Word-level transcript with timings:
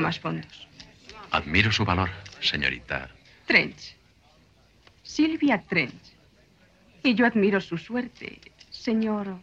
Más 0.00 0.18
fondos. 0.18 0.68
Admiro 1.30 1.72
su 1.72 1.84
valor, 1.84 2.10
señorita. 2.40 3.08
Trench. 3.46 3.96
Silvia 5.02 5.62
Trench. 5.62 6.14
Y 7.02 7.14
yo 7.14 7.26
admiro 7.26 7.60
su 7.60 7.78
suerte, 7.78 8.40
señor. 8.70 9.38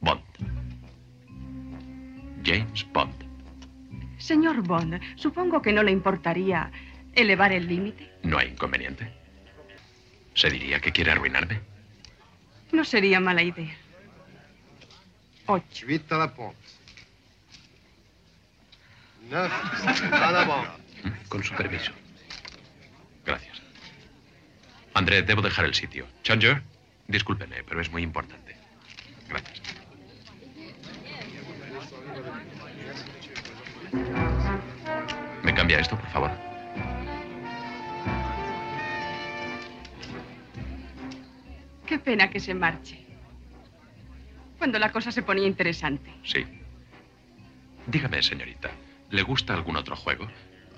Bond. 0.00 0.22
James 2.44 2.86
Bond. 2.92 3.14
Señor 4.18 4.62
Bond, 4.62 5.00
supongo 5.16 5.60
que 5.62 5.72
no 5.72 5.82
le 5.82 5.92
importaría 5.92 6.70
elevar 7.14 7.52
el 7.52 7.66
límite. 7.66 8.10
No 8.22 8.38
hay 8.38 8.48
inconveniente. 8.48 9.12
¿Se 10.34 10.50
diría 10.50 10.80
que 10.80 10.92
quiere 10.92 11.10
arruinarme? 11.12 11.60
No 12.72 12.84
sería 12.84 13.20
mala 13.20 13.42
idea. 13.42 13.74
Ocho. 15.46 15.86
Con 21.28 21.44
su 21.44 21.54
permiso. 21.54 21.92
Gracias. 23.24 23.60
André, 24.94 25.22
debo 25.22 25.42
dejar 25.42 25.64
el 25.66 25.74
sitio. 25.74 26.06
Changer, 26.22 26.62
discúlpeme, 27.06 27.62
pero 27.64 27.80
es 27.80 27.90
muy 27.90 28.02
importante. 28.02 28.56
Gracias. 29.28 29.60
¿Me 35.42 35.54
cambia 35.54 35.80
esto, 35.80 35.96
por 35.96 36.08
favor? 36.10 36.30
Qué 41.86 41.98
pena 41.98 42.28
que 42.28 42.40
se 42.40 42.54
marche. 42.54 42.98
Cuando 44.58 44.78
la 44.78 44.90
cosa 44.90 45.12
se 45.12 45.22
ponía 45.22 45.46
interesante. 45.46 46.10
Sí. 46.24 46.44
Dígame, 47.86 48.22
señorita, 48.22 48.70
¿le 49.10 49.22
gusta 49.22 49.54
algún 49.54 49.76
otro 49.76 49.96
juego? 49.96 50.28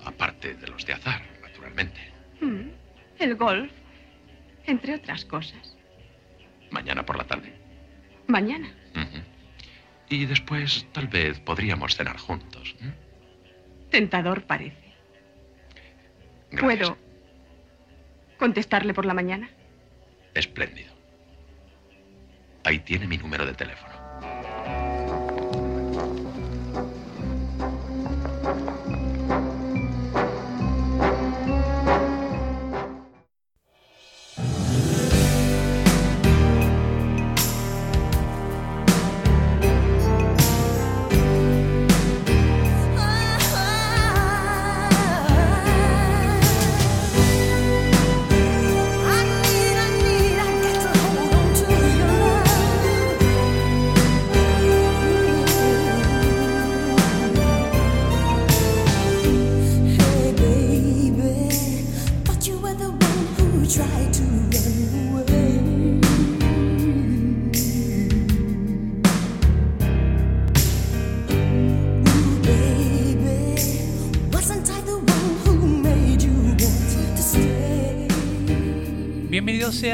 Aparte 0.05 0.55
de 0.55 0.67
los 0.67 0.85
de 0.85 0.93
azar, 0.93 1.21
naturalmente. 1.41 1.99
Mm, 2.41 2.69
El 3.19 3.35
golf, 3.35 3.71
entre 4.65 4.95
otras 4.95 5.25
cosas. 5.25 5.77
Mañana 6.71 7.05
por 7.05 7.17
la 7.17 7.25
tarde. 7.25 7.53
Mañana. 8.27 8.71
Y 10.09 10.25
después, 10.25 10.85
tal 10.91 11.07
vez, 11.07 11.39
podríamos 11.39 11.95
cenar 11.95 12.17
juntos. 12.17 12.75
¿m? 12.81 12.93
Tentador 13.89 14.43
parece. 14.43 14.93
Gracias. 16.51 16.89
¿Puedo 16.89 16.97
contestarle 18.37 18.93
por 18.93 19.05
la 19.05 19.13
mañana? 19.13 19.49
Espléndido. 20.33 20.91
Ahí 22.63 22.79
tiene 22.79 23.07
mi 23.07 23.17
número 23.17 23.45
de 23.45 23.53
teléfono. 23.53 23.93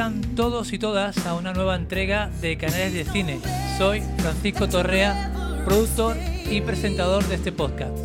Sean 0.07 0.35
todos 0.35 0.71
y 0.71 0.79
todas 0.79 1.25
a 1.25 1.33
una 1.33 1.53
nueva 1.53 1.75
entrega 1.75 2.29
de 2.41 2.57
Canales 2.57 2.93
de 2.93 3.03
Cine. 3.03 3.39
Soy 3.77 4.01
Francisco 4.19 4.69
Torrea, 4.69 5.31
productor 5.65 6.15
y 6.49 6.61
presentador 6.61 7.25
de 7.27 7.35
este 7.35 7.51
podcast. 7.51 7.97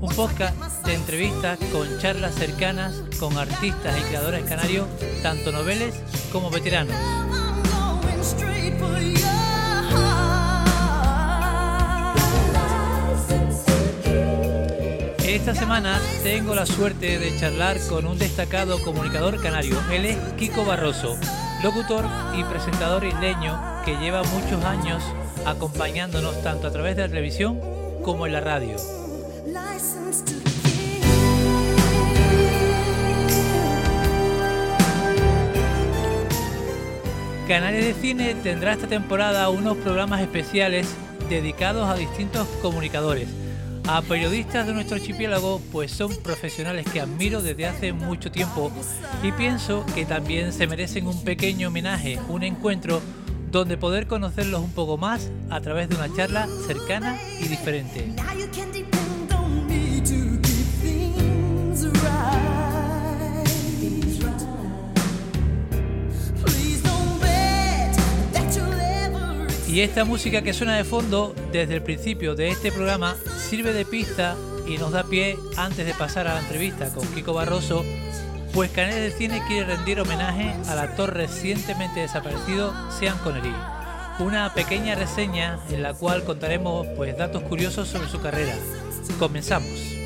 Un 0.00 0.10
podcast 0.16 0.56
de 0.84 0.94
entrevistas 0.94 1.58
con 1.72 1.86
charlas 2.00 2.34
cercanas 2.34 3.00
con 3.20 3.36
artistas 3.38 3.96
y 3.98 4.02
creadores 4.08 4.44
canarios, 4.44 4.86
tanto 5.22 5.52
noveles 5.52 5.94
como 6.32 6.50
veteranos. 6.50 6.96
Esta 15.36 15.54
semana 15.54 16.00
tengo 16.22 16.54
la 16.54 16.66
suerte 16.66 17.18
de 17.18 17.38
charlar 17.38 17.78
con 17.88 18.06
un 18.06 18.18
destacado 18.18 18.82
comunicador 18.82 19.40
canario. 19.40 19.76
Él 19.92 20.06
es 20.06 20.16
Kiko 20.38 20.64
Barroso, 20.64 21.16
locutor 21.62 22.04
y 22.36 22.44
presentador 22.44 23.04
isleño 23.04 23.58
que 23.84 23.96
lleva 23.96 24.22
muchos 24.24 24.64
años 24.64 25.02
acompañándonos 25.44 26.42
tanto 26.42 26.66
a 26.66 26.70
través 26.70 26.96
de 26.96 27.02
la 27.02 27.08
televisión 27.08 27.60
como 28.02 28.26
en 28.26 28.32
la 28.32 28.40
radio. 28.40 28.76
Canales 37.48 37.84
de 37.84 37.94
Cine 37.94 38.34
tendrá 38.34 38.72
esta 38.72 38.88
temporada 38.88 39.48
unos 39.50 39.76
programas 39.76 40.20
especiales 40.20 40.88
dedicados 41.28 41.88
a 41.88 41.94
distintos 41.94 42.48
comunicadores, 42.60 43.28
a 43.88 44.02
periodistas 44.02 44.66
de 44.66 44.74
nuestro 44.74 44.96
archipiélago, 44.96 45.60
pues 45.70 45.92
son 45.92 46.14
profesionales 46.22 46.86
que 46.92 47.00
admiro 47.00 47.40
desde 47.40 47.66
hace 47.66 47.92
mucho 47.92 48.30
tiempo 48.30 48.72
y 49.22 49.32
pienso 49.32 49.84
que 49.94 50.04
también 50.04 50.52
se 50.52 50.66
merecen 50.66 51.06
un 51.06 51.22
pequeño 51.22 51.68
homenaje, 51.68 52.18
un 52.28 52.42
encuentro 52.42 53.00
donde 53.50 53.76
poder 53.76 54.06
conocerlos 54.06 54.60
un 54.60 54.72
poco 54.72 54.96
más 54.96 55.30
a 55.50 55.60
través 55.60 55.88
de 55.88 55.96
una 55.96 56.12
charla 56.14 56.48
cercana 56.66 57.16
y 57.40 57.48
diferente. 57.48 58.12
Y 69.76 69.82
esta 69.82 70.06
música 70.06 70.40
que 70.40 70.54
suena 70.54 70.74
de 70.74 70.84
fondo 70.84 71.34
desde 71.52 71.74
el 71.74 71.82
principio 71.82 72.34
de 72.34 72.48
este 72.48 72.72
programa 72.72 73.14
sirve 73.36 73.74
de 73.74 73.84
pista 73.84 74.34
y 74.66 74.78
nos 74.78 74.92
da 74.92 75.04
pie 75.04 75.36
antes 75.58 75.84
de 75.84 75.92
pasar 75.92 76.26
a 76.26 76.32
la 76.32 76.40
entrevista 76.40 76.88
con 76.94 77.06
Kiko 77.08 77.34
Barroso, 77.34 77.84
pues 78.54 78.70
Canales 78.70 79.02
de 79.02 79.10
Cine 79.10 79.42
quiere 79.46 79.76
rendir 79.76 80.00
homenaje 80.00 80.54
al 80.70 80.78
actor 80.78 81.12
recientemente 81.12 82.00
desaparecido 82.00 82.72
Sean 82.90 83.18
Connery. 83.18 83.52
Una 84.18 84.54
pequeña 84.54 84.94
reseña 84.94 85.58
en 85.68 85.82
la 85.82 85.92
cual 85.92 86.24
contaremos 86.24 86.86
pues 86.96 87.14
datos 87.18 87.42
curiosos 87.42 87.86
sobre 87.86 88.08
su 88.08 88.18
carrera. 88.18 88.54
Comenzamos. 89.18 90.05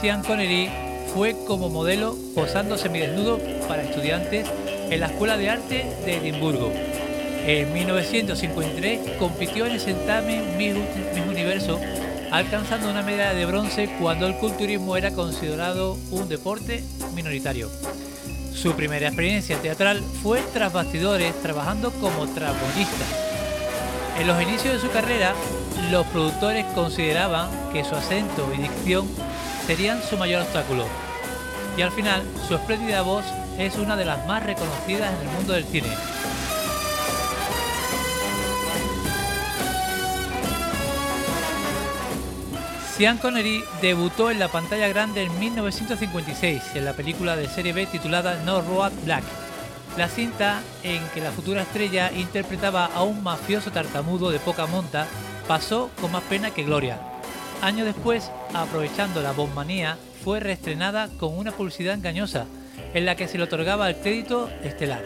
Sean 0.00 0.22
Connery 0.22 0.68
fue 1.14 1.34
como 1.46 1.70
modelo 1.70 2.16
posando 2.34 2.76
semidesnudo 2.76 3.38
para 3.66 3.82
estudiantes 3.82 4.46
en 4.90 5.00
la 5.00 5.06
Escuela 5.06 5.38
de 5.38 5.48
Arte 5.48 5.86
de 6.04 6.16
Edimburgo. 6.18 6.70
En 7.46 7.72
1953 7.72 9.16
compitió 9.18 9.64
en 9.64 9.72
el 9.72 9.80
certamen 9.80 10.58
Miss 10.58 10.76
Universo, 11.26 11.80
alcanzando 12.30 12.90
una 12.90 13.02
medalla 13.02 13.32
de 13.32 13.46
bronce 13.46 13.88
cuando 13.98 14.26
el 14.26 14.36
culturismo 14.36 14.98
era 14.98 15.12
considerado 15.12 15.96
un 16.10 16.28
deporte 16.28 16.84
minoritario. 17.14 17.70
Su 18.52 18.74
primera 18.74 19.06
experiencia 19.06 19.56
teatral 19.62 20.02
fue 20.22 20.42
tras 20.52 20.72
bastidores 20.72 21.34
trabajando 21.40 21.90
como 21.92 22.26
traponista. 22.26 23.04
En 24.18 24.26
los 24.26 24.42
inicios 24.42 24.74
de 24.74 24.80
su 24.80 24.90
carrera 24.90 25.34
los 25.90 26.06
productores 26.08 26.66
consideraban 26.74 27.48
que 27.72 27.84
su 27.84 27.94
acento 27.94 28.50
y 28.54 28.62
dicción 28.62 29.06
serían 29.66 30.02
su 30.02 30.16
mayor 30.16 30.42
obstáculo. 30.42 30.86
Y 31.76 31.82
al 31.82 31.92
final, 31.92 32.22
su 32.46 32.54
espléndida 32.54 33.02
voz 33.02 33.24
es 33.58 33.76
una 33.76 33.96
de 33.96 34.04
las 34.04 34.26
más 34.26 34.42
reconocidas 34.42 35.12
en 35.14 35.28
el 35.28 35.34
mundo 35.34 35.52
del 35.52 35.64
cine. 35.64 35.88
Sean 42.96 43.18
Connery 43.18 43.62
debutó 43.82 44.30
en 44.30 44.38
la 44.38 44.48
pantalla 44.48 44.88
grande 44.88 45.22
en 45.22 45.38
1956 45.38 46.62
en 46.76 46.84
la 46.86 46.94
película 46.94 47.36
de 47.36 47.46
serie 47.46 47.74
B 47.74 47.84
titulada 47.84 48.42
No 48.44 48.62
Road 48.62 48.92
Black. 49.04 49.22
La 49.98 50.08
cinta 50.08 50.62
en 50.82 51.06
que 51.08 51.20
la 51.20 51.30
futura 51.30 51.62
estrella 51.62 52.10
interpretaba 52.12 52.86
a 52.86 53.02
un 53.02 53.22
mafioso 53.22 53.70
tartamudo 53.70 54.30
de 54.30 54.38
poca 54.38 54.66
monta 54.66 55.06
pasó 55.46 55.90
con 56.00 56.12
más 56.12 56.22
pena 56.22 56.52
que 56.52 56.62
gloria. 56.62 57.15
Años 57.66 57.84
después, 57.84 58.30
aprovechando 58.54 59.20
la 59.22 59.32
bombanía, 59.32 59.98
fue 60.22 60.38
reestrenada 60.38 61.08
con 61.18 61.36
una 61.36 61.50
publicidad 61.50 61.94
engañosa, 61.94 62.46
en 62.94 63.04
la 63.04 63.16
que 63.16 63.26
se 63.26 63.38
le 63.38 63.42
otorgaba 63.42 63.88
el 63.88 63.96
crédito 63.96 64.48
estelar. 64.62 65.02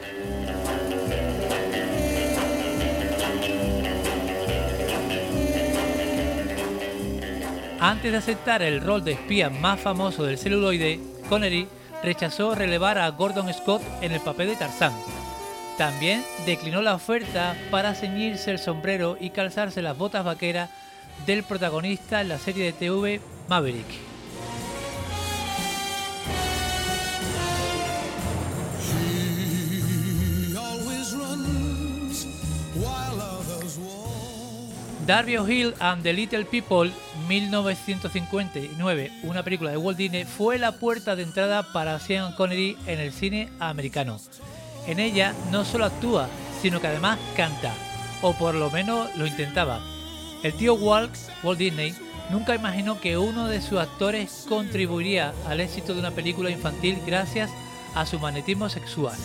Antes 7.81 8.13
de 8.13 8.19
aceptar 8.19 8.61
el 8.61 8.83
rol 8.83 9.05
de 9.05 9.13
espía 9.13 9.49
más 9.49 9.81
famoso 9.81 10.25
del 10.25 10.37
celuloide, 10.37 11.01
Connery 11.31 11.67
rechazó 12.03 12.55
relevar 12.55 12.99
a 12.99 13.09
Gordon 13.09 13.51
Scott 13.55 13.81
en 14.03 14.13
el 14.13 14.21
papel 14.21 14.49
de 14.49 14.57
Tarzán, 14.57 14.93
también 15.79 16.23
declinó 16.45 16.83
la 16.83 16.95
oferta 16.95 17.57
para 17.71 17.95
ceñirse 17.95 18.51
el 18.51 18.59
sombrero 18.59 19.17
y 19.19 19.31
calzarse 19.31 19.81
las 19.81 19.97
botas 19.97 20.27
vaqueras 20.27 20.69
del 21.27 21.43
protagonista 21.43 22.21
en 22.21 22.29
la 22.29 22.39
serie 22.39 22.65
de 22.65 22.73
TV 22.73 23.21
Maverick. 23.49 24.11
Darby 35.07 35.39
O'Hill 35.39 35.75
and 35.81 36.05
the 36.05 36.13
Little 36.13 36.45
People 36.45 36.93
1959, 37.27 39.11
una 39.25 39.43
película 39.43 39.73
de 39.73 39.77
Walt 39.77 39.99
Disney, 39.99 40.25
fue 40.25 40.57
la 40.57 40.73
puerta 40.73 41.17
de 41.17 41.25
entrada 41.25 41.73
para 41.73 41.99
Sean 41.99 42.33
Connery 42.35 42.77
en 42.87 43.01
el 43.01 43.13
cine 43.13 43.49
americano. 43.59 44.21
En 44.87 45.01
ella 45.01 45.35
no 45.51 45.65
solo 45.65 45.87
actúa, 45.87 46.29
sino 46.63 46.81
que 46.81 46.87
además 46.87 47.19
canta, 47.37 47.75
o 48.23 48.35
por 48.35 48.55
lo 48.55 48.71
menos 48.71 49.09
lo 49.17 49.27
intentaba. 49.27 49.81
El 50.43 50.55
tío 50.55 50.75
Walt, 50.75 51.15
Walt 51.43 51.59
Disney, 51.59 51.95
nunca 52.31 52.55
imaginó 52.55 52.99
que 52.99 53.19
uno 53.19 53.47
de 53.47 53.61
sus 53.61 53.79
actores 53.79 54.47
contribuiría 54.49 55.35
al 55.47 55.61
éxito 55.61 55.93
de 55.93 56.01
una 56.01 56.13
película 56.13 56.51
infantil 56.51 56.99
gracias 57.07 57.51
a 57.95 58.07
su 58.07 58.19
magnetismo 58.19 58.69
sexual. 58.71 59.17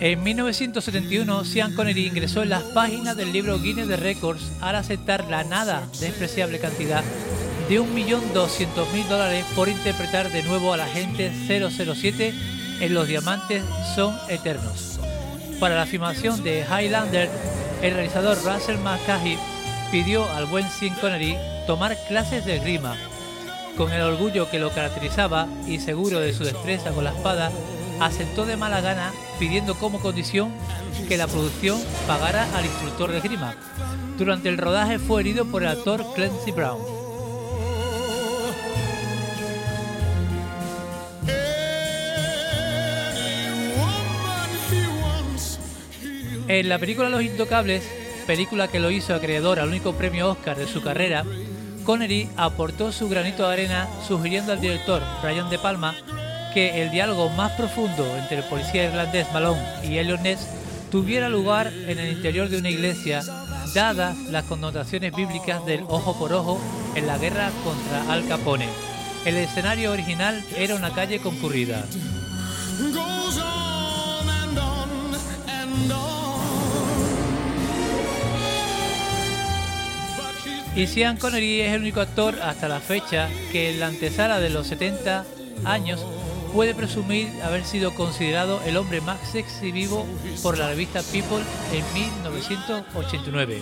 En 0.00 0.22
1971, 0.22 1.44
Sean 1.44 1.74
Connery 1.74 2.06
ingresó 2.06 2.44
en 2.44 2.50
las 2.50 2.62
páginas 2.62 3.16
del 3.16 3.32
libro 3.32 3.58
Guinness 3.58 3.88
de 3.88 3.96
Records 3.96 4.52
al 4.60 4.76
aceptar 4.76 5.24
la 5.24 5.42
nada 5.42 5.88
despreciable 5.98 6.60
cantidad 6.60 7.02
de 7.68 7.80
1.200.000 7.80 9.08
dólares 9.08 9.44
por 9.54 9.68
interpretar 9.68 10.30
de 10.30 10.42
nuevo 10.42 10.72
al 10.72 10.80
agente 10.80 11.30
007 11.30 12.32
en 12.80 12.94
Los 12.94 13.08
Diamantes 13.08 13.62
Son 13.94 14.16
Eternos. 14.28 14.98
Para 15.60 15.76
la 15.76 15.86
filmación 15.86 16.42
de 16.42 16.64
Highlander, 16.64 17.28
el 17.82 17.94
realizador 17.94 18.38
Russell 18.42 18.78
McCahey 18.78 19.38
pidió 19.90 20.26
al 20.30 20.46
buen 20.46 20.68
Sean 20.70 20.94
Connery 20.94 21.36
tomar 21.66 21.96
clases 22.08 22.46
de 22.46 22.58
grima. 22.58 22.96
Con 23.76 23.92
el 23.92 24.00
orgullo 24.00 24.50
que 24.50 24.58
lo 24.58 24.70
caracterizaba 24.70 25.46
y 25.66 25.78
seguro 25.78 26.20
de 26.20 26.32
su 26.32 26.44
destreza 26.44 26.90
con 26.90 27.04
la 27.04 27.10
espada, 27.10 27.52
aceptó 28.00 28.46
de 28.46 28.56
mala 28.56 28.80
gana 28.80 29.12
pidiendo 29.38 29.74
como 29.74 30.00
condición 30.00 30.52
que 31.06 31.16
la 31.16 31.26
producción 31.26 31.78
pagara 32.06 32.48
al 32.56 32.64
instructor 32.64 33.12
de 33.12 33.20
grima. 33.20 33.54
Durante 34.16 34.48
el 34.48 34.58
rodaje 34.58 34.98
fue 34.98 35.20
herido 35.20 35.44
por 35.44 35.62
el 35.62 35.68
actor 35.68 36.04
Clancy 36.14 36.50
Brown. 36.50 36.97
En 46.48 46.70
la 46.70 46.78
película 46.78 47.10
Los 47.10 47.22
Intocables, 47.22 47.84
película 48.26 48.68
que 48.68 48.80
lo 48.80 48.90
hizo 48.90 49.14
acreedor 49.14 49.60
al 49.60 49.68
único 49.68 49.92
premio 49.92 50.30
Oscar 50.30 50.56
de 50.56 50.66
su 50.66 50.80
carrera, 50.80 51.22
Connery 51.84 52.30
aportó 52.38 52.90
su 52.90 53.06
granito 53.06 53.46
de 53.46 53.52
arena 53.52 53.86
sugiriendo 54.06 54.52
al 54.52 54.60
director 54.60 55.02
Brian 55.22 55.50
De 55.50 55.58
Palma 55.58 55.94
que 56.54 56.82
el 56.82 56.90
diálogo 56.90 57.28
más 57.28 57.52
profundo 57.52 58.16
entre 58.16 58.38
el 58.38 58.44
policía 58.44 58.86
irlandés 58.86 59.26
Malone 59.30 59.60
y 59.84 59.98
Elliot 59.98 60.22
Ness 60.22 60.48
tuviera 60.90 61.28
lugar 61.28 61.66
en 61.66 61.98
el 61.98 62.12
interior 62.12 62.48
de 62.48 62.56
una 62.56 62.70
iglesia, 62.70 63.22
dadas 63.74 64.16
las 64.30 64.44
connotaciones 64.44 65.14
bíblicas 65.14 65.66
del 65.66 65.82
ojo 65.82 66.18
por 66.18 66.32
ojo 66.32 66.58
en 66.94 67.06
la 67.06 67.18
guerra 67.18 67.50
contra 67.62 68.10
Al 68.10 68.26
Capone. 68.26 68.68
El 69.26 69.36
escenario 69.36 69.92
original 69.92 70.42
era 70.56 70.76
una 70.76 70.94
calle 70.94 71.18
concurrida. 71.18 71.84
Y 80.78 80.86
Sean 80.86 81.16
Connery 81.16 81.62
es 81.62 81.72
el 81.72 81.80
único 81.80 82.00
actor 82.00 82.40
hasta 82.40 82.68
la 82.68 82.78
fecha 82.78 83.28
que 83.50 83.72
en 83.72 83.80
la 83.80 83.88
antesala 83.88 84.38
de 84.38 84.48
los 84.48 84.68
70 84.68 85.24
años 85.64 86.06
puede 86.54 86.72
presumir 86.72 87.28
haber 87.42 87.64
sido 87.64 87.96
considerado 87.96 88.60
el 88.64 88.76
hombre 88.76 89.00
más 89.00 89.18
sexy 89.28 89.72
vivo 89.72 90.06
por 90.40 90.56
la 90.56 90.68
revista 90.68 91.02
People 91.10 91.42
en 91.72 91.84
1989. 91.94 93.60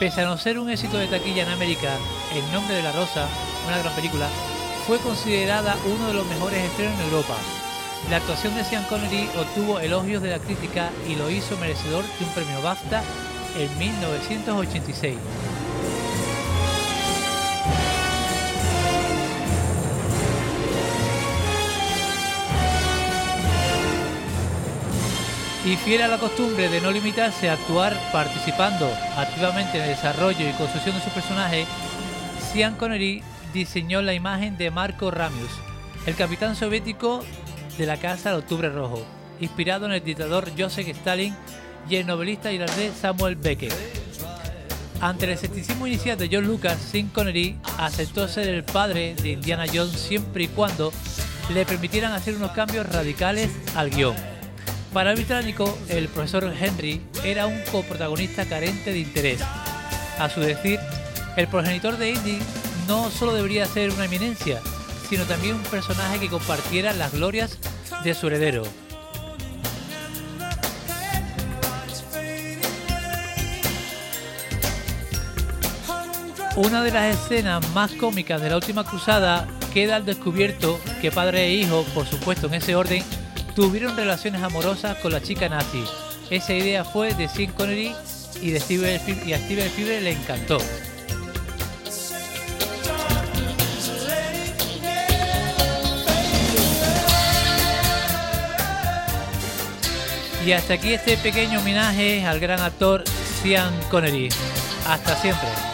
Pese 0.00 0.22
a 0.22 0.24
no 0.24 0.36
ser 0.38 0.58
un 0.58 0.68
éxito 0.70 0.98
de 0.98 1.06
taquilla 1.06 1.44
en 1.44 1.50
América, 1.50 1.96
El 2.34 2.52
nombre 2.52 2.74
de 2.74 2.82
la 2.82 2.90
rosa, 2.90 3.28
una 3.68 3.78
gran 3.78 3.94
película, 3.94 4.26
fue 4.88 4.98
considerada 4.98 5.76
uno 5.86 6.08
de 6.08 6.14
los 6.14 6.26
mejores 6.26 6.64
estrenos 6.64 6.98
en 6.98 7.06
Europa. 7.06 7.36
La 8.10 8.16
actuación 8.16 8.56
de 8.56 8.64
Sean 8.64 8.82
Connery 8.86 9.28
obtuvo 9.38 9.78
elogios 9.78 10.20
de 10.20 10.30
la 10.30 10.40
crítica 10.40 10.90
y 11.08 11.14
lo 11.14 11.30
hizo 11.30 11.56
merecedor 11.58 12.02
de 12.02 12.24
un 12.24 12.30
premio 12.32 12.60
BAFTA 12.60 13.04
en 13.56 13.78
1986. 13.78 15.16
Y 25.64 25.76
fiel 25.76 26.02
a 26.02 26.08
la 26.08 26.18
costumbre 26.18 26.68
de 26.68 26.80
no 26.80 26.90
limitarse 26.90 27.50
a 27.50 27.54
actuar 27.54 27.96
participando 28.12 28.88
activamente 29.16 29.76
en 29.76 29.84
el 29.84 29.90
desarrollo 29.90 30.48
y 30.48 30.52
construcción 30.52 30.94
de 30.94 31.02
su 31.02 31.10
personaje, 31.10 31.66
Sean 32.52 32.76
Connery 32.76 33.22
diseñó 33.52 34.00
la 34.00 34.14
imagen 34.14 34.56
de 34.56 34.70
Marco 34.70 35.10
Ramius, 35.10 35.50
el 36.06 36.14
capitán 36.14 36.54
soviético 36.54 37.24
de 37.76 37.86
la 37.86 37.96
Casa 37.96 38.30
del 38.30 38.38
Octubre 38.38 38.70
Rojo, 38.70 39.04
inspirado 39.40 39.86
en 39.86 39.92
el 39.92 40.04
dictador 40.04 40.50
Joseph 40.56 40.88
Stalin 40.88 41.34
y 41.90 41.96
el 41.96 42.06
novelista 42.06 42.52
irlandés 42.52 42.94
Samuel 42.94 43.36
Beckett. 43.36 43.74
Ante 45.00 45.26
el 45.26 45.32
escepticismo 45.32 45.86
inicial 45.86 46.16
de 46.16 46.28
John 46.30 46.46
Lucas, 46.46 46.78
Sean 46.78 47.08
Connery 47.08 47.56
aceptó 47.78 48.28
ser 48.28 48.48
el 48.48 48.64
padre 48.64 49.14
de 49.16 49.30
Indiana 49.30 49.64
Jones 49.72 49.98
siempre 49.98 50.44
y 50.44 50.48
cuando 50.48 50.92
le 51.52 51.66
permitieran 51.66 52.12
hacer 52.12 52.36
unos 52.36 52.52
cambios 52.52 52.86
radicales 52.86 53.50
al 53.74 53.90
guion. 53.90 54.37
Para 54.92 55.10
el 55.10 55.16
británico, 55.16 55.78
el 55.88 56.08
profesor 56.08 56.52
Henry 56.58 57.00
era 57.22 57.46
un 57.46 57.60
coprotagonista 57.70 58.46
carente 58.46 58.92
de 58.92 59.00
interés. 59.00 59.40
A 60.18 60.28
su 60.30 60.40
decir, 60.40 60.80
el 61.36 61.46
progenitor 61.46 61.98
de 61.98 62.10
Indy 62.10 62.38
no 62.88 63.10
solo 63.10 63.34
debería 63.34 63.66
ser 63.66 63.90
una 63.90 64.06
eminencia, 64.06 64.60
sino 65.08 65.24
también 65.24 65.56
un 65.56 65.62
personaje 65.62 66.18
que 66.18 66.28
compartiera 66.28 66.92
las 66.94 67.12
glorias 67.12 67.58
de 68.02 68.14
su 68.14 68.28
heredero. 68.28 68.64
Una 76.56 76.82
de 76.82 76.90
las 76.90 77.14
escenas 77.14 77.68
más 77.70 77.92
cómicas 77.92 78.40
de 78.40 78.50
la 78.50 78.56
última 78.56 78.84
cruzada 78.84 79.46
queda 79.72 79.96
al 79.96 80.04
descubierto 80.04 80.80
que 81.00 81.12
padre 81.12 81.46
e 81.46 81.54
hijo, 81.54 81.84
por 81.94 82.06
supuesto 82.06 82.48
en 82.48 82.54
ese 82.54 82.74
orden, 82.74 83.04
tuvieron 83.58 83.96
relaciones 83.96 84.40
amorosas 84.40 84.98
con 84.98 85.10
la 85.10 85.20
chica 85.20 85.48
nazi. 85.48 85.82
Esa 86.30 86.54
idea 86.54 86.84
fue 86.84 87.12
de 87.14 87.26
Sean 87.26 87.50
Connery 87.50 87.92
y, 88.40 88.52
de 88.52 88.60
Steven 88.60 89.00
y 89.26 89.32
a 89.32 89.38
Steven 89.38 89.66
Spielberg 89.66 90.02
le 90.04 90.12
encantó. 90.12 90.58
Y 100.46 100.52
hasta 100.52 100.74
aquí 100.74 100.92
este 100.92 101.16
pequeño 101.16 101.58
homenaje 101.58 102.24
al 102.24 102.38
gran 102.38 102.60
actor 102.60 103.02
Sean 103.42 103.74
Connery. 103.90 104.28
Hasta 104.86 105.16
siempre. 105.16 105.67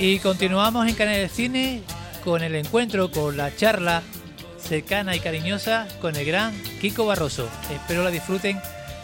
Y 0.00 0.18
continuamos 0.20 0.88
en 0.88 0.94
Canal 0.94 1.16
de 1.16 1.28
Cine 1.28 1.82
con 2.24 2.42
el 2.42 2.54
encuentro, 2.54 3.10
con 3.10 3.36
la 3.36 3.54
charla 3.54 4.02
cercana 4.58 5.14
y 5.14 5.20
cariñosa 5.20 5.86
con 6.00 6.16
el 6.16 6.24
gran 6.24 6.54
Kiko 6.80 7.04
Barroso. 7.04 7.50
Espero 7.70 8.02
la 8.02 8.10
disfruten 8.10 8.58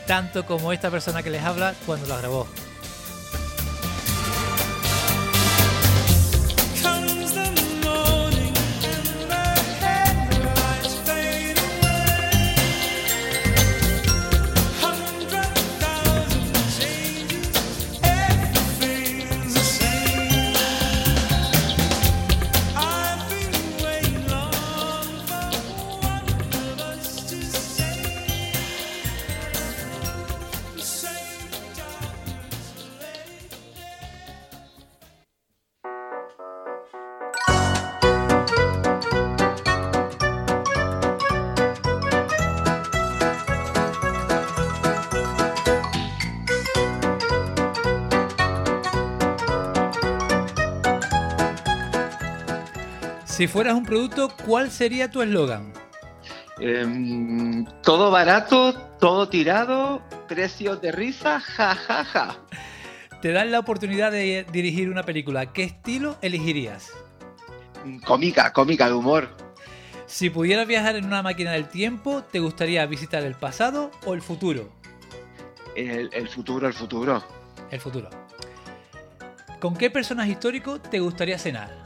tanto 0.06 0.46
como 0.46 0.72
esta 0.72 0.90
persona 0.90 1.22
que 1.22 1.28
les 1.28 1.42
habla 1.42 1.74
cuando 1.84 2.06
la 2.06 2.16
grabó. 2.16 2.48
Si 53.46 53.52
fueras 53.52 53.74
un 53.74 53.84
producto, 53.84 54.28
¿cuál 54.44 54.72
sería 54.72 55.08
tu 55.08 55.22
eslogan? 55.22 55.72
Em, 56.58 57.64
todo 57.80 58.10
barato, 58.10 58.74
todo 58.98 59.28
tirado, 59.28 60.02
precios 60.26 60.80
de 60.80 60.90
risa, 60.90 61.38
ja, 61.38 61.76
ja, 61.76 62.04
ja. 62.04 62.36
Te 63.22 63.30
dan 63.30 63.52
la 63.52 63.60
oportunidad 63.60 64.10
de 64.10 64.44
dirigir 64.50 64.90
una 64.90 65.04
película. 65.04 65.52
¿Qué 65.52 65.62
estilo 65.62 66.16
elegirías? 66.22 66.90
Cómica, 68.04 68.52
cómica, 68.52 68.88
de 68.88 68.94
humor. 68.94 69.28
Si 70.06 70.28
pudieras 70.28 70.66
viajar 70.66 70.96
en 70.96 71.04
una 71.04 71.22
máquina 71.22 71.52
del 71.52 71.68
tiempo, 71.68 72.24
¿te 72.24 72.40
gustaría 72.40 72.84
visitar 72.86 73.22
el 73.22 73.36
pasado 73.36 73.92
o 74.06 74.14
el 74.14 74.22
futuro? 74.22 74.70
El, 75.76 76.10
el 76.12 76.28
futuro, 76.28 76.66
el 76.66 76.74
futuro. 76.74 77.22
El 77.70 77.78
futuro. 77.78 78.10
¿Con 79.60 79.76
qué 79.76 79.88
personaje 79.88 80.32
histórico 80.32 80.80
te 80.80 80.98
gustaría 80.98 81.38
cenar? 81.38 81.85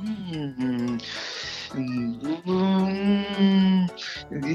Mm, 0.00 0.96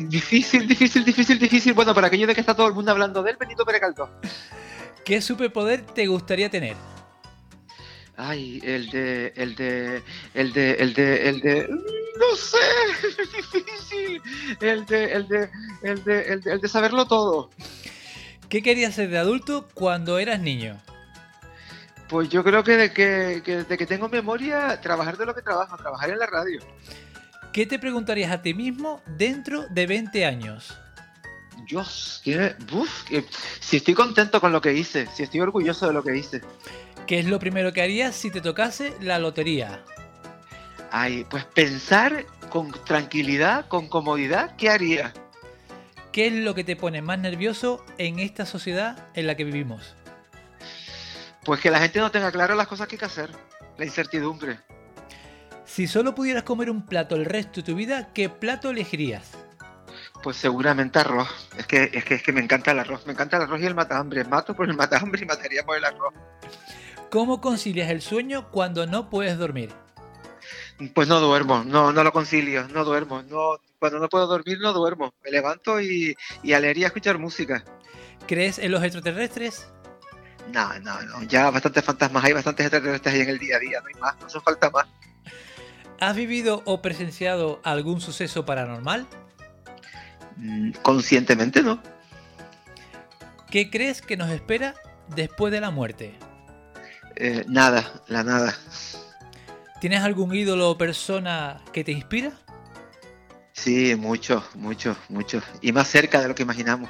difícil, 0.09 0.67
difícil, 0.67 1.05
difícil, 1.05 1.39
difícil. 1.39 1.73
Bueno, 1.73 1.93
para 1.93 2.07
aquello 2.07 2.27
de 2.27 2.33
que 2.33 2.41
está 2.41 2.55
todo 2.55 2.67
el 2.67 2.73
mundo 2.73 2.91
hablando 2.91 3.23
de 3.23 3.31
él, 3.31 3.37
Benito 3.39 3.65
Pérez 3.65 3.81
Galdós. 3.81 4.09
¿Qué 5.03 5.21
superpoder 5.21 5.81
te 5.81 6.07
gustaría 6.07 6.49
tener? 6.49 6.75
Ay, 8.17 8.61
el 8.63 8.89
de, 8.89 9.33
el 9.35 9.55
de, 9.55 10.01
el 10.33 10.53
de, 10.53 10.71
el 10.71 10.93
de, 10.93 11.29
el 11.29 11.41
de, 11.41 11.67
no 11.67 12.35
sé, 12.35 12.57
es 13.07 13.51
difícil. 13.51 14.21
El 14.61 14.85
de, 14.85 15.11
el 15.11 15.27
de, 15.27 15.49
el 15.83 16.03
de, 16.03 16.21
el 16.21 16.41
de, 16.41 16.51
el 16.53 16.61
de 16.61 16.67
saberlo 16.67 17.05
todo. 17.05 17.49
¿Qué 18.49 18.61
querías 18.61 18.95
ser 18.95 19.09
de 19.09 19.17
adulto 19.17 19.67
cuando 19.73 20.17
eras 20.17 20.39
niño? 20.39 20.81
Pues 22.09 22.29
yo 22.29 22.43
creo 22.43 22.63
que, 22.63 22.77
de 22.77 22.93
que, 22.93 23.41
que 23.43 23.77
que 23.77 23.85
tengo 23.85 24.07
memoria, 24.09 24.79
trabajar 24.79 25.17
de 25.17 25.25
lo 25.25 25.33
que 25.33 25.41
trabajo, 25.41 25.75
trabajar 25.77 26.09
en 26.11 26.19
la 26.19 26.27
radio. 26.27 26.59
¿Qué 27.51 27.65
te 27.65 27.79
preguntarías 27.79 28.31
a 28.31 28.41
ti 28.41 28.53
mismo 28.53 29.01
dentro 29.07 29.65
de 29.69 29.87
20 29.87 30.25
años? 30.25 30.77
Yo, 31.67 31.83
que, 32.23 32.55
uf, 32.73 33.03
que- 33.05 33.25
si 33.59 33.77
estoy 33.77 33.93
contento 33.93 34.39
con 34.39 34.51
lo 34.51 34.61
que 34.61 34.73
hice, 34.73 35.07
si 35.07 35.23
estoy 35.23 35.39
orgulloso 35.39 35.87
de 35.87 35.93
lo 35.93 36.03
que 36.03 36.15
hice. 36.15 36.41
¿Qué 37.07 37.19
es 37.19 37.25
lo 37.25 37.39
primero 37.39 37.71
que 37.73 37.81
harías 37.81 38.15
si 38.15 38.29
te 38.29 38.41
tocase 38.41 38.93
la 38.99 39.17
lotería? 39.19 39.83
Ay, 40.91 41.25
pues 41.29 41.45
pensar 41.45 42.25
con 42.49 42.71
tranquilidad, 42.85 43.67
con 43.67 43.87
comodidad, 43.87 44.55
¿qué 44.57 44.69
haría? 44.69 45.13
¿Qué 46.11 46.27
es 46.27 46.33
lo 46.33 46.53
que 46.55 46.63
te 46.63 46.75
pone 46.75 47.01
más 47.01 47.19
nervioso 47.19 47.83
en 47.97 48.19
esta 48.19 48.45
sociedad 48.45 49.07
en 49.15 49.27
la 49.27 49.35
que 49.35 49.43
vivimos? 49.43 49.95
Pues 51.45 51.61
que 51.61 51.69
la 51.69 51.79
gente 51.79 51.99
no 51.99 52.09
tenga 52.09 52.31
claro 52.31 52.55
las 52.55 52.67
cosas 52.67 52.87
que 52.87 52.95
hay 52.95 52.99
que 52.99 53.05
hacer, 53.05 53.29
la 53.77 53.85
incertidumbre. 53.85 54.59
Si 55.63 55.87
solo 55.87 56.15
pudieras 56.15 56.43
comer 56.43 56.71
un 56.71 56.85
plato 56.85 57.15
el 57.15 57.25
resto 57.25 57.61
de 57.61 57.63
tu 57.63 57.75
vida, 57.75 58.11
¿qué 58.13 58.29
plato 58.29 58.71
elegirías? 58.71 59.31
Pues 60.23 60.37
seguramente 60.37 60.99
arroz. 60.99 61.29
Es 61.57 61.67
que, 61.67 61.91
es 61.93 62.03
que, 62.03 62.15
es 62.15 62.23
que 62.23 62.31
me 62.31 62.41
encanta 62.41 62.71
el 62.71 62.79
arroz, 62.79 63.05
me 63.05 63.13
encanta 63.13 63.37
el 63.37 63.43
arroz 63.43 63.61
y 63.61 63.65
el 63.65 63.75
matahambre. 63.75 64.23
Mato 64.23 64.55
por 64.55 64.67
el 64.67 64.75
matahambre 64.75 65.21
y 65.21 65.25
mataría 65.25 65.63
por 65.63 65.77
el 65.77 65.85
arroz. 65.85 66.13
¿Cómo 67.11 67.41
concilias 67.41 67.91
el 67.91 68.01
sueño 68.01 68.49
cuando 68.49 68.87
no 68.87 69.09
puedes 69.09 69.37
dormir? 69.37 69.71
Pues 70.93 71.07
no 71.07 71.19
duermo, 71.19 71.63
no, 71.63 71.93
no 71.93 72.03
lo 72.03 72.11
concilio, 72.11 72.67
no 72.69 72.83
duermo. 72.83 73.21
No, 73.23 73.59
cuando 73.79 73.99
no 73.99 74.09
puedo 74.09 74.25
dormir 74.25 74.57
no 74.59 74.73
duermo. 74.73 75.13
Me 75.23 75.31
levanto 75.31 75.79
y, 75.79 76.15
y 76.41 76.53
a 76.53 76.59
leer 76.59 76.77
y 76.79 76.83
a 76.83 76.87
escuchar 76.87 77.19
música. 77.19 77.63
¿Crees 78.27 78.57
en 78.57 78.71
los 78.71 78.83
extraterrestres? 78.83 79.67
No, 80.53 80.79
no, 80.79 81.01
no. 81.01 81.23
Ya 81.23 81.49
bastantes 81.49 81.83
fantasmas 81.83 82.23
hay, 82.23 82.33
bastantes 82.33 82.65
extraterrestres 82.65 83.15
ahí 83.15 83.21
en 83.21 83.29
el 83.29 83.39
día 83.39 83.57
a 83.57 83.59
día, 83.59 83.81
no 83.81 83.87
hay 83.87 83.99
más, 83.99 84.19
no 84.19 84.27
hace 84.27 84.39
falta 84.39 84.69
más. 84.69 84.85
¿Has 85.99 86.15
vivido 86.15 86.61
o 86.65 86.81
presenciado 86.81 87.61
algún 87.63 88.01
suceso 88.01 88.45
paranormal? 88.45 89.07
Mm, 90.37 90.71
Conscientemente 90.81 91.63
no. 91.63 91.81
¿Qué 93.49 93.69
crees 93.69 94.01
que 94.01 94.17
nos 94.17 94.29
espera 94.29 94.75
después 95.15 95.51
de 95.51 95.61
la 95.61 95.71
muerte? 95.71 96.17
Eh, 97.15 97.45
nada, 97.47 98.01
la 98.07 98.23
nada. 98.23 98.55
¿Tienes 99.79 100.01
algún 100.01 100.33
ídolo 100.35 100.71
o 100.71 100.77
persona 100.77 101.61
que 101.71 101.83
te 101.83 101.91
inspira? 101.91 102.31
Sí, 103.53 103.95
mucho, 103.95 104.43
mucho, 104.55 104.97
mucho. 105.07 105.41
Y 105.61 105.71
más 105.71 105.87
cerca 105.87 106.21
de 106.21 106.27
lo 106.27 106.35
que 106.35 106.43
imaginamos. 106.43 106.89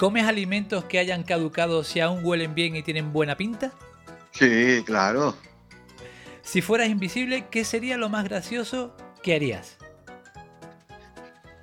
¿Comes 0.00 0.24
alimentos 0.24 0.86
que 0.86 0.98
hayan 0.98 1.24
caducado 1.24 1.84
si 1.84 2.00
aún 2.00 2.24
huelen 2.24 2.54
bien 2.54 2.74
y 2.74 2.82
tienen 2.82 3.12
buena 3.12 3.36
pinta? 3.36 3.70
Sí, 4.30 4.82
claro. 4.86 5.36
Si 6.40 6.62
fueras 6.62 6.88
invisible, 6.88 7.48
¿qué 7.50 7.66
sería 7.66 7.98
lo 7.98 8.08
más 8.08 8.24
gracioso 8.24 8.96
que 9.22 9.34
harías? 9.34 9.76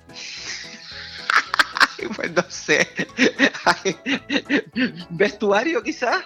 Pues 2.14 2.32
no 2.32 2.44
sé. 2.48 2.86
¿Vestuario 5.10 5.82
quizás? 5.82 6.22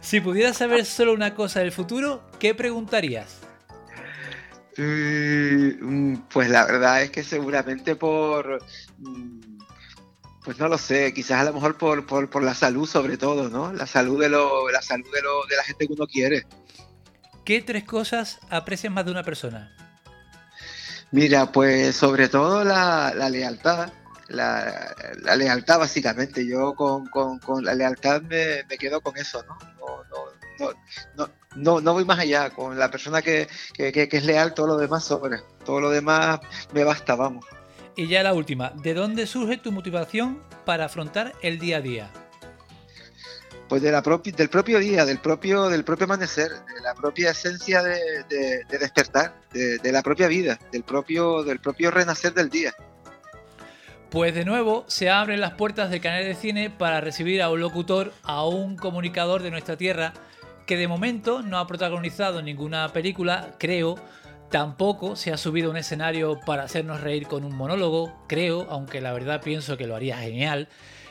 Si 0.00 0.22
pudieras 0.22 0.56
saber 0.56 0.86
solo 0.86 1.12
una 1.12 1.34
cosa 1.34 1.60
del 1.60 1.72
futuro, 1.72 2.22
¿qué 2.38 2.54
preguntarías? 2.54 3.36
Mm, 4.78 6.14
Pues 6.32 6.48
la 6.48 6.64
verdad 6.64 7.02
es 7.02 7.10
que 7.10 7.22
seguramente 7.22 7.96
por... 7.96 8.64
Pues 10.44 10.58
no 10.58 10.68
lo 10.68 10.78
sé, 10.78 11.12
quizás 11.12 11.40
a 11.40 11.44
lo 11.44 11.52
mejor 11.52 11.76
por, 11.76 12.06
por, 12.06 12.30
por 12.30 12.42
la 12.42 12.54
salud 12.54 12.88
sobre 12.88 13.18
todo, 13.18 13.48
¿no? 13.50 13.72
La 13.72 13.86
salud 13.86 14.20
de 14.20 14.28
lo, 14.30 14.70
la 14.70 14.80
salud 14.80 15.06
de 15.12 15.20
lo, 15.22 15.44
de 15.46 15.56
la 15.56 15.64
gente 15.64 15.86
que 15.86 15.92
uno 15.92 16.06
quiere. 16.06 16.46
¿Qué 17.44 17.60
tres 17.62 17.84
cosas 17.84 18.38
aprecias 18.48 18.92
más 18.92 19.04
de 19.04 19.10
una 19.10 19.22
persona? 19.22 19.76
Mira, 21.10 21.50
pues 21.52 21.96
sobre 21.96 22.28
todo 22.28 22.64
la, 22.64 23.12
la 23.14 23.28
lealtad. 23.28 23.92
La, 24.28 24.94
la 25.22 25.34
lealtad 25.34 25.80
básicamente. 25.80 26.46
Yo 26.46 26.74
con, 26.74 27.06
con- 27.08 27.40
con 27.40 27.64
la 27.64 27.74
lealtad 27.74 28.22
me, 28.22 28.62
me 28.68 28.78
quedo 28.78 29.00
con 29.00 29.16
eso, 29.16 29.42
¿no? 29.42 29.58
No, 29.80 30.04
no, 30.08 30.26
no, 30.58 30.72
no, 31.16 31.30
no, 31.56 31.80
no 31.80 31.92
voy 31.94 32.04
más 32.04 32.20
allá. 32.20 32.50
Con 32.50 32.78
la 32.78 32.90
persona 32.90 33.20
que, 33.22 33.48
que, 33.74 33.90
que- 33.90 34.08
que 34.08 34.16
es 34.18 34.24
leal, 34.24 34.54
todo 34.54 34.68
lo 34.68 34.76
demás 34.76 35.02
sobra. 35.04 35.42
Todo 35.64 35.80
lo 35.80 35.90
demás 35.90 36.38
me 36.72 36.84
basta, 36.84 37.16
vamos. 37.16 37.44
Y 37.96 38.06
ya 38.06 38.22
la 38.22 38.32
última, 38.32 38.70
¿de 38.76 38.94
dónde 38.94 39.26
surge 39.26 39.58
tu 39.58 39.72
motivación 39.72 40.42
para 40.64 40.86
afrontar 40.86 41.32
el 41.42 41.58
día 41.58 41.78
a 41.78 41.80
día? 41.80 42.10
Pues 43.68 43.82
de 43.82 43.92
la 43.92 44.02
propi- 44.02 44.34
del 44.34 44.48
propio 44.48 44.78
día, 44.78 45.04
del 45.04 45.18
propio, 45.18 45.68
del 45.68 45.84
propio 45.84 46.04
amanecer, 46.06 46.50
de 46.50 46.80
la 46.82 46.94
propia 46.94 47.30
esencia 47.30 47.82
de, 47.82 48.24
de- 48.28 48.64
de 48.64 48.78
despertar, 48.78 49.34
de, 49.52 49.78
de 49.78 49.92
la 49.92 50.02
propia 50.02 50.28
vida, 50.28 50.58
del 50.72 50.82
propio, 50.82 51.42
del 51.44 51.60
propio 51.60 51.90
renacer 51.90 52.32
del 52.34 52.48
día. 52.48 52.74
Pues 54.10 54.34
de 54.34 54.44
nuevo 54.44 54.84
se 54.88 55.08
abren 55.08 55.40
las 55.40 55.52
puertas 55.52 55.90
del 55.90 56.00
canal 56.00 56.24
de 56.24 56.34
cine 56.34 56.68
para 56.70 57.00
recibir 57.00 57.42
a 57.42 57.50
un 57.50 57.60
locutor, 57.60 58.12
a 58.24 58.44
un 58.44 58.76
comunicador 58.76 59.42
de 59.42 59.52
nuestra 59.52 59.76
tierra, 59.76 60.14
que 60.66 60.76
de 60.76 60.88
momento 60.88 61.42
no 61.42 61.58
ha 61.58 61.66
protagonizado 61.68 62.42
ninguna 62.42 62.88
película, 62.92 63.54
creo, 63.58 63.96
tampoco 64.50 65.16
se 65.16 65.32
ha 65.32 65.36
subido 65.36 65.70
un 65.70 65.76
escenario 65.76 66.40
para 66.44 66.64
hacernos 66.64 67.00
reír 67.00 67.26
con 67.26 67.44
un 67.44 67.56
monólogo, 67.56 68.12
creo, 68.26 68.66
aunque 68.68 69.00
la 69.00 69.12
verdad 69.12 69.40
pienso 69.42 69.76
que 69.76 69.86
lo 69.86 69.96
haría 69.96 70.18
genial, 70.18 70.68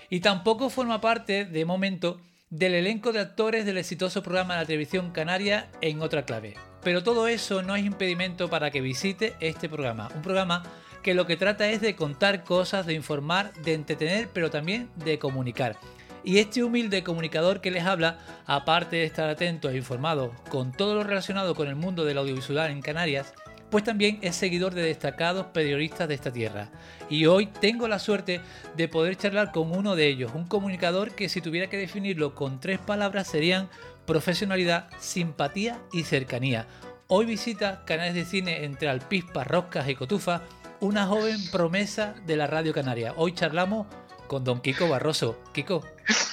y 0.09 0.19
tampoco 0.19 0.69
forma 0.69 1.01
parte, 1.01 1.45
de 1.45 1.65
momento, 1.65 2.19
del 2.49 2.73
elenco 2.73 3.11
de 3.13 3.19
actores 3.19 3.65
del 3.65 3.77
exitoso 3.77 4.23
programa 4.23 4.55
de 4.55 4.61
la 4.61 4.65
televisión 4.65 5.11
canaria 5.11 5.69
en 5.81 6.01
otra 6.01 6.25
clave. 6.25 6.55
Pero 6.83 7.03
todo 7.03 7.27
eso 7.27 7.61
no 7.61 7.75
es 7.75 7.85
impedimento 7.85 8.49
para 8.49 8.71
que 8.71 8.81
visite 8.81 9.35
este 9.39 9.69
programa, 9.69 10.09
un 10.15 10.21
programa 10.21 10.63
que 11.03 11.13
lo 11.13 11.25
que 11.25 11.37
trata 11.37 11.69
es 11.69 11.79
de 11.79 11.95
contar 11.95 12.43
cosas, 12.43 12.85
de 12.85 12.93
informar, 12.93 13.53
de 13.63 13.73
entretener, 13.73 14.29
pero 14.33 14.49
también 14.49 14.89
de 14.95 15.17
comunicar. 15.17 15.77
Y 16.23 16.39
este 16.39 16.63
humilde 16.63 17.03
comunicador 17.03 17.61
que 17.61 17.71
les 17.71 17.85
habla, 17.85 18.17
aparte 18.45 18.97
de 18.97 19.05
estar 19.05 19.29
atento 19.29 19.69
e 19.69 19.77
informado 19.77 20.33
con 20.49 20.71
todo 20.71 20.95
lo 20.95 21.03
relacionado 21.03 21.55
con 21.55 21.67
el 21.67 21.75
mundo 21.75 22.05
del 22.05 22.17
audiovisual 22.17 22.71
en 22.71 22.81
Canarias, 22.81 23.33
pues 23.69 23.83
también 23.83 24.19
es 24.21 24.35
seguidor 24.35 24.73
de 24.73 24.81
destacados 24.81 25.47
periodistas 25.47 26.07
de 26.07 26.15
esta 26.15 26.31
tierra. 26.31 26.69
Y 27.09 27.25
hoy 27.25 27.47
tengo 27.47 27.87
la 27.87 27.99
suerte 27.99 28.41
de 28.75 28.87
poder 28.87 29.15
charlar 29.15 29.51
con 29.51 29.71
uno 29.75 29.95
de 29.95 30.07
ellos, 30.07 30.31
un 30.33 30.47
comunicador 30.47 31.11
que 31.11 31.29
si 31.29 31.41
tuviera 31.41 31.67
que 31.67 31.77
definirlo 31.77 32.35
con 32.35 32.59
tres 32.59 32.79
palabras 32.79 33.27
serían 33.27 33.69
profesionalidad, 34.05 34.89
simpatía 34.99 35.79
y 35.93 36.03
cercanía. 36.03 36.67
Hoy 37.07 37.25
visita 37.25 37.83
canales 37.85 38.15
de 38.15 38.25
cine 38.25 38.65
entre 38.65 38.89
Alpispas, 38.89 39.47
Roscas 39.47 39.87
y 39.87 39.95
Cotufa, 39.95 40.41
una 40.79 41.05
joven 41.05 41.37
promesa 41.51 42.15
de 42.25 42.37
la 42.37 42.47
radio 42.47 42.73
canaria. 42.73 43.13
Hoy 43.17 43.33
charlamos 43.33 43.87
con 44.29 44.45
don 44.45 44.61
Kiko 44.61 44.87
Barroso. 44.87 45.37
Kiko, 45.51 45.83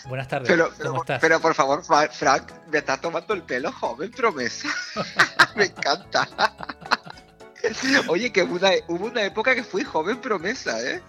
buenas 0.06 0.28
tardes. 0.28 0.48
Pero, 0.48 0.70
¿Cómo 0.80 1.00
estás? 1.00 1.20
pero 1.20 1.40
por 1.40 1.54
favor, 1.54 1.82
Fra- 1.85 2.09
Frank, 2.09 2.52
me 2.70 2.78
estás 2.78 3.00
tomando 3.00 3.35
el 3.35 3.42
pelo, 3.42 3.72
joven 3.72 4.12
promesa. 4.12 4.68
me 5.56 5.64
encanta. 5.64 6.28
Oye, 8.09 8.30
que 8.30 8.44
hubo 8.44 8.54
una, 8.54 8.70
hubo 8.87 9.06
una 9.06 9.22
época 9.24 9.52
que 9.56 9.64
fui 9.64 9.82
joven 9.82 10.20
promesa, 10.20 10.80
¿eh? 10.80 11.02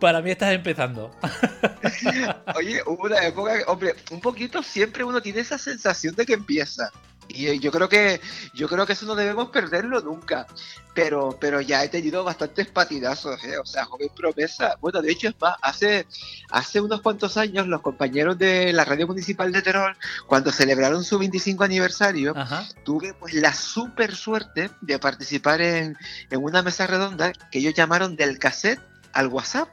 Para 0.00 0.20
mí 0.20 0.32
estás 0.32 0.52
empezando. 0.52 1.14
Oye, 2.56 2.82
hubo 2.86 3.04
una 3.04 3.24
época, 3.24 3.58
que, 3.58 3.64
hombre, 3.68 3.94
un 4.10 4.20
poquito 4.20 4.62
siempre 4.64 5.04
uno 5.04 5.22
tiene 5.22 5.40
esa 5.40 5.58
sensación 5.58 6.16
de 6.16 6.26
que 6.26 6.32
empieza. 6.32 6.90
Y 7.34 7.46
eh, 7.48 7.58
yo 7.58 7.70
creo 7.70 7.88
que 7.88 8.20
yo 8.54 8.68
creo 8.68 8.86
que 8.86 8.92
eso 8.92 9.06
no 9.06 9.14
debemos 9.14 9.50
perderlo 9.50 10.00
nunca. 10.00 10.46
Pero 10.94 11.36
pero 11.40 11.60
ya 11.60 11.82
he 11.82 11.88
tenido 11.88 12.22
bastantes 12.22 12.68
patidazos, 12.68 13.42
¿eh? 13.44 13.58
o 13.58 13.64
sea, 13.64 13.84
joven 13.86 14.10
promesa. 14.14 14.76
Bueno, 14.80 15.00
de 15.00 15.10
hecho 15.10 15.28
es 15.28 15.34
más, 15.40 15.56
hace 15.62 16.06
hace 16.50 16.80
unos 16.80 17.00
cuantos 17.00 17.36
años 17.36 17.66
los 17.66 17.80
compañeros 17.80 18.38
de 18.38 18.72
la 18.72 18.84
radio 18.84 19.06
municipal 19.06 19.50
de 19.52 19.62
Terol, 19.62 19.96
cuando 20.26 20.52
celebraron 20.52 21.02
su 21.04 21.18
25 21.18 21.64
aniversario, 21.64 22.34
Ajá. 22.36 22.68
tuve 22.84 23.14
pues 23.14 23.34
la 23.34 23.54
super 23.54 24.14
suerte 24.14 24.70
de 24.80 24.98
participar 24.98 25.62
en, 25.62 25.96
en 26.30 26.42
una 26.42 26.62
mesa 26.62 26.86
redonda 26.86 27.32
que 27.50 27.58
ellos 27.58 27.74
llamaron 27.74 28.16
del 28.16 28.38
cassette 28.38 28.91
al 29.12 29.28
WhatsApp. 29.28 29.68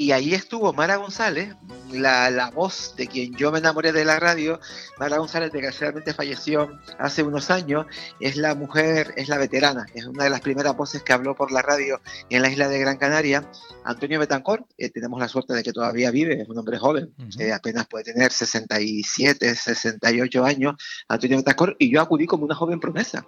Y 0.00 0.12
ahí 0.12 0.32
estuvo 0.32 0.72
Mara 0.72 0.94
González, 0.94 1.56
la, 1.90 2.30
la 2.30 2.52
voz 2.52 2.94
de 2.96 3.08
quien 3.08 3.34
yo 3.34 3.50
me 3.50 3.58
enamoré 3.58 3.90
de 3.90 4.04
la 4.04 4.20
radio. 4.20 4.60
Mara 4.96 5.18
González 5.18 5.50
desgraciadamente 5.50 6.14
falleció 6.14 6.70
hace 7.00 7.24
unos 7.24 7.50
años. 7.50 7.84
Es 8.20 8.36
la 8.36 8.54
mujer, 8.54 9.12
es 9.16 9.28
la 9.28 9.38
veterana, 9.38 9.86
es 9.94 10.06
una 10.06 10.22
de 10.22 10.30
las 10.30 10.40
primeras 10.40 10.76
voces 10.76 11.02
que 11.02 11.12
habló 11.12 11.34
por 11.34 11.50
la 11.50 11.62
radio 11.62 12.00
en 12.30 12.42
la 12.42 12.48
isla 12.48 12.68
de 12.68 12.78
Gran 12.78 12.96
Canaria. 12.96 13.50
Antonio 13.82 14.20
Betancor, 14.20 14.64
eh, 14.76 14.88
tenemos 14.90 15.18
la 15.18 15.26
suerte 15.26 15.52
de 15.52 15.64
que 15.64 15.72
todavía 15.72 16.12
vive, 16.12 16.42
es 16.42 16.48
un 16.48 16.58
hombre 16.58 16.78
joven, 16.78 17.12
eh, 17.40 17.52
apenas 17.52 17.88
puede 17.88 18.04
tener 18.04 18.30
67, 18.30 19.52
68 19.56 20.44
años. 20.44 20.76
Antonio 21.08 21.38
Betancor, 21.38 21.74
y 21.76 21.90
yo 21.90 22.00
acudí 22.00 22.26
como 22.26 22.44
una 22.44 22.54
joven 22.54 22.78
promesa 22.78 23.26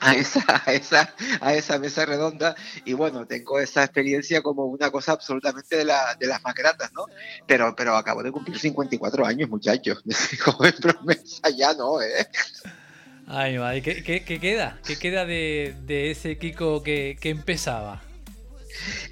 a 0.00 0.14
esa, 0.14 0.62
a 0.66 0.72
esa, 0.72 1.14
a 1.40 1.54
esa 1.54 1.78
mesa 1.78 2.06
redonda 2.06 2.54
y 2.84 2.92
bueno, 2.92 3.26
tengo 3.26 3.58
esa 3.58 3.84
experiencia 3.84 4.42
como 4.42 4.66
una 4.66 4.90
cosa 4.90 5.12
absolutamente 5.12 5.76
de, 5.76 5.84
la, 5.84 6.14
de 6.18 6.26
las 6.26 6.42
más 6.42 6.54
gratas, 6.54 6.92
¿no? 6.92 7.06
Pero, 7.46 7.74
pero 7.76 7.96
acabo 7.96 8.22
de 8.22 8.32
cumplir 8.32 8.58
54 8.58 9.26
años, 9.26 9.48
muchachos. 9.48 10.02
Joven 10.44 10.74
promesa 10.80 11.48
ya 11.50 11.74
no, 11.74 12.00
¿eh? 12.00 12.28
Ay, 13.26 13.82
¿qué, 13.82 14.22
queda? 14.22 14.78
¿Qué 14.86 14.98
queda 14.98 15.24
de, 15.24 16.10
ese 16.10 16.36
Kiko 16.38 16.82
que 16.82 17.16
empezaba? 17.22 18.02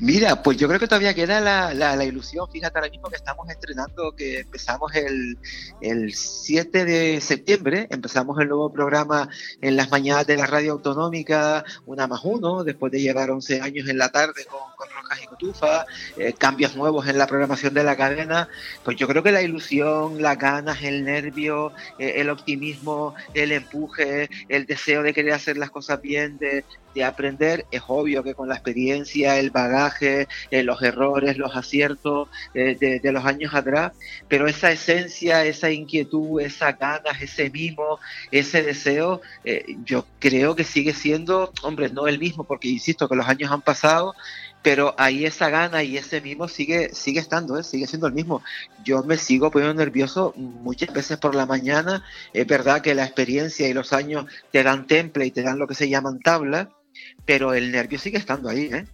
Mira, 0.01 0.43
pues 0.43 0.57
yo 0.59 0.69
creo 0.69 0.81
que 0.81 0.87
todavía 0.89 1.15
queda 1.15 1.41
la, 1.41 1.73
la- 1.75 2.05
ilusión. 2.05 2.51
Fíjate 2.51 2.79
ahora 2.79 2.91
mismo 2.91 3.09
que 3.09 3.17
estamos 3.17 3.49
estrenando, 3.49 4.13
que 4.17 4.41
empezamos 4.41 4.95
el, 4.95 5.39
el 5.81 6.13
7 6.15 6.85
de 6.85 7.21
septiembre, 7.21 7.87
empezamos 7.91 8.39
el 8.41 8.49
nuevo 8.49 8.73
programa 8.73 9.29
en 9.61 9.77
las 9.77 9.91
mañanas 9.91 10.27
de 10.27 10.37
la 10.37 10.47
radio 10.47 10.73
autonómica, 10.73 11.65
una 11.87 12.07
más 12.07 12.21
uno, 12.25 12.65
después 12.65 12.91
de 12.93 13.01
llevar 13.01 13.31
11 13.31 13.61
años 13.61 13.89
en 13.89 13.99
la 13.99 14.11
tarde 14.11 14.45
con, 14.47 14.61
con 14.77 14.89
Y 15.21 15.27
Cotufa, 15.27 15.85
eh, 16.17 16.33
cambios 16.33 16.77
nuevos 16.77 17.07
en 17.07 17.19
la 17.19 17.27
programación 17.27 17.75
de 17.75 17.85
la 17.85 17.97
cadena. 17.97 18.49
Pues 18.85 18.97
yo 18.97 19.07
creo 19.09 19.23
que 19.23 19.33
la 19.33 19.43
ilusión, 19.43 20.23
las 20.23 20.39
ganas, 20.39 20.83
el 20.83 21.05
nervio, 21.05 21.73
eh, 21.99 22.15
el 22.17 22.31
optimismo, 22.31 23.15
el 23.35 23.53
empuje, 23.53 24.29
el 24.49 24.67
deseo 24.67 25.03
de 25.03 25.13
querer 25.13 25.33
hacer 25.33 25.57
las 25.57 25.71
cosas 25.71 26.01
bien, 26.01 26.39
de, 26.39 26.65
de 26.95 27.05
aprender, 27.05 27.67
es 27.71 27.83
obvio 27.87 28.23
que 28.23 28.35
con 28.35 28.49
la 28.49 28.55
experiencia, 28.55 29.39
el 29.39 29.51
bagaje, 29.51 30.29
eh, 30.51 30.63
los 30.63 30.83
errores, 30.83 31.39
los 31.39 31.55
aciertos 31.57 32.29
eh, 32.55 32.77
de, 32.79 33.01
de 33.01 33.13
los 33.13 33.25
años 33.25 33.55
atrás, 33.55 33.93
pero 34.29 34.47
esa 34.47 34.71
esencia, 34.71 35.45
esa 35.45 35.71
inquietud, 35.71 36.41
esas 36.41 36.79
ganas, 36.79 37.21
ese 37.21 37.51
mimo, 37.51 37.99
ese 38.31 38.63
deseo, 38.63 39.21
eh, 39.45 39.65
yo 39.85 40.07
creo 40.19 40.55
que 40.55 40.65
sigue 40.65 40.95
siendo, 40.95 41.53
hombre, 41.63 41.91
no 41.91 42.07
el 42.07 42.19
mismo, 42.19 42.45
porque 42.45 42.69
insisto 42.69 43.09
que 43.09 43.17
los 43.17 43.29
años 43.29 43.51
han 43.51 43.63
pasado, 43.63 44.15
pero 44.63 44.95
ahí 44.97 45.27
esa 45.27 45.51
gana 45.51 45.83
y 45.83 45.97
ese 45.97 46.21
mimo 46.21 46.49
sigue, 46.49 46.95
sigue 46.95 47.21
estando, 47.21 47.59
¿eh? 47.59 47.65
sigue 47.65 47.87
siendo 47.87 48.07
el 48.07 48.13
mismo. 48.13 48.43
Yo 48.85 49.03
me 49.03 49.17
sigo 49.17 49.51
poniendo 49.51 49.75
nervioso 49.83 50.33
muchas 50.37 50.93
veces 50.93 51.19
por 51.19 51.35
la 51.35 51.47
mañana. 51.47 52.05
Es 52.33 52.47
verdad 52.47 52.81
que 52.81 52.95
la 52.95 53.05
experiencia 53.05 53.69
y 53.69 53.75
los 53.75 53.93
años 53.93 54.27
te 54.53 54.63
dan 54.63 54.87
temple 54.87 55.27
y 55.27 55.31
te 55.33 55.43
dan 55.43 55.59
lo 55.59 55.67
que 55.67 55.75
se 55.75 55.89
llaman 55.89 56.21
tablas, 56.21 56.69
pero 57.27 57.55
el 57.55 57.73
nervio 57.73 57.99
sigue 57.99 58.19
estando 58.19 58.49
ahí. 58.49 58.71
¿eh? 58.73 58.87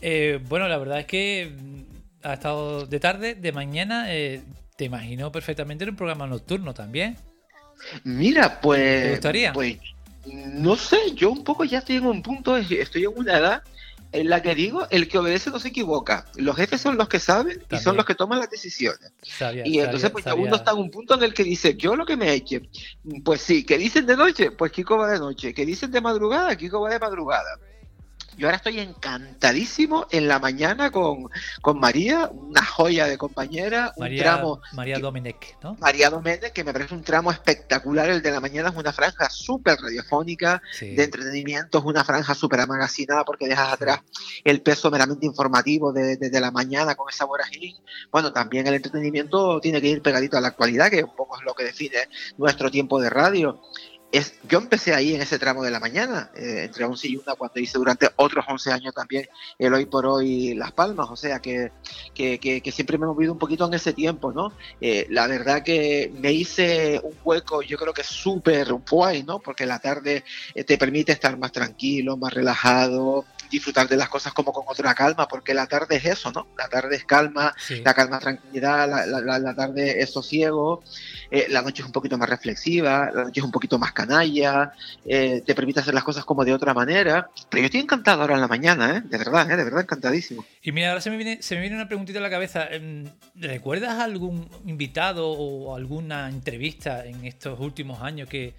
Eh, 0.00 0.40
bueno, 0.48 0.68
la 0.68 0.78
verdad 0.78 1.00
es 1.00 1.06
que 1.06 1.52
mm, 1.58 2.26
ha 2.26 2.34
estado 2.34 2.86
de 2.86 3.00
tarde, 3.00 3.34
de 3.34 3.52
mañana. 3.52 4.14
eh, 4.14 4.42
te 4.76 4.86
imagino 4.86 5.30
perfectamente 5.30 5.84
en 5.84 5.90
un 5.90 5.96
programa 5.96 6.26
nocturno 6.26 6.72
también. 6.72 7.16
Mira, 8.04 8.60
pues. 8.62 9.02
¿Te 9.02 9.10
gustaría? 9.10 9.52
Pues 9.52 9.76
no 10.26 10.76
sé, 10.76 10.96
yo 11.14 11.30
un 11.30 11.44
poco 11.44 11.64
ya 11.64 11.78
estoy 11.78 11.96
en 11.96 12.06
un 12.06 12.22
punto, 12.22 12.56
estoy 12.56 13.02
en 13.02 13.12
una 13.14 13.38
edad 13.38 13.62
la 14.12 14.42
que 14.42 14.54
digo, 14.54 14.86
el 14.90 15.08
que 15.08 15.18
obedece 15.18 15.50
no 15.50 15.60
se 15.60 15.68
equivoca. 15.68 16.26
Los 16.36 16.56
jefes 16.56 16.80
son 16.80 16.96
los 16.96 17.08
que 17.08 17.20
saben 17.20 17.62
y 17.70 17.82
son 17.82 17.96
los 17.96 18.04
que 18.04 18.14
toman 18.14 18.38
las 18.40 18.50
decisiones. 18.50 19.12
Sabía- 19.22 19.66
Y 19.66 19.78
entonces 19.78 20.00
sabía- 20.02 20.12
pues 20.12 20.24
sabía- 20.24 20.46
uno 20.46 20.56
está 20.56 20.72
en 20.72 20.78
un 20.78 20.90
punto 20.90 21.14
en 21.14 21.22
el 21.22 21.32
que 21.34 21.44
dice, 21.44 21.76
yo 21.76 21.94
lo 21.96 22.04
que 22.04 22.16
me 22.16 22.32
eche, 22.32 22.62
pues 23.24 23.40
sí, 23.40 23.64
que 23.64 23.78
dicen 23.78 24.06
de 24.06 24.16
noche, 24.16 24.50
pues 24.50 24.72
Kiko 24.72 24.96
va 24.98 25.10
de 25.10 25.18
noche, 25.18 25.54
que 25.54 25.64
dicen 25.64 25.90
de 25.90 26.00
madrugada, 26.00 26.56
Kiko 26.56 26.80
va 26.80 26.90
de 26.90 26.98
madrugada. 26.98 27.58
Yo 28.36 28.46
ahora 28.46 28.56
estoy 28.56 28.80
encantadísimo 28.80 30.06
en 30.10 30.26
la 30.28 30.38
mañana 30.38 30.90
con, 30.90 31.28
con 31.60 31.78
María, 31.78 32.30
una 32.32 32.64
joya 32.64 33.06
de 33.06 33.18
compañera, 33.18 33.92
un 33.96 34.04
María, 34.04 34.22
tramo 34.22 34.60
María 34.72 34.98
Domenech, 34.98 35.56
¿no? 35.62 35.76
María 35.80 36.08
Doménez, 36.10 36.52
que 36.52 36.64
me 36.64 36.72
parece 36.72 36.94
un 36.94 37.02
tramo 37.02 37.30
espectacular. 37.30 38.08
El 38.08 38.22
de 38.22 38.30
la 38.30 38.40
mañana 38.40 38.70
es 38.70 38.76
una 38.76 38.92
franja 38.92 39.28
súper 39.28 39.76
radiofónica, 39.78 40.62
Sí. 40.72 40.94
de 40.94 41.04
entretenimiento, 41.04 41.78
es 41.78 41.84
una 41.84 42.02
franja 42.04 42.34
súper 42.34 42.60
amagacinada 42.60 43.24
porque 43.24 43.46
dejas 43.48 43.72
atrás 43.72 44.00
el 44.44 44.62
peso 44.62 44.90
meramente 44.90 45.26
informativo 45.26 45.92
de, 45.92 46.16
de- 46.16 46.30
de 46.30 46.40
la 46.40 46.50
mañana 46.50 46.94
con 46.94 47.10
esa 47.10 47.24
vorágine. 47.26 47.76
Bueno, 48.10 48.32
también 48.32 48.66
el 48.66 48.74
entretenimiento 48.74 49.60
tiene 49.60 49.80
que 49.80 49.88
ir 49.88 50.02
pegadito 50.02 50.38
a 50.38 50.40
la 50.40 50.48
actualidad, 50.48 50.88
que 50.90 51.04
un 51.04 51.14
poco 51.14 51.36
es 51.38 51.44
lo 51.44 51.54
que 51.54 51.64
define 51.64 52.08
nuestro 52.38 52.70
tiempo 52.70 53.00
de 53.00 53.10
radio. 53.10 53.60
Es, 54.12 54.34
yo 54.48 54.58
empecé 54.58 54.92
ahí 54.92 55.14
en 55.14 55.22
ese 55.22 55.38
tramo 55.38 55.62
de 55.62 55.70
la 55.70 55.78
mañana, 55.78 56.30
eh, 56.34 56.64
entre 56.64 56.84
11 56.84 57.08
y 57.08 57.16
1, 57.16 57.36
cuando 57.36 57.60
hice 57.60 57.78
durante 57.78 58.08
otros 58.16 58.44
11 58.48 58.72
años 58.72 58.92
también 58.92 59.28
el 59.56 59.72
Hoy 59.72 59.86
por 59.86 60.04
Hoy 60.04 60.54
Las 60.54 60.72
Palmas, 60.72 61.08
o 61.10 61.16
sea 61.16 61.38
que, 61.38 61.70
que, 62.12 62.72
siempre 62.72 62.98
me 62.98 63.04
he 63.04 63.06
movido 63.06 63.32
un 63.32 63.38
poquito 63.38 63.66
en 63.66 63.74
ese 63.74 63.92
tiempo, 63.92 64.32
¿no? 64.32 64.52
Eh, 64.80 65.06
la 65.10 65.28
verdad 65.28 65.62
que 65.62 66.12
me 66.20 66.32
hice 66.32 67.00
un 67.04 67.14
hueco, 67.22 67.62
yo 67.62 67.78
creo 67.78 67.92
que 67.92 68.02
súper 68.02 68.72
guay, 68.72 69.22
¿no? 69.22 69.38
Porque 69.38 69.64
la 69.64 69.78
tarde 69.78 70.24
eh, 70.54 70.64
te 70.64 70.76
permite 70.76 71.12
estar 71.12 71.38
más 71.38 71.52
tranquilo, 71.52 72.16
más 72.16 72.34
relajado, 72.34 73.24
disfrutar 73.50 73.88
de 73.88 73.96
las 73.96 74.08
cosas 74.08 74.32
como 74.32 74.52
con 74.52 74.64
otra 74.68 74.94
calma, 74.94 75.26
porque 75.28 75.52
la 75.54 75.66
tarde 75.66 75.96
es 75.96 76.04
eso, 76.04 76.30
¿no? 76.32 76.46
La 76.56 76.68
tarde 76.68 76.96
es 76.96 77.04
calma, 77.04 77.54
Sí. 77.58 77.82
la 77.84 77.92
calma 77.94 78.16
es 78.16 78.22
tranquilidad, 78.22 78.88
la, 78.88 79.06
la- 79.06 79.20
la- 79.20 79.38
la 79.38 79.54
tarde 79.54 80.00
es 80.00 80.10
sosiego, 80.10 80.82
eh, 81.30 81.46
la 81.50 81.62
noche 81.62 81.82
es 81.82 81.86
un 81.86 81.92
poquito 81.92 82.16
más 82.16 82.28
reflexiva, 82.28 83.10
la 83.12 83.24
noche 83.24 83.40
es 83.40 83.44
un 83.44 83.50
poquito 83.50 83.78
más 83.78 83.92
canalla, 83.92 84.72
eh, 85.04 85.42
te 85.44 85.54
permite 85.54 85.80
hacer 85.80 85.94
las 85.94 86.04
cosas 86.04 86.24
como 86.24 86.44
de 86.44 86.52
otra 86.54 86.72
manera. 86.74 87.28
Pero 87.48 87.60
yo 87.62 87.66
estoy 87.66 87.80
encantado 87.80 88.22
ahora 88.22 88.34
en 88.34 88.40
la 88.40 88.48
mañana, 88.48 88.96
¿eh? 88.96 89.02
De 89.04 89.18
verdad, 89.18 89.50
¿eh? 89.50 89.56
De 89.56 89.64
verdad 89.64 89.80
encantadísimo. 89.82 90.44
Y 90.62 90.72
mira, 90.72 90.88
ahora 90.90 91.00
se 91.00 91.10
me 91.10 91.16
viene, 91.16 91.42
se 91.42 91.54
me 91.56 91.60
viene 91.62 91.76
una 91.76 91.86
preguntita 91.88 92.18
a 92.18 92.22
la 92.22 92.30
cabeza. 92.30 92.66
Em, 92.70 93.04
¿Recuerdas 93.34 93.98
algún 93.98 94.48
invitado 94.66 95.28
o 95.30 95.74
alguna 95.74 96.28
entrevista 96.28 97.04
en 97.06 97.24
estos 97.24 97.58
últimos 97.60 98.02
años 98.02 98.28
que, 98.28 98.54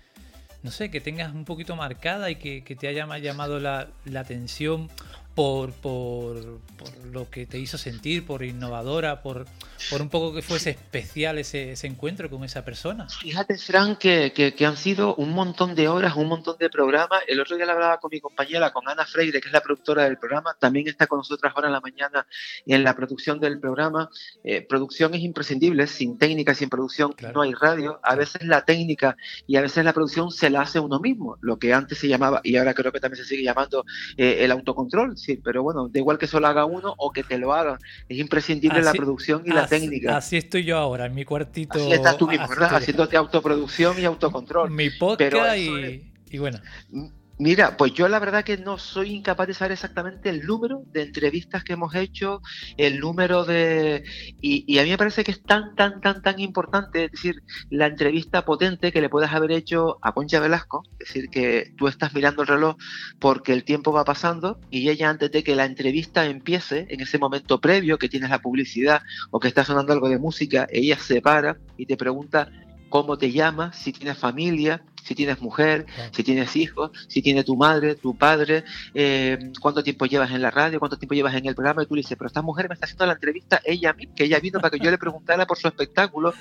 no 0.63 0.71
sé, 0.71 0.91
que 0.91 1.01
tengas 1.01 1.33
un 1.33 1.45
poquito 1.45 1.75
marcada 1.75 2.29
y 2.29 2.35
que, 2.35 2.63
que 2.63 2.75
te 2.75 2.87
haya 2.87 3.05
ma- 3.05 3.17
llamado 3.19 3.59
la, 3.59 3.87
la 4.05 4.19
atención 4.19 4.89
por, 5.35 5.71
por, 5.71 6.59
por 6.77 7.05
lo 7.05 7.29
que 7.29 7.45
te 7.45 7.57
hizo 7.57 7.77
sentir, 7.77 8.25
por 8.25 8.43
innovadora, 8.43 9.21
por, 9.21 9.45
por 9.89 10.01
un 10.01 10.09
poco 10.09 10.33
que 10.33 10.41
fuese 10.41 10.71
especial 10.71 11.37
ese, 11.37 11.71
ese 11.71 11.87
encuentro 11.87 12.29
con 12.29 12.43
esa 12.43 12.65
persona? 12.65 13.07
Fíjate, 13.07 13.57
Fran, 13.57 13.95
que, 13.95 14.33
que, 14.33 14.53
que 14.53 14.65
han 14.65 14.77
sido 14.77 15.15
un 15.15 15.31
montón 15.31 15.75
de 15.75 15.87
horas, 15.87 16.15
un 16.15 16.27
montón 16.27 16.57
de 16.59 16.69
programas. 16.69 17.21
El 17.27 17.39
otro 17.39 17.55
día 17.55 17.65
le 17.65 17.71
hablaba 17.71 17.99
con 17.99 18.09
mi 18.11 18.19
compañera, 18.19 18.71
con 18.71 18.87
Ana 18.87 19.05
Freire, 19.05 19.39
que 19.39 19.47
es 19.47 19.53
la 19.53 19.61
productora 19.61 20.03
del 20.03 20.17
programa. 20.17 20.55
También 20.59 20.87
está 20.87 21.07
con 21.07 21.19
nosotras 21.19 21.53
ahora 21.55 21.67
en 21.67 21.73
la 21.73 21.81
mañana 21.81 22.27
en 22.65 22.83
la 22.83 22.95
producción 22.95 23.39
del 23.39 23.59
programa. 23.59 24.09
Eh, 24.43 24.61
producción 24.61 25.13
es 25.13 25.21
imprescindible. 25.21 25.87
Sin 25.87 26.17
técnica, 26.17 26.53
sin 26.53 26.69
producción, 26.69 27.15
no 27.33 27.41
hay 27.41 27.53
radio. 27.53 27.99
A 28.03 28.15
veces 28.15 28.43
la 28.43 28.65
técnica 28.65 29.15
y 29.47 29.55
a 29.55 29.61
veces 29.61 29.85
la 29.85 29.93
producción 29.93 30.31
se 30.31 30.49
la 30.49 30.61
hace 30.61 30.79
uno 30.79 30.99
mismo. 30.99 31.37
Lo 31.41 31.57
que 31.57 31.73
antes 31.73 31.97
se 31.97 32.07
llamaba, 32.07 32.41
y 32.43 32.57
ahora 32.57 32.73
creo 32.73 32.91
que 32.91 32.99
también 32.99 33.23
se 33.23 33.29
sigue 33.29 33.43
llamando, 33.43 33.85
eh, 34.17 34.39
el 34.41 34.51
autocontrol. 34.51 35.17
Sí, 35.21 35.37
pero 35.37 35.61
bueno, 35.61 35.87
da 35.87 35.99
igual 35.99 36.17
que 36.17 36.25
solo 36.25 36.47
haga 36.47 36.65
uno 36.65 36.95
o 36.97 37.11
que 37.11 37.23
te 37.23 37.37
lo 37.37 37.53
hagan. 37.53 37.77
Es 38.09 38.17
imprescindible 38.17 38.81
la 38.81 38.91
producción 38.91 39.43
y 39.45 39.51
la 39.51 39.67
técnica. 39.67 40.17
Así 40.17 40.35
estoy 40.35 40.63
yo 40.63 40.79
ahora, 40.79 41.05
en 41.05 41.13
mi 41.13 41.25
cuartito. 41.25 41.77
Así 41.77 41.91
estás 41.91 42.17
tú 42.17 42.27
mismo, 42.27 42.47
¿verdad? 42.47 42.73
Haciéndote 42.75 43.17
autoproducción 43.17 43.99
y 43.99 44.05
autocontrol. 44.05 44.71
Mi 44.71 44.89
podcast 44.89 45.19
Pero 45.19 45.55
y, 45.55 46.11
y 46.31 46.37
bueno. 46.39 46.59
Mira, 47.41 47.75
pues 47.75 47.95
yo 47.95 48.07
la 48.07 48.19
verdad 48.19 48.43
que 48.43 48.57
no 48.57 48.77
soy 48.77 49.15
incapaz 49.15 49.47
de 49.47 49.55
saber 49.55 49.71
exactamente 49.71 50.29
el 50.29 50.45
número 50.45 50.83
de 50.93 51.01
entrevistas 51.01 51.63
que 51.63 51.73
hemos 51.73 51.95
hecho, 51.95 52.39
el 52.77 52.99
número 52.99 53.45
de... 53.45 54.03
Y, 54.41 54.77
a 54.77 54.83
mí 54.83 54.91
me 54.91 54.97
parece 54.99 55.23
que 55.23 55.31
es 55.31 55.41
tan, 55.41 55.73
tan, 55.73 56.01
tan, 56.01 56.21
tan 56.21 56.39
importante, 56.39 57.05
es 57.05 57.11
decir, 57.13 57.41
la 57.71 57.87
entrevista 57.87 58.45
potente 58.45 58.91
que 58.91 59.01
le 59.01 59.09
puedas 59.09 59.33
haber 59.33 59.53
hecho 59.53 59.97
a 60.03 60.13
Concha 60.13 60.39
Velasco, 60.39 60.83
es 60.99 61.07
decir, 61.07 61.29
que 61.31 61.73
tú 61.79 61.87
estás 61.87 62.13
mirando 62.13 62.43
el 62.43 62.47
reloj 62.47 62.75
porque 63.17 63.53
el 63.53 63.63
tiempo 63.63 63.91
va 63.91 64.05
pasando 64.05 64.59
y 64.69 64.89
ella 64.89 65.09
antes 65.09 65.31
de 65.31 65.43
que 65.43 65.55
la 65.55 65.65
entrevista 65.65 66.27
empiece, 66.27 66.85
en 66.89 67.01
ese 67.01 67.17
momento 67.17 67.59
previo 67.59 67.97
que 67.97 68.07
tienes 68.07 68.29
la 68.29 68.43
publicidad 68.43 69.01
o 69.31 69.39
que 69.39 69.47
está 69.47 69.65
sonando 69.65 69.93
algo 69.93 70.09
de 70.09 70.19
música, 70.19 70.67
ella 70.69 70.99
se 70.99 71.23
para 71.23 71.57
y 71.75 71.87
te 71.87 71.97
pregunta 71.97 72.51
cómo 72.91 73.17
te 73.17 73.31
llamas, 73.31 73.77
si 73.77 73.93
tienes 73.93 74.19
familia, 74.19 74.83
si 75.03 75.15
tienes 75.15 75.41
mujer, 75.41 75.85
si 76.11 76.23
tienes 76.23 76.55
hijos, 76.55 76.91
si 77.07 77.21
tiene 77.21 77.43
tu 77.43 77.55
madre, 77.55 77.95
tu 77.95 78.15
padre, 78.15 78.63
eh, 78.93 79.51
cuánto 79.59 79.83
tiempo 79.83 80.05
llevas 80.05 80.31
en 80.31 80.41
la 80.41 80.51
radio, 80.51 80.79
cuánto 80.79 80.97
tiempo 80.97 81.15
llevas 81.15 81.35
en 81.35 81.45
el 81.45 81.55
programa, 81.55 81.83
y 81.83 81.85
tú 81.85 81.95
le 81.95 82.01
dices, 82.01 82.17
pero 82.17 82.27
esta 82.27 82.41
mujer 82.41 82.69
me 82.69 82.73
está 82.73 82.85
haciendo 82.85 83.05
la 83.05 83.13
entrevista 83.13 83.61
ella 83.65 83.91
a 83.91 83.93
mí, 83.93 84.07
que 84.07 84.25
ella 84.25 84.39
vino 84.39 84.59
para 84.59 84.71
que 84.71 84.83
yo 84.83 84.91
le 84.91 84.97
preguntara 84.97 85.45
por 85.45 85.57
su 85.57 85.67
espectáculo, 85.67 86.33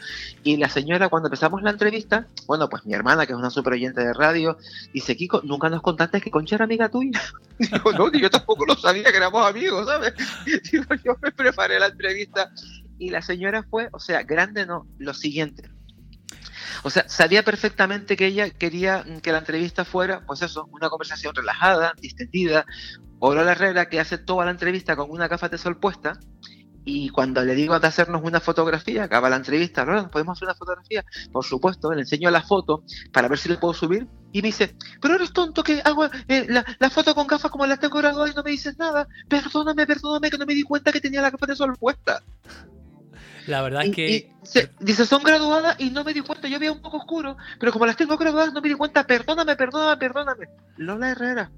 y 0.42 0.56
la 0.56 0.68
señora 0.68 1.08
cuando 1.08 1.28
empezamos 1.28 1.62
la 1.62 1.70
entrevista, 1.70 2.26
bueno, 2.46 2.68
pues 2.68 2.84
mi 2.86 2.94
hermana, 2.94 3.26
que 3.26 3.32
es 3.32 3.38
una 3.38 3.50
super 3.50 3.72
oyente 3.74 4.00
de 4.00 4.12
radio, 4.12 4.58
dice, 4.92 5.16
Kiko, 5.16 5.42
nunca 5.44 5.68
nos 5.68 5.82
contaste 5.82 6.20
que 6.20 6.30
Concha 6.30 6.56
era 6.56 6.64
amiga 6.64 6.88
tuya. 6.88 7.20
Digo, 7.58 7.92
no, 7.92 8.10
ni 8.10 8.20
yo 8.20 8.30
tampoco 8.30 8.64
lo 8.66 8.74
sabía 8.74 9.10
que 9.10 9.16
éramos 9.16 9.46
amigos, 9.46 9.86
¿sabes? 9.86 10.14
Digo, 10.72 10.94
yo 11.04 11.16
me 11.22 11.32
preparé 11.32 11.78
la 11.78 11.86
entrevista, 11.86 12.50
y 12.98 13.10
la 13.10 13.22
señora 13.22 13.62
fue, 13.62 13.88
o 13.92 13.98
sea, 13.98 14.22
grande 14.22 14.66
no, 14.66 14.86
lo 14.98 15.14
siguiente. 15.14 15.70
O 16.82 16.90
sea, 16.90 17.08
sabía 17.08 17.42
perfectamente 17.42 18.16
que 18.16 18.26
ella 18.26 18.50
quería 18.50 19.04
que 19.22 19.32
la 19.32 19.38
entrevista 19.38 19.84
fuera, 19.84 20.24
pues 20.26 20.42
eso, 20.42 20.68
una 20.72 20.88
conversación 20.88 21.34
relajada, 21.34 21.94
distendida. 22.00 22.66
Aurora 23.20 23.52
Herrera, 23.52 23.88
que 23.88 24.00
hace 24.00 24.18
toda 24.18 24.44
la 24.44 24.50
entrevista 24.50 24.96
con 24.96 25.10
una 25.10 25.28
gafa 25.28 25.48
de 25.48 25.58
sol 25.58 25.78
puesta, 25.78 26.18
y 26.84 27.10
cuando 27.10 27.44
le 27.44 27.54
digo 27.54 27.78
de 27.78 27.86
hacernos 27.86 28.22
una 28.24 28.40
fotografía, 28.40 29.04
acaba 29.04 29.28
la 29.28 29.36
entrevista, 29.36 29.84
¿no? 29.84 29.92
¿Nos 29.92 30.08
podemos 30.08 30.38
hacer 30.38 30.48
una 30.48 30.54
fotografía? 30.54 31.04
Por 31.30 31.44
supuesto, 31.44 31.92
le 31.92 32.00
enseño 32.00 32.30
la 32.30 32.42
foto 32.42 32.84
para 33.12 33.28
ver 33.28 33.38
si 33.38 33.48
le 33.48 33.58
puedo 33.58 33.74
subir, 33.74 34.08
y 34.32 34.40
me 34.40 34.48
dice, 34.48 34.76
pero 35.00 35.14
eres 35.14 35.32
tonto 35.32 35.62
que 35.62 35.82
hago 35.84 36.06
eh, 36.28 36.46
la, 36.48 36.64
la 36.78 36.90
foto 36.90 37.14
con 37.14 37.26
gafas 37.26 37.50
como 37.50 37.66
la 37.66 37.76
tengo 37.76 37.98
graduada 37.98 38.30
y 38.30 38.34
no 38.34 38.42
me 38.42 38.52
dices 38.52 38.78
nada. 38.78 39.06
Perdóname, 39.28 39.86
perdóname 39.86 40.30
que 40.30 40.38
no 40.38 40.46
me 40.46 40.54
di 40.54 40.62
cuenta 40.62 40.92
que 40.92 41.00
tenía 41.00 41.20
la 41.20 41.30
gafa 41.30 41.46
de 41.46 41.56
sol 41.56 41.76
puesta. 41.78 42.22
La 43.46 43.62
verdad 43.62 43.82
Y- 43.84 43.88
es 43.90 43.94
que. 43.96 44.10
y 44.10 44.30
se- 44.46 44.70
dice, 44.80 45.06
son 45.06 45.22
graduadas 45.22 45.76
y 45.78 45.90
no 45.90 46.04
me 46.04 46.12
di 46.12 46.20
cuenta, 46.20 46.48
yo 46.48 46.58
veía 46.58 46.72
un 46.72 46.80
poco 46.82 46.98
oscuro, 46.98 47.36
pero 47.58 47.72
como 47.72 47.86
las 47.86 47.96
tengo 47.96 48.16
graduadas 48.16 48.52
no 48.52 48.60
me 48.60 48.68
di 48.68 48.74
cuenta, 48.74 49.06
perdóname, 49.06 49.56
perdóname, 49.56 49.96
perdóname. 49.96 50.46
Lola 50.76 51.10
Herrera. 51.10 51.50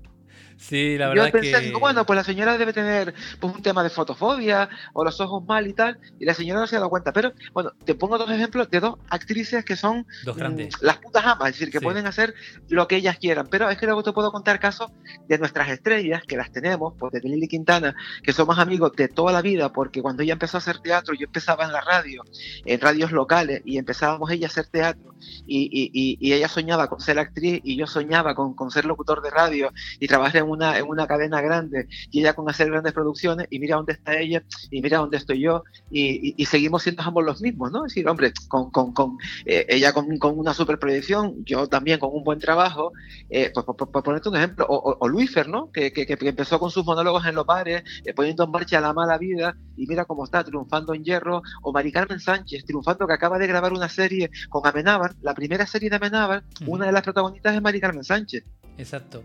Sí, 0.56 0.96
la 0.98 1.06
yo 1.06 1.10
verdad 1.10 1.26
es 1.26 1.32
pensé, 1.32 1.50
que. 1.52 1.60
digo, 1.66 1.80
bueno, 1.80 2.04
pues 2.06 2.16
la 2.16 2.24
señora 2.24 2.56
debe 2.58 2.72
tener 2.72 3.14
pues, 3.40 3.54
un 3.54 3.62
tema 3.62 3.82
de 3.82 3.90
fotofobia 3.90 4.68
o 4.92 5.04
los 5.04 5.20
ojos 5.20 5.44
mal 5.44 5.66
y 5.66 5.72
tal, 5.72 5.98
y 6.18 6.24
la 6.24 6.34
señora 6.34 6.60
no 6.60 6.66
se 6.66 6.76
ha 6.76 6.78
dado 6.78 6.90
cuenta. 6.90 7.12
Pero 7.12 7.32
bueno, 7.52 7.72
te 7.84 7.94
pongo 7.94 8.18
dos 8.18 8.30
ejemplos 8.30 8.68
de 8.70 8.80
dos 8.80 8.96
actrices 9.10 9.64
que 9.64 9.76
son 9.76 10.06
Dos 10.24 10.36
mm, 10.36 10.38
grandes. 10.38 10.74
las 10.82 10.98
putas 10.98 11.24
amas, 11.26 11.48
es 11.50 11.54
decir, 11.58 11.70
que 11.72 11.78
Sí. 11.78 11.84
pueden 11.84 12.06
hacer 12.06 12.34
lo 12.68 12.86
que 12.88 12.96
ellas 12.96 13.18
quieran. 13.18 13.48
Pero 13.50 13.68
es 13.70 13.78
que 13.78 13.86
luego 13.86 14.02
te 14.02 14.12
puedo 14.12 14.30
contar 14.30 14.60
casos 14.60 14.90
de 15.28 15.38
nuestras 15.38 15.68
estrellas, 15.68 16.22
que 16.26 16.36
las 16.36 16.50
tenemos, 16.52 16.94
pues 16.98 17.12
de 17.12 17.20
Lili 17.20 17.48
Quintana, 17.48 17.94
que 18.22 18.32
somos 18.32 18.58
amigos 18.58 18.92
de 18.96 19.08
toda 19.08 19.32
la 19.32 19.42
vida, 19.42 19.72
porque 19.72 20.00
cuando 20.02 20.22
ella 20.22 20.34
empezó 20.34 20.56
a 20.56 20.60
hacer 20.60 20.78
teatro, 20.78 21.14
yo 21.14 21.26
empezaba 21.26 21.64
en 21.64 21.72
la 21.72 21.80
radio, 21.80 22.22
en 22.64 22.80
radios 22.80 23.12
locales, 23.12 23.62
y 23.64 23.78
empezábamos 23.78 24.30
ella 24.30 24.46
a 24.46 24.50
hacer 24.50 24.66
teatro, 24.66 25.14
y, 25.46 25.62
y- 25.72 25.90
y- 25.92 26.18
y 26.20 26.32
ella 26.34 26.48
soñaba 26.48 26.88
con 26.88 27.00
ser 27.00 27.18
actriz, 27.18 27.60
y 27.64 27.76
yo 27.76 27.86
soñaba 27.86 28.34
con, 28.34 28.54
con 28.54 28.70
ser 28.70 28.84
locutor 28.84 29.22
de 29.22 29.30
radio, 29.30 29.72
y 29.98 30.06
trabajar 30.06 30.36
en 30.42 30.48
una, 30.52 30.78
en 30.78 30.86
una 30.88 31.06
cadena 31.06 31.40
grande 31.40 31.88
y 32.10 32.20
ella 32.20 32.34
con 32.34 32.48
hacer 32.48 32.70
grandes 32.70 32.92
producciones 32.92 33.46
y 33.50 33.58
mira 33.58 33.76
dónde 33.76 33.92
está 33.94 34.16
ella 34.18 34.42
y 34.70 34.80
mira 34.82 34.98
dónde 34.98 35.16
estoy 35.16 35.40
yo 35.40 35.64
y, 35.90 36.28
y- 36.30 36.34
y 36.36 36.44
seguimos 36.46 36.82
siendo 36.82 37.02
ambos 37.02 37.24
los 37.24 37.40
mismos, 37.40 37.72
¿no? 37.72 37.84
Es 37.86 37.92
decir, 37.94 38.08
hombre, 38.08 38.32
con, 38.48 38.70
con, 38.70 38.92
con, 38.92 39.16
eh, 39.44 39.66
ella 39.68 39.92
con, 39.92 40.16
con 40.18 40.38
una 40.38 40.54
super 40.54 40.78
proyección, 40.78 41.44
yo 41.44 41.66
también 41.66 41.98
con 41.98 42.10
un 42.12 42.22
buen 42.24 42.38
trabajo, 42.38 42.92
eh, 43.28 43.50
pues 43.52 43.66
por, 43.66 43.76
por- 43.76 43.90
por 43.90 44.02
ponerte 44.02 44.28
un 44.28 44.36
ejemplo, 44.36 44.66
o, 44.68 44.76
o, 44.76 44.96
o 45.00 45.08
Luífer, 45.08 45.48
¿no? 45.48 45.70
Que, 45.72 45.92
que, 45.92 46.06
que 46.06 46.16
empezó 46.28 46.58
con 46.58 46.70
sus 46.70 46.84
monólogos 46.84 47.26
en 47.26 47.34
los 47.34 47.46
bares, 47.46 47.82
eh, 48.04 48.14
poniendo 48.14 48.44
en 48.44 48.50
marcha 48.50 48.80
la 48.80 48.92
mala 48.92 49.18
vida 49.18 49.56
y 49.76 49.86
mira 49.86 50.04
cómo 50.04 50.24
está 50.24 50.44
triunfando 50.44 50.94
en 50.94 51.04
hierro, 51.04 51.42
o 51.62 51.72
Mari 51.72 51.90
Carmen 51.92 52.20
Sánchez 52.20 52.64
triunfando 52.64 53.06
que 53.06 53.12
acaba 53.14 53.38
de 53.38 53.46
grabar 53.46 53.72
una 53.72 53.88
serie 53.88 54.30
con 54.48 54.66
Amenábar, 54.66 55.14
la 55.22 55.34
primera 55.34 55.66
serie 55.66 55.88
de 55.90 55.96
Amenábar, 55.96 56.44
una 56.66 56.86
de 56.86 56.92
las 56.92 57.02
protagonistas 57.02 57.54
es 57.54 57.62
Mari 57.62 57.80
Carmen 57.80 58.04
Sánchez. 58.04 58.44
Exacto. 58.78 59.22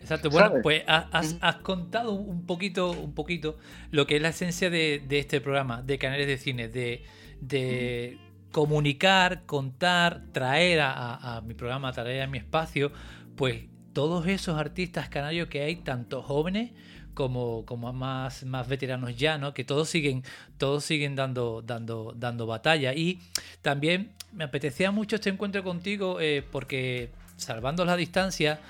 Exacto. 0.00 0.30
Bueno, 0.30 0.48
¿Sabes? 0.48 0.62
pues 0.62 0.82
has, 0.86 1.56
contado 1.62 2.12
un 2.12 2.46
poquito, 2.46 2.90
un 2.90 3.14
poquito 3.14 3.58
lo 3.90 4.06
que 4.06 4.16
es 4.16 4.22
la 4.22 4.28
esencia 4.28 4.70
de, 4.70 5.02
de 5.06 5.18
este 5.18 5.40
programa, 5.40 5.82
de 5.82 5.98
Canales 5.98 6.26
de 6.26 6.38
Cine, 6.38 6.68
de, 6.68 7.04
de 7.40 8.18
comunicar, 8.52 9.44
contar, 9.46 10.22
traer 10.32 10.80
a, 10.80 10.92
a- 10.92 11.36
a 11.36 11.40
mi 11.42 11.54
programa, 11.54 11.92
traer 11.92 12.22
a 12.22 12.26
mi 12.26 12.38
espacio, 12.38 12.90
pues 13.36 13.64
todos 13.92 14.26
esos 14.26 14.58
artistas 14.58 15.08
canarios 15.08 15.48
que 15.48 15.62
hay, 15.62 15.76
tanto 15.76 16.22
jóvenes 16.22 16.72
como, 17.14 17.64
como 17.64 17.92
más, 17.94 18.44
más 18.44 18.68
veteranos 18.68 19.16
ya, 19.16 19.38
¿no? 19.38 19.54
Que 19.54 19.64
todos 19.64 19.88
siguen, 19.88 20.22
todos 20.58 20.84
siguen 20.84 21.16
dando, 21.16 21.62
dando, 21.62 22.12
dando 22.14 22.46
batalla. 22.46 22.92
Y 22.92 23.20
también 23.62 24.12
me 24.32 24.44
apetecía 24.44 24.90
mucho 24.90 25.16
este 25.16 25.30
encuentro 25.30 25.64
contigo 25.64 26.20
eh, 26.20 26.44
porque, 26.52 27.10
salvando 27.36 27.86
la 27.86 27.96
distancia, 27.96 28.60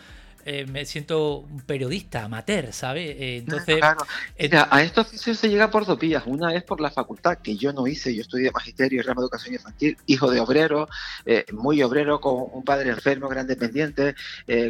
eh, 0.46 0.64
me 0.66 0.84
siento 0.86 1.38
un 1.40 1.60
periodista 1.60 2.24
amateur, 2.24 2.72
¿sabes? 2.72 3.16
Eh, 3.18 3.36
entonces, 3.38 3.76
Claro. 3.76 4.06
eh, 4.36 4.44
Mira, 4.44 4.68
a 4.70 4.82
estos 4.82 5.08
oficios 5.08 5.38
se 5.38 5.48
llega 5.48 5.70
por 5.70 5.84
dos 5.84 5.98
vías. 5.98 6.22
Una 6.26 6.54
es 6.54 6.62
por 6.62 6.80
la 6.80 6.90
facultad, 6.90 7.38
que 7.38 7.56
yo 7.56 7.72
no 7.72 7.86
hice, 7.86 8.14
yo 8.14 8.22
estudié 8.22 8.50
magisterio 8.52 9.00
y 9.00 9.02
rama 9.02 9.20
de 9.20 9.24
educación 9.24 9.54
infantil, 9.54 9.96
hijo 10.06 10.30
de 10.30 10.40
obrero, 10.40 10.88
eh, 11.24 11.44
muy 11.52 11.82
obrero, 11.82 12.20
con 12.20 12.44
un 12.52 12.64
padre 12.64 12.90
enfermo, 12.90 13.28
gran 13.28 13.46
dependiente, 13.46 14.14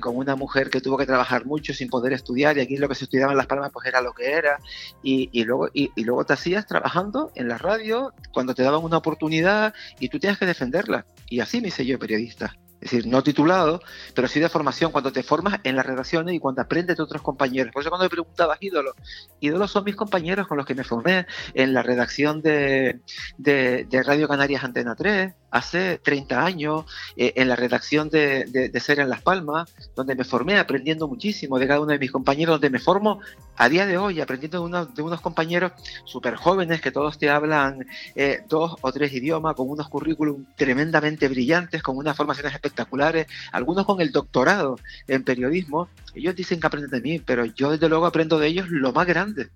con 0.00 0.16
una 0.16 0.34
mujer 0.36 0.70
que 0.70 0.80
tuvo 0.80 0.96
que 0.96 1.06
trabajar 1.06 1.44
mucho 1.46 1.74
sin 1.74 1.88
poder 1.88 2.12
estudiar, 2.12 2.56
y 2.58 2.62
aquí 2.62 2.76
lo 2.76 2.88
que 2.88 2.94
se 2.94 3.04
estudiaba 3.04 3.32
en 3.32 3.38
Las 3.38 3.46
Palmas 3.46 3.70
pues 3.72 3.86
era 3.86 4.00
lo 4.00 4.12
que 4.12 4.32
era, 4.32 4.58
y, 5.02 5.28
y 5.32 5.44
luego, 5.44 5.68
y, 5.72 5.90
y 5.94 6.04
luego 6.04 6.24
te 6.24 6.32
hacías 6.32 6.66
trabajando 6.66 7.30
en 7.34 7.48
la 7.48 7.58
radio 7.58 8.12
cuando 8.32 8.54
te 8.54 8.62
daban 8.62 8.82
una 8.82 8.96
oportunidad 8.96 9.74
y 10.00 10.08
tú 10.08 10.18
tenías 10.18 10.38
que 10.38 10.46
defenderla. 10.46 11.04
Y 11.28 11.40
así 11.40 11.60
me 11.60 11.68
hice 11.68 11.84
yo 11.84 11.98
periodista. 11.98 12.56
Es 12.80 12.90
decir, 12.90 13.06
no 13.06 13.22
titulado, 13.22 13.80
pero 14.14 14.28
sí 14.28 14.38
de 14.38 14.48
formación, 14.48 14.92
cuando 14.92 15.10
te 15.12 15.22
formas 15.22 15.60
en 15.64 15.76
las 15.76 15.86
redacciones 15.86 16.34
y 16.34 16.38
cuando 16.38 16.60
aprendes 16.62 16.96
de 16.96 17.02
otros 17.02 17.22
compañeros. 17.22 17.72
Por 17.72 17.80
eso 17.82 17.90
cuando 17.90 18.04
me 18.04 18.10
preguntabas 18.10 18.58
ídolos, 18.60 18.94
ídolos 19.40 19.70
son 19.70 19.84
mis 19.84 19.96
compañeros 19.96 20.46
con 20.46 20.56
los 20.58 20.66
que 20.66 20.74
me 20.74 20.84
formé 20.84 21.26
en 21.54 21.72
la 21.72 21.82
redacción 21.82 22.42
de, 22.42 23.00
de- 23.38 23.86
Radio 24.06 24.28
Canarias 24.28 24.62
Antena 24.62 24.94
3 24.94 25.32
hace 25.50 25.98
30 25.98 26.44
años, 26.44 26.84
eh, 27.16 27.32
en 27.36 27.48
la 27.48 27.56
redacción 27.56 28.10
de, 28.10 28.44
de, 28.44 28.68
de 28.68 28.80
Ser 28.80 29.00
en 29.00 29.08
Las 29.08 29.22
Palmas, 29.22 29.72
donde 29.94 30.14
me 30.14 30.24
formé 30.24 30.58
aprendiendo 30.58 31.08
muchísimo 31.08 31.58
de 31.58 31.66
cada 31.66 31.80
uno 31.80 31.92
de 31.92 31.98
mis 31.98 32.12
compañeros, 32.12 32.54
donde 32.54 32.68
me 32.68 32.78
formo 32.78 33.20
a 33.56 33.68
día 33.70 33.86
de 33.86 33.96
hoy 33.96 34.20
aprendiendo 34.20 34.58
de, 34.60 34.64
unos- 34.66 34.94
de 34.94 35.00
unos 35.02 35.22
compañeros 35.22 35.72
súper 36.04 36.34
jóvenes 36.36 36.82
que 36.82 36.90
todos 36.92 37.18
te 37.18 37.30
hablan 37.30 37.86
eh, 38.14 38.42
dos 38.48 38.76
o 38.82 38.92
tres 38.92 39.12
idiomas, 39.14 39.54
con 39.54 39.70
unos 39.70 39.88
currículum 39.88 40.44
tremendamente 40.56 41.26
brillantes, 41.28 41.82
con 41.82 41.96
unas 41.96 42.14
formaciones 42.16 42.52
espectaculares, 42.66 43.26
algunos 43.52 43.86
con 43.86 44.00
el 44.00 44.12
doctorado 44.12 44.78
en 45.08 45.24
periodismo. 45.24 45.88
Ellos 46.14 46.34
dicen 46.34 46.60
que 46.60 46.66
aprenden 46.66 46.90
de 46.90 47.00
mí, 47.00 47.18
pero 47.18 47.44
yo 47.44 47.70
desde 47.70 47.88
luego 47.88 48.06
aprendo 48.06 48.38
de 48.38 48.48
ellos 48.48 48.68
lo 48.68 48.92
más 48.92 49.06
grande. 49.06 49.48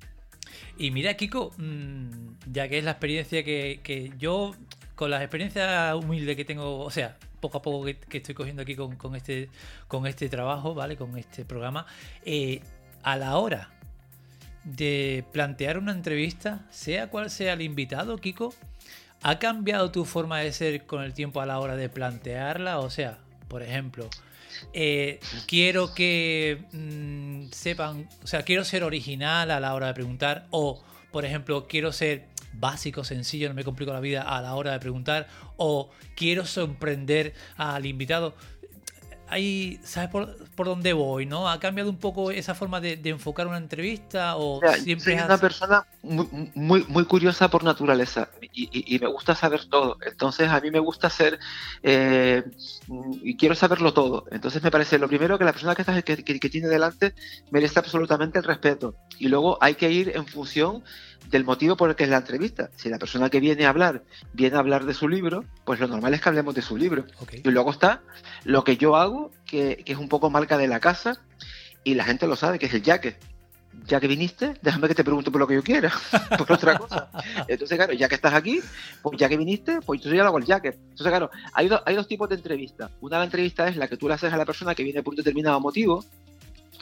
Y 0.78 0.90
mira, 0.90 1.14
Kiko, 1.14 1.52
mm, 1.58 2.52
ya 2.52 2.68
que 2.68 2.78
es 2.78 2.84
la 2.84 2.92
experiencia 2.92 3.44
que, 3.44 3.80
que 3.82 4.12
yo, 4.18 4.54
con 4.94 5.10
la 5.10 5.22
experiencia 5.22 5.94
humilde 5.96 6.36
que 6.36 6.44
tengo, 6.44 6.80
o 6.80 6.90
sea, 6.90 7.18
poco 7.40 7.58
a 7.58 7.62
poco 7.62 7.84
que, 7.84 7.96
que 7.96 8.18
estoy 8.18 8.34
cogiendo 8.34 8.62
aquí 8.62 8.76
con, 8.76 8.96
con 8.96 9.14
este, 9.16 9.48
con 9.88 10.06
este 10.06 10.28
trabajo, 10.28 10.74
¿vale? 10.74 10.96
Con 10.96 11.16
este 11.18 11.44
programa, 11.44 11.86
eh, 12.24 12.62
a 13.02 13.16
la 13.16 13.36
hora 13.36 13.70
de 14.64 15.24
plantear 15.32 15.78
una 15.78 15.92
entrevista, 15.92 16.66
sea 16.70 17.08
cual 17.08 17.30
sea 17.30 17.54
el 17.54 17.62
invitado, 17.62 18.18
Kiko, 18.18 18.54
¿ha 19.22 19.38
cambiado 19.38 19.90
tu 19.90 20.04
forma 20.04 20.38
de 20.38 20.52
ser 20.52 20.86
con 20.86 21.02
el 21.02 21.14
tiempo 21.14 21.40
a 21.40 21.46
la 21.46 21.58
hora 21.58 21.76
de 21.76 21.88
plantearla? 21.88 22.78
O 22.78 22.90
sea, 22.90 23.18
por 23.48 23.62
ejemplo, 23.62 24.08
eh, 24.72 25.20
quiero 25.46 25.94
que 25.94 26.64
mm, 26.72 27.50
sepan, 27.52 28.08
o 28.22 28.26
sea, 28.26 28.42
quiero 28.42 28.64
ser 28.64 28.84
original 28.84 29.50
a 29.50 29.60
la 29.60 29.74
hora 29.74 29.88
de 29.88 29.94
preguntar, 29.94 30.46
o 30.50 30.82
por 31.10 31.24
ejemplo, 31.24 31.66
quiero 31.66 31.92
ser 31.92 32.26
básico, 32.52 33.04
sencillo, 33.04 33.48
no 33.48 33.54
me 33.54 33.64
complico 33.64 33.92
la 33.92 34.00
vida 34.00 34.22
a 34.22 34.40
la 34.42 34.54
hora 34.54 34.72
de 34.72 34.80
preguntar, 34.80 35.28
o 35.56 35.90
quiero 36.14 36.46
sorprender 36.46 37.34
al 37.56 37.86
invitado. 37.86 38.34
Ahí, 39.30 39.80
¿sabes 39.84 40.10
por, 40.10 40.36
por 40.56 40.66
dónde 40.66 40.92
voy? 40.92 41.24
¿No? 41.24 41.48
¿Ha 41.48 41.60
cambiado 41.60 41.88
un 41.88 41.98
poco 41.98 42.30
esa 42.32 42.54
forma 42.54 42.80
de, 42.80 42.96
de 42.96 43.10
enfocar 43.10 43.46
una 43.46 43.58
entrevista? 43.58 44.36
¿O 44.36 44.60
yo 44.60 44.72
siempre 44.72 45.12
soy 45.12 45.14
has- 45.20 45.26
una 45.26 45.38
persona 45.38 45.86
muy, 46.02 46.28
muy, 46.54 46.84
muy 46.88 47.04
curiosa 47.04 47.48
por 47.48 47.62
naturaleza 47.62 48.28
y, 48.52 48.64
y- 48.72 48.96
y 48.96 48.98
me 48.98 49.06
gusta 49.06 49.34
saber 49.34 49.66
todo. 49.66 49.96
Entonces 50.04 50.48
a 50.48 50.60
mí 50.60 50.70
me 50.70 50.80
gusta 50.80 51.08
ser 51.10 51.38
eh, 51.82 52.42
y 53.22 53.36
quiero 53.36 53.54
saberlo 53.54 53.92
todo. 53.92 54.24
Entonces 54.30 54.62
me 54.62 54.70
parece 54.70 54.98
lo 54.98 55.08
primero 55.08 55.38
que 55.38 55.44
la 55.44 55.52
persona 55.52 55.74
que, 55.74 55.82
está, 55.82 56.02
que, 56.02 56.24
que- 56.24 56.40
que 56.40 56.48
tiene 56.50 56.68
delante 56.68 57.14
merece 57.50 57.78
absolutamente 57.78 58.38
el 58.38 58.44
respeto. 58.44 58.94
Y 59.18 59.28
luego 59.28 59.58
hay 59.60 59.74
que 59.74 59.90
ir 59.90 60.12
en 60.16 60.26
función 60.26 60.82
del 61.28 61.44
motivo 61.44 61.76
por 61.76 61.90
el 61.90 61.96
que 61.96 62.04
es 62.04 62.10
la 62.10 62.18
entrevista. 62.18 62.70
Si 62.76 62.88
la 62.88 62.98
persona 62.98 63.30
que 63.30 63.40
viene 63.40 63.66
a 63.66 63.70
hablar 63.70 64.02
viene 64.32 64.56
a 64.56 64.60
hablar 64.60 64.84
de 64.84 64.94
su 64.94 65.08
libro, 65.08 65.44
pues 65.64 65.78
lo 65.80 65.86
normal 65.86 66.14
es 66.14 66.20
que 66.20 66.28
hablemos 66.28 66.54
de 66.54 66.62
su 66.62 66.76
libro. 66.76 67.04
Y 67.44 67.50
luego 67.50 67.70
está 67.70 68.02
lo 68.44 68.64
que 68.64 68.76
yo 68.76 68.96
hago, 68.96 69.30
que, 69.46 69.82
que 69.84 69.92
es 69.92 69.98
un 69.98 70.08
poco 70.08 70.30
marca 70.30 70.58
de 70.58 70.66
la 70.68 70.80
casa, 70.80 71.20
y 71.84 71.94
la 71.94 72.04
gente 72.04 72.26
lo 72.26 72.36
sabe, 72.36 72.58
que 72.58 72.66
es 72.66 72.74
el 72.74 72.82
yaque. 72.82 73.16
Ya 73.86 74.00
que 74.00 74.08
viniste, 74.08 74.54
déjame 74.62 74.88
que 74.88 74.94
te 74.96 75.04
pregunte 75.04 75.30
por 75.30 75.40
lo 75.40 75.46
que 75.46 75.54
yo 75.54 75.62
quiera, 75.62 75.92
por 76.38 76.50
otra 76.52 76.76
cosa. 76.76 77.08
Entonces, 77.46 77.76
claro, 77.78 77.92
ya 77.92 78.08
que 78.08 78.16
estás 78.16 78.34
aquí, 78.34 78.60
pues 79.00 79.16
ya 79.16 79.28
que 79.28 79.36
viniste, 79.36 79.78
pues 79.86 80.00
yo 80.02 80.10
ya 80.12 80.22
lo 80.22 80.28
hago 80.28 80.38
el 80.38 80.44
yaque. 80.44 80.68
Entonces, 80.68 81.06
claro, 81.06 81.30
hay, 81.54 81.68
do- 81.68 81.80
hay 81.86 81.94
dos 81.94 82.08
tipos 82.08 82.28
de 82.28 82.34
entrevistas. 82.34 82.90
Una 83.00 83.18
la 83.18 83.24
entrevista 83.24 83.68
es 83.68 83.76
la 83.76 83.86
que 83.86 83.96
tú 83.96 84.08
le 84.08 84.14
haces 84.14 84.32
a 84.32 84.36
la 84.36 84.44
persona 84.44 84.74
que 84.74 84.82
viene 84.82 85.02
por 85.04 85.12
un 85.12 85.18
determinado 85.18 85.60
motivo, 85.60 86.04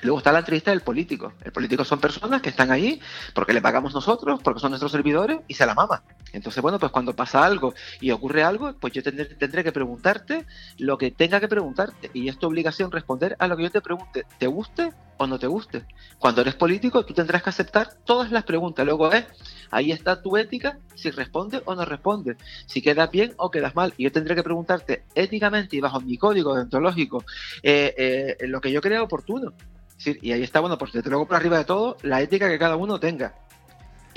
Luego 0.02 0.18
está 0.18 0.30
la 0.30 0.40
entrevista 0.40 0.70
del 0.70 0.82
político. 0.82 1.32
El 1.42 1.50
político 1.50 1.84
son 1.84 1.98
personas 1.98 2.40
que 2.40 2.50
están 2.50 2.70
ahí 2.70 3.00
porque 3.34 3.52
le 3.52 3.60
pagamos 3.60 3.92
nosotros, 3.94 4.40
porque 4.42 4.60
son 4.60 4.70
nuestros 4.70 4.92
servidores 4.92 5.40
y 5.48 5.54
se 5.54 5.66
la 5.66 5.74
mama. 5.74 6.02
Entonces, 6.32 6.62
bueno, 6.62 6.78
pues 6.78 6.92
cuando 6.92 7.16
pasa 7.16 7.44
algo 7.44 7.74
y 8.00 8.10
ocurre 8.10 8.44
algo, 8.44 8.74
pues 8.74 8.92
yo 8.92 9.02
tendré, 9.02 9.64
que 9.64 9.72
preguntarte 9.72 10.46
lo 10.78 10.98
que 10.98 11.10
tenga 11.10 11.40
que 11.40 11.48
preguntarte. 11.48 12.10
Y 12.14 12.28
es 12.28 12.38
tu 12.38 12.46
obligación 12.46 12.92
responder 12.92 13.34
a 13.38 13.48
lo 13.48 13.56
que 13.56 13.64
yo 13.64 13.70
te 13.70 13.80
pregunte, 13.80 14.24
te 14.38 14.46
guste 14.46 14.92
o 15.16 15.26
no 15.26 15.38
te 15.38 15.48
guste. 15.48 15.84
Cuando 16.20 16.42
eres 16.42 16.54
político, 16.54 17.04
tú 17.04 17.12
tendrás 17.12 17.42
que 17.42 17.50
aceptar 17.50 17.94
todas 18.04 18.30
las 18.30 18.44
preguntas. 18.44 18.86
Luego 18.86 19.10
es, 19.10 19.24
ahí 19.72 19.90
está 19.90 20.22
tu 20.22 20.36
ética, 20.36 20.78
si 20.94 21.10
responde 21.10 21.60
o 21.64 21.74
no 21.74 21.84
responde, 21.84 22.36
si 22.66 22.82
quedas 22.82 23.10
bien 23.10 23.34
o 23.36 23.50
quedas 23.50 23.74
mal. 23.74 23.94
Y 23.96 24.04
yo 24.04 24.12
tendré 24.12 24.36
que 24.36 24.44
preguntarte 24.44 25.04
éticamente 25.16 25.76
y 25.76 25.80
bajo 25.80 26.00
mi 26.00 26.16
código 26.16 26.54
deontológico 26.54 27.24
eh, 27.64 28.36
eh, 28.38 28.46
lo 28.46 28.60
que 28.60 28.70
yo 28.70 28.80
crea 28.80 29.02
oportuno. 29.02 29.54
Decir, 29.98 30.18
y 30.22 30.32
ahí 30.32 30.42
está, 30.42 30.60
bueno, 30.60 30.78
pues 30.78 30.92
desde 30.92 31.10
luego 31.10 31.26
por 31.26 31.36
arriba 31.36 31.58
de 31.58 31.64
todo, 31.64 31.96
la 32.02 32.22
ética 32.22 32.48
que 32.48 32.58
cada 32.58 32.76
uno 32.76 33.00
tenga. 33.00 33.34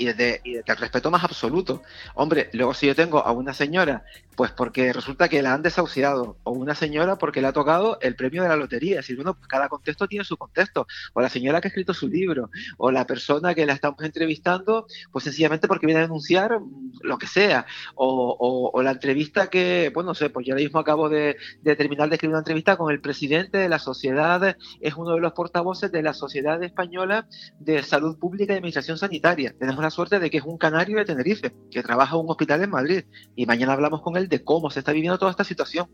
Y 0.02 0.06
desde, 0.06 0.40
y 0.42 0.54
desde 0.54 0.72
el 0.72 0.78
respeto 0.78 1.12
más 1.12 1.22
absoluto. 1.22 1.80
Hombre, 2.16 2.50
luego 2.54 2.74
si 2.74 2.88
yo 2.88 2.94
tengo 2.96 3.24
a 3.24 3.30
una 3.30 3.54
señora, 3.54 4.04
pues 4.34 4.50
porque 4.50 4.92
resulta 4.92 5.28
que 5.28 5.42
la 5.42 5.54
han 5.54 5.62
desahuciado, 5.62 6.38
o 6.42 6.50
una 6.50 6.74
señora 6.74 7.18
porque 7.18 7.40
le 7.40 7.46
ha 7.46 7.52
tocado 7.52 7.98
el 8.00 8.16
premio 8.16 8.42
de 8.42 8.48
la 8.48 8.56
lotería. 8.56 8.96
Decir, 8.96 9.14
bueno, 9.14 9.34
pues 9.34 9.46
cada 9.46 9.68
contexto 9.68 10.08
tiene 10.08 10.24
su 10.24 10.36
contexto. 10.36 10.88
O 11.12 11.20
la 11.20 11.28
señora 11.28 11.60
que 11.60 11.68
ha 11.68 11.70
escrito 11.70 11.94
su 11.94 12.08
libro, 12.08 12.50
o 12.78 12.90
la 12.90 13.06
persona 13.06 13.54
que 13.54 13.64
la 13.64 13.74
estamos 13.74 14.02
entrevistando, 14.02 14.88
pues 15.12 15.22
sencillamente 15.22 15.68
porque 15.68 15.86
viene 15.86 16.00
a 16.00 16.02
denunciar 16.02 16.58
lo 17.02 17.16
que 17.16 17.28
sea. 17.28 17.64
O, 17.94 18.72
la 18.82 18.90
entrevista 18.90 19.46
que, 19.48 19.92
bueno, 19.94 20.08
no 20.08 20.14
sé, 20.14 20.30
pues 20.30 20.44
yo 20.44 20.54
ahora 20.54 20.64
mismo 20.64 20.80
acabo 20.80 21.08
de, 21.08 21.36
de 21.60 21.76
terminar 21.76 22.08
de 22.08 22.16
escribir 22.16 22.32
una 22.32 22.40
entrevista 22.40 22.76
con 22.76 22.90
el 22.90 23.00
presidente 23.00 23.58
de 23.58 23.68
la 23.68 23.78
sociedad, 23.78 24.56
es 24.80 24.94
uno 24.96 25.14
de 25.14 25.20
los 25.20 25.32
portavoces 25.32 25.92
de 25.92 26.02
la 26.02 26.12
Sociedad 26.12 26.60
Española 26.64 27.28
de 27.60 27.84
Salud 27.84 28.18
Pública 28.18 28.52
y 28.52 28.56
Administración 28.56 28.98
Sanitaria. 28.98 29.54
Tenemos 29.56 29.82
la 29.82 29.90
suerte 29.92 30.18
de 30.18 30.30
que 30.30 30.38
es 30.38 30.44
un 30.44 30.58
canario 30.58 30.98
de 30.98 31.04
Tenerife, 31.04 31.52
que 31.70 31.82
trabaja 31.82 32.16
en 32.16 32.22
un 32.22 32.30
hospital 32.30 32.62
en 32.64 32.70
Madrid. 32.70 33.04
Y 33.36 33.46
mañana 33.46 33.74
hablamos 33.74 34.02
con 34.02 34.16
él 34.16 34.28
de 34.28 34.42
cómo 34.42 34.70
se 34.70 34.80
está 34.80 34.92
viviendo 34.92 35.18
toda 35.18 35.30
esta 35.30 35.44
situación. 35.44 35.88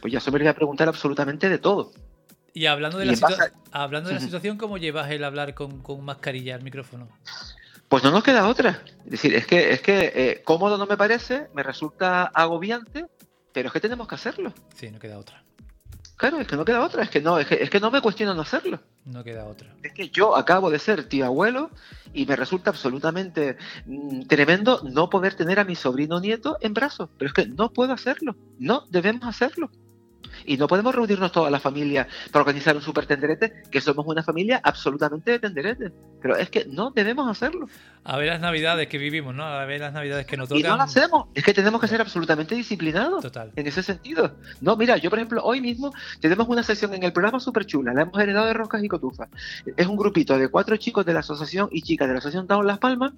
Pues 0.00 0.12
ya 0.12 0.18
se 0.20 0.30
me 0.30 0.38
voy 0.38 0.48
a 0.48 0.54
preguntar 0.54 0.88
absolutamente 0.88 1.48
de 1.48 1.58
todo. 1.58 1.92
Y 2.54 2.66
hablando 2.66 2.98
de 2.98 3.06
Y 3.06 3.08
la, 3.08 3.14
situa- 3.14 3.52
hablando 3.70 4.08
de 4.08 4.16
la 4.16 4.20
situación, 4.20 4.58
¿cómo 4.58 4.76
llevas 4.78 5.10
el 5.10 5.24
hablar 5.24 5.54
con, 5.54 5.80
con 5.82 6.04
mascarilla 6.04 6.54
al 6.54 6.62
micrófono? 6.62 7.08
Pues 7.88 8.02
no 8.02 8.10
nos 8.10 8.22
queda 8.24 8.48
otra. 8.48 8.82
Es 9.04 9.10
decir, 9.10 9.34
es 9.34 9.46
que, 9.46 9.72
es 9.72 9.80
que 9.80 10.12
eh, 10.14 10.42
cómodo 10.44 10.76
no 10.78 10.86
me 10.86 10.96
parece, 10.96 11.48
me 11.54 11.62
resulta 11.62 12.24
agobiante, 12.24 13.06
pero 13.52 13.68
es 13.68 13.72
que 13.72 13.80
tenemos 13.80 14.08
que 14.08 14.14
hacerlo. 14.14 14.52
Sí, 14.74 14.90
no 14.90 14.98
queda 14.98 15.18
otra. 15.18 15.41
Claro, 16.22 16.38
es 16.38 16.46
que 16.46 16.54
no 16.54 16.64
queda 16.64 16.84
otra, 16.84 17.02
es 17.02 17.10
que 17.10 17.20
no, 17.20 17.36
es 17.36 17.48
que, 17.48 17.56
es 17.56 17.68
que 17.68 17.80
no 17.80 17.90
me 17.90 18.00
cuestiono 18.00 18.32
no 18.32 18.42
hacerlo. 18.42 18.78
No 19.04 19.24
queda 19.24 19.44
otra. 19.44 19.74
Es 19.82 19.92
que 19.92 20.08
yo 20.08 20.36
acabo 20.36 20.70
de 20.70 20.78
ser 20.78 21.08
tío 21.08 21.26
abuelo 21.26 21.70
y 22.14 22.26
me 22.26 22.36
resulta 22.36 22.70
absolutamente 22.70 23.56
mm, 23.86 24.28
tremendo 24.28 24.82
no 24.84 25.10
poder 25.10 25.34
tener 25.34 25.58
a 25.58 25.64
mi 25.64 25.74
sobrino 25.74 26.20
nieto 26.20 26.58
en 26.60 26.74
brazos. 26.74 27.08
Pero 27.18 27.26
es 27.26 27.34
que 27.34 27.48
no 27.48 27.72
puedo 27.72 27.92
hacerlo. 27.92 28.36
No 28.60 28.86
debemos 28.88 29.24
hacerlo. 29.24 29.72
Y 30.46 30.56
no 30.56 30.66
podemos 30.66 30.94
reunirnos 30.94 31.32
toda 31.32 31.50
la 31.50 31.60
familia 31.60 32.06
para 32.30 32.42
organizar 32.42 32.74
un 32.76 32.82
super 32.82 33.06
tenderete, 33.06 33.62
que 33.70 33.80
somos 33.80 34.06
una 34.06 34.22
familia 34.22 34.60
absolutamente 34.62 35.32
de 35.32 35.38
tenderete. 35.38 35.92
Pero 36.20 36.36
es 36.36 36.50
que 36.50 36.66
no 36.66 36.90
debemos 36.90 37.28
hacerlo. 37.28 37.68
A 38.04 38.16
ver 38.16 38.28
las 38.28 38.40
navidades 38.40 38.88
que 38.88 38.98
vivimos, 38.98 39.34
¿no? 39.34 39.44
A 39.44 39.64
ver 39.64 39.80
las 39.80 39.92
navidades 39.92 40.26
que 40.26 40.36
nos 40.36 40.50
Y 40.50 40.54
no 40.54 40.60
tocan. 40.62 40.78
lo 40.78 40.84
hacemos. 40.84 41.28
Es 41.34 41.44
que 41.44 41.54
tenemos 41.54 41.80
que 41.80 41.88
ser 41.88 42.00
absolutamente 42.00 42.54
disciplinados 42.54 43.22
Total. 43.22 43.52
en 43.56 43.66
ese 43.66 43.82
sentido. 43.82 44.36
No, 44.60 44.76
mira, 44.76 44.96
yo 44.96 45.10
por 45.10 45.18
ejemplo, 45.18 45.42
hoy 45.44 45.60
mismo 45.60 45.92
tenemos 46.20 46.48
una 46.48 46.62
sesión 46.62 46.94
en 46.94 47.02
el 47.02 47.12
programa 47.12 47.38
súper 47.40 47.64
chula, 47.66 47.92
la 47.92 48.02
hemos 48.02 48.18
heredado 48.20 48.46
de 48.46 48.52
Roscas 48.54 48.82
y 48.82 48.88
Cotufas. 48.88 49.28
Es 49.76 49.86
un 49.86 49.96
grupito 49.96 50.36
de 50.38 50.48
cuatro 50.48 50.76
chicos 50.76 51.06
de 51.06 51.12
la 51.14 51.20
asociación 51.20 51.68
y 51.70 51.82
chicas 51.82 52.08
de 52.08 52.14
la 52.14 52.18
asociación 52.18 52.46
Town 52.46 52.66
Las 52.66 52.78
Palmas 52.78 53.12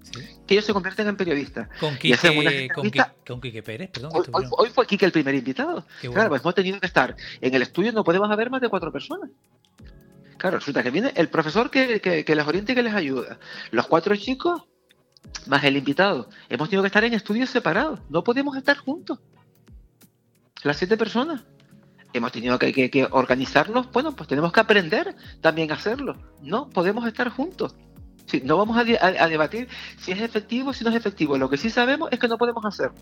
que 0.47 0.55
ellos 0.55 0.65
se 0.65 0.73
convierten 0.73 1.09
en 1.09 1.17
periodistas. 1.17 1.69
Con 1.81 1.97
Y 2.03 2.13
hacemos 2.13 2.39
unas 2.41 2.53
Quique, 2.53 2.69
con. 2.75 2.85
Quique, 2.85 3.03
con 3.27 3.41
Quique 3.41 3.63
Pérez, 3.63 3.91
perdón. 3.91 4.11
Hoy, 4.15 4.25
hoy- 4.33 4.47
hoy 4.51 4.69
fue 4.71 4.87
Kike 4.87 5.07
el 5.07 5.13
primer 5.13 5.35
invitado. 5.35 5.85
Bueno. 6.03 6.15
Claro, 6.15 6.29
pues 6.31 6.43
hemos 6.43 6.55
tenido 6.55 6.79
que 6.81 6.87
estar 6.87 7.13
en 7.40 7.55
el 7.55 7.62
estudio, 7.62 7.92
no 7.92 8.05
podemos 8.05 8.31
haber 8.31 8.50
más 8.50 8.61
de 8.61 8.68
cuatro 8.68 8.92
personas. 8.92 9.31
Claro, 10.38 10.59
resulta 10.59 10.83
que 10.83 10.90
viene 10.90 11.12
el 11.16 11.29
profesor 11.29 11.70
que, 11.70 12.00
que- 12.00 12.35
les 12.35 12.46
orienta 12.46 12.72
y 12.72 12.74
que 12.74 12.83
les 12.83 12.94
ayuda. 12.94 13.38
Los 13.70 13.87
cuatro 13.87 14.14
chicos, 14.16 14.62
más 15.46 15.64
el 15.64 15.77
invitado. 15.77 16.29
Hemos 16.48 16.68
tenido 16.68 16.83
que 16.83 16.88
estar 16.88 17.05
en 17.05 17.14
estudios 17.14 17.48
separados. 17.50 18.00
No 18.11 18.22
podemos 18.24 18.57
estar 18.57 18.77
juntos. 18.77 19.20
Las 20.62 20.77
siete 20.77 20.96
personas. 20.96 21.42
Hemos 22.12 22.31
tenido 22.33 22.59
que, 22.59 22.72
que- 22.72 22.90
que 22.90 23.09
organizarnos. 23.11 23.90
Bueno, 23.90 24.14
pues 24.14 24.29
tenemos 24.29 24.53
que 24.53 24.61
aprender 24.61 25.16
también 25.40 25.70
a 25.70 25.74
hacerlo. 25.74 26.16
No 26.42 26.68
podemos 26.70 27.07
estar 27.07 27.29
juntos. 27.31 27.74
Sí, 28.27 28.41
no 28.45 28.57
vamos 28.57 28.77
a, 28.77 28.81
a- 28.81 29.25
a 29.25 29.29
debatir 29.29 29.69
si 29.99 30.13
es 30.13 30.21
efectivo 30.21 30.71
o 30.71 30.73
si 30.73 30.83
no 30.85 30.91
es 30.91 30.97
efectivo. 30.97 31.37
Lo 31.37 31.51
que 31.51 31.57
sí 31.59 31.69
sabemos 31.71 32.09
es 32.11 32.19
que 32.19 32.27
no 32.29 32.39
podemos 32.39 32.65
hacerlo. 32.65 32.97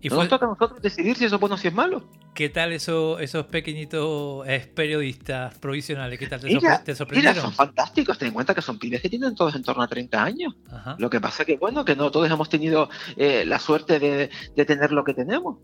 Y 0.00 0.08
no 0.10 0.14
fue- 0.16 0.24
nos 0.24 0.28
toca 0.28 0.46
a 0.46 0.48
nosotros 0.50 0.80
decidir 0.82 1.16
si 1.16 1.24
eso 1.24 1.36
es 1.36 1.40
bueno 1.40 1.54
o 1.56 1.58
si 1.58 1.68
es 1.68 1.74
malo. 1.74 2.08
¿Qué 2.34 2.50
tal 2.50 2.72
eso, 2.72 3.18
esos 3.18 3.46
pequeñitos 3.46 4.46
eh, 4.46 4.70
periodistas 4.74 5.58
provisionales? 5.58 6.18
¿Qué 6.18 6.26
tal? 6.28 6.40
¿Te, 6.40 6.46
Mira, 6.48 6.78
te 6.78 6.92
mira, 6.92 6.96
sorprendieron? 6.96 7.42
son 7.42 7.52
fantásticos. 7.52 8.16
Ten 8.18 8.28
en 8.28 8.34
cuenta 8.34 8.54
que 8.54 8.62
son 8.62 8.78
pibes 8.78 9.00
que 9.00 9.08
tienen 9.08 9.34
todos 9.34 9.54
en 9.56 9.62
torno 9.62 9.82
a 9.82 9.88
30 9.88 10.22
años. 10.22 10.54
Ajá. 10.70 10.94
Lo 10.98 11.10
que 11.10 11.20
pasa 11.20 11.44
que, 11.44 11.56
bueno, 11.56 11.84
que 11.84 11.96
no 11.96 12.10
todos 12.10 12.30
hemos 12.30 12.48
tenido 12.48 12.88
eh, 13.16 13.44
la 13.46 13.58
suerte 13.58 13.98
de, 13.98 14.30
de 14.54 14.64
tener 14.64 14.92
lo 14.92 15.02
que 15.02 15.14
tenemos. 15.14 15.56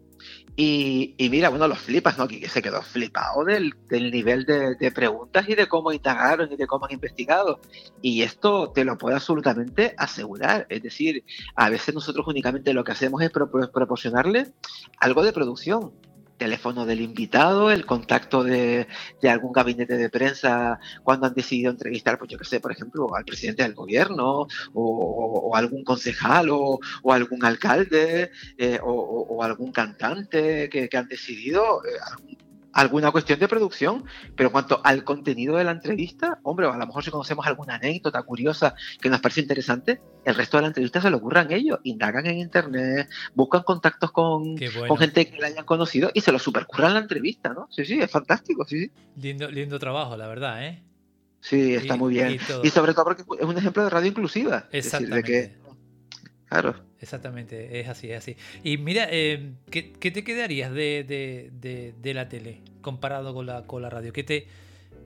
Y, 0.56 1.14
y 1.18 1.30
mira, 1.30 1.48
bueno, 1.48 1.66
los 1.66 1.78
flipas, 1.80 2.16
¿no? 2.16 2.28
Que 2.28 2.48
se 2.48 2.62
quedó 2.62 2.80
flipado 2.82 3.44
del, 3.44 3.74
del 3.88 4.10
nivel 4.12 4.44
de, 4.44 4.92
preguntas 4.92 5.48
y 5.48 5.54
de 5.56 5.66
cómo 5.66 5.92
indagaron 5.92 6.52
y 6.52 6.56
de 6.56 6.66
cómo 6.66 6.86
han 6.86 6.92
investigado. 6.92 7.60
Y 8.00 8.22
esto 8.22 8.70
te 8.70 8.84
lo 8.84 8.96
puedo 8.96 9.16
absolutamente 9.16 9.94
asegurar. 9.98 10.66
Es 10.68 10.82
decir, 10.82 11.24
a 11.56 11.70
veces 11.70 11.94
nosotros 11.94 12.26
únicamente 12.28 12.72
lo 12.72 12.84
que 12.84 12.92
hacemos 12.92 13.20
es 13.22 13.30
pro- 13.30 13.50
pro- 13.50 13.70
proporcionarle 13.72 14.52
algo 15.00 15.24
de 15.24 15.32
producción. 15.32 15.92
Teléfono 16.36 16.84
del 16.84 17.00
invitado, 17.00 17.70
el 17.70 17.86
contacto 17.86 18.42
de, 18.42 18.88
de 19.22 19.28
algún 19.30 19.52
gabinete 19.52 19.96
de 19.96 20.10
prensa 20.10 20.80
cuando 21.04 21.26
han 21.26 21.34
decidido 21.34 21.70
entrevistar, 21.70 22.18
pues 22.18 22.28
yo 22.30 22.38
que 22.38 22.44
sé, 22.44 22.58
por 22.60 22.72
ejemplo, 22.72 23.14
al 23.14 23.24
presidente 23.24 23.62
del 23.62 23.74
gobierno 23.74 24.40
o, 24.40 24.48
o- 24.74 25.54
algún 25.56 25.84
concejal 25.84 26.50
o, 26.50 26.80
o 27.02 27.12
algún 27.12 27.44
alcalde 27.44 28.32
eh, 28.58 28.78
o, 28.82 28.92
o- 28.92 29.42
algún 29.44 29.70
cantante 29.72 30.68
que, 30.68 30.88
que 30.88 30.96
han 30.96 31.06
decidido 31.08 31.84
eh, 31.84 31.90
algún- 32.10 32.36
alguna 32.74 33.10
cuestión 33.10 33.38
de 33.38 33.48
producción, 33.48 34.04
pero 34.36 34.48
en 34.48 34.52
cuanto 34.52 34.80
al 34.84 35.04
contenido 35.04 35.56
de 35.56 35.64
la 35.64 35.70
entrevista, 35.70 36.38
hombre, 36.42 36.66
a 36.66 36.76
lo 36.76 36.86
mejor 36.86 37.02
si 37.04 37.10
conocemos 37.10 37.46
alguna 37.46 37.76
anécdota 37.76 38.22
curiosa 38.22 38.74
que 39.00 39.08
nos 39.08 39.20
parece 39.20 39.40
interesante, 39.40 40.00
el 40.24 40.34
resto 40.34 40.56
de 40.56 40.62
la 40.62 40.66
entrevista 40.68 41.00
se 41.00 41.10
lo 41.10 41.18
ocurran 41.18 41.50
ellos, 41.52 41.78
indagan 41.84 42.26
en 42.26 42.38
internet, 42.38 43.08
buscan 43.34 43.62
contactos 43.62 44.10
con, 44.10 44.54
bueno. 44.56 44.88
con 44.88 44.98
gente 44.98 45.30
que 45.30 45.38
la 45.38 45.46
hayan 45.48 45.64
conocido 45.64 46.10
y 46.12 46.20
se 46.20 46.32
lo 46.32 46.38
supercurran 46.38 46.94
la 46.94 47.00
entrevista, 47.00 47.54
¿no? 47.54 47.68
Sí, 47.70 47.84
sí, 47.84 47.98
es 48.00 48.10
fantástico, 48.10 48.64
sí, 48.66 48.80
sí. 48.86 48.92
Lindo, 49.16 49.50
lindo 49.50 49.78
trabajo, 49.78 50.16
la 50.16 50.26
verdad, 50.26 50.66
¿eh? 50.66 50.82
Sí, 51.40 51.74
está 51.74 51.96
Y- 51.96 51.98
muy 51.98 52.14
bien. 52.14 52.38
y 52.62 52.70
sobre 52.70 52.94
todo 52.94 53.04
porque 53.04 53.22
es 53.38 53.44
un 53.46 53.58
ejemplo 53.58 53.84
de 53.84 53.90
radio 53.90 54.08
inclusiva. 54.08 54.66
Es 54.72 54.90
decir, 54.90 55.08
de 55.10 55.18
Exactamente. 55.18 55.30
que, 55.30 55.63
claro. 56.60 56.74
Exactamente, 57.00 57.80
es 57.80 57.88
así, 57.88 58.10
es 58.10 58.18
así. 58.18 58.36
Y 58.62 58.78
mira, 58.78 59.06
eh, 59.10 59.52
¿qué, 59.70 59.92
qué 59.92 60.10
te 60.10 60.24
quedarías 60.24 60.72
de, 60.72 61.04
de- 61.06 61.50
de- 61.52 61.94
de 62.00 62.14
la 62.14 62.28
tele 62.28 62.62
comparado 62.80 63.34
con 63.34 63.46
la, 63.46 63.66
con 63.66 63.82
la 63.82 63.90
radio? 63.90 64.12
¿Qué 64.12 64.24
te, 64.24 64.46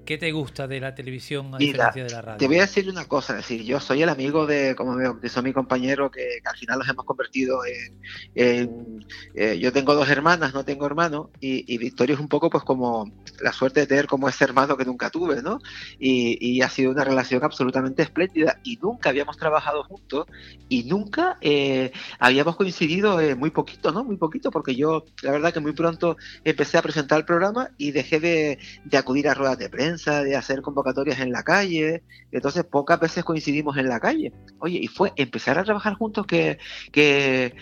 ¿Qué 0.09 0.17
te 0.17 0.33
gusta 0.33 0.67
de 0.67 0.81
la 0.81 0.95
televisión 0.95 1.55
a 1.55 1.59
Mira, 1.59 1.91
diferencia 1.91 2.05
de 2.05 2.11
la 2.11 2.23
radio? 2.23 2.39
Te 2.39 2.47
voy 2.47 2.57
a 2.57 2.63
decir 2.63 2.89
una 2.89 3.05
cosa, 3.05 3.35
es 3.35 3.47
decir, 3.47 3.63
yo 3.63 3.79
soy 3.79 4.03
el 4.03 4.09
amigo 4.09 4.47
de, 4.47 4.75
como 4.75 4.95
me 4.95 5.05
bautizó 5.05 5.43
mi 5.43 5.53
compañero, 5.53 6.11
que, 6.11 6.23
que 6.43 6.49
al 6.49 6.57
final 6.57 6.79
nos 6.79 6.89
hemos 6.89 7.05
convertido 7.05 7.59
en... 7.67 8.01
en- 8.35 9.07
eh, 9.35 9.59
yo 9.59 9.71
tengo 9.71 9.95
dos 9.95 10.09
hermanas, 10.09 10.55
no 10.55 10.65
tengo 10.65 10.87
hermano, 10.87 11.31
y, 11.41 11.63
y 11.73 11.77
Victoria 11.77 12.15
es 12.15 12.21
un 12.21 12.29
poco 12.29 12.49
pues 12.49 12.65
como 12.65 13.13
la 13.41 13.53
suerte 13.53 13.81
de 13.81 13.87
tener 13.87 14.07
como 14.07 14.29
ese 14.31 14.45
hermano 14.45 14.77
que 14.79 14.85
nunca 14.87 15.11
tuve, 15.11 15.43
¿no? 15.43 15.59
Y, 15.99 16.39
y 16.41 16.63
ha 16.63 16.71
sido 16.71 16.91
una 16.91 17.05
relación 17.05 17.45
absolutamente 17.45 18.03
espléndida, 18.03 18.57
y 18.65 18.79
nunca 18.79 19.11
habíamos 19.11 19.37
trabajado 19.37 19.85
juntos, 19.85 20.25
y 20.69 20.85
nunca 20.85 21.37
eh, 21.43 21.93
habíamos 22.19 22.57
coincidido 22.57 23.21
eh, 23.21 23.35
muy 23.35 23.51
poquito, 23.51 23.93
¿no? 23.93 24.05
Muy 24.05 24.17
poquito, 24.17 24.51
porque 24.51 24.75
yo, 24.75 25.05
la 25.23 25.33
verdad 25.33 25.53
que 25.53 25.61
muy 25.61 25.73
pronto 25.73 26.17
empecé 26.45 26.79
a 26.79 26.83
presentar 26.83 27.19
el 27.19 27.25
programa 27.27 27.71
y 27.77 27.91
dejé 27.93 28.21
de, 28.21 28.59
de 28.85 28.97
acudir 28.97 29.29
a 29.29 29.35
ruedas 29.35 29.59
de 29.59 29.69
prensa, 29.69 29.98
de 30.05 30.37
hacer 30.37 30.63
convocatorias 30.63 31.21
en 31.21 31.33
la 31.33 31.43
calle, 31.43 32.03
entonces 32.33 32.65
pocas 32.65 33.01
veces 33.01 33.25
coincidimos 33.25 33.77
en 33.77 33.89
la 33.89 34.01
calle. 34.01 34.33
Oye, 34.59 34.79
y 34.79 34.87
fue 34.87 35.13
empezar 35.17 35.59
a 35.59 35.65
trabajar 35.65 35.95
juntos 35.95 36.27
que, 36.27 36.59
que, 36.93 37.53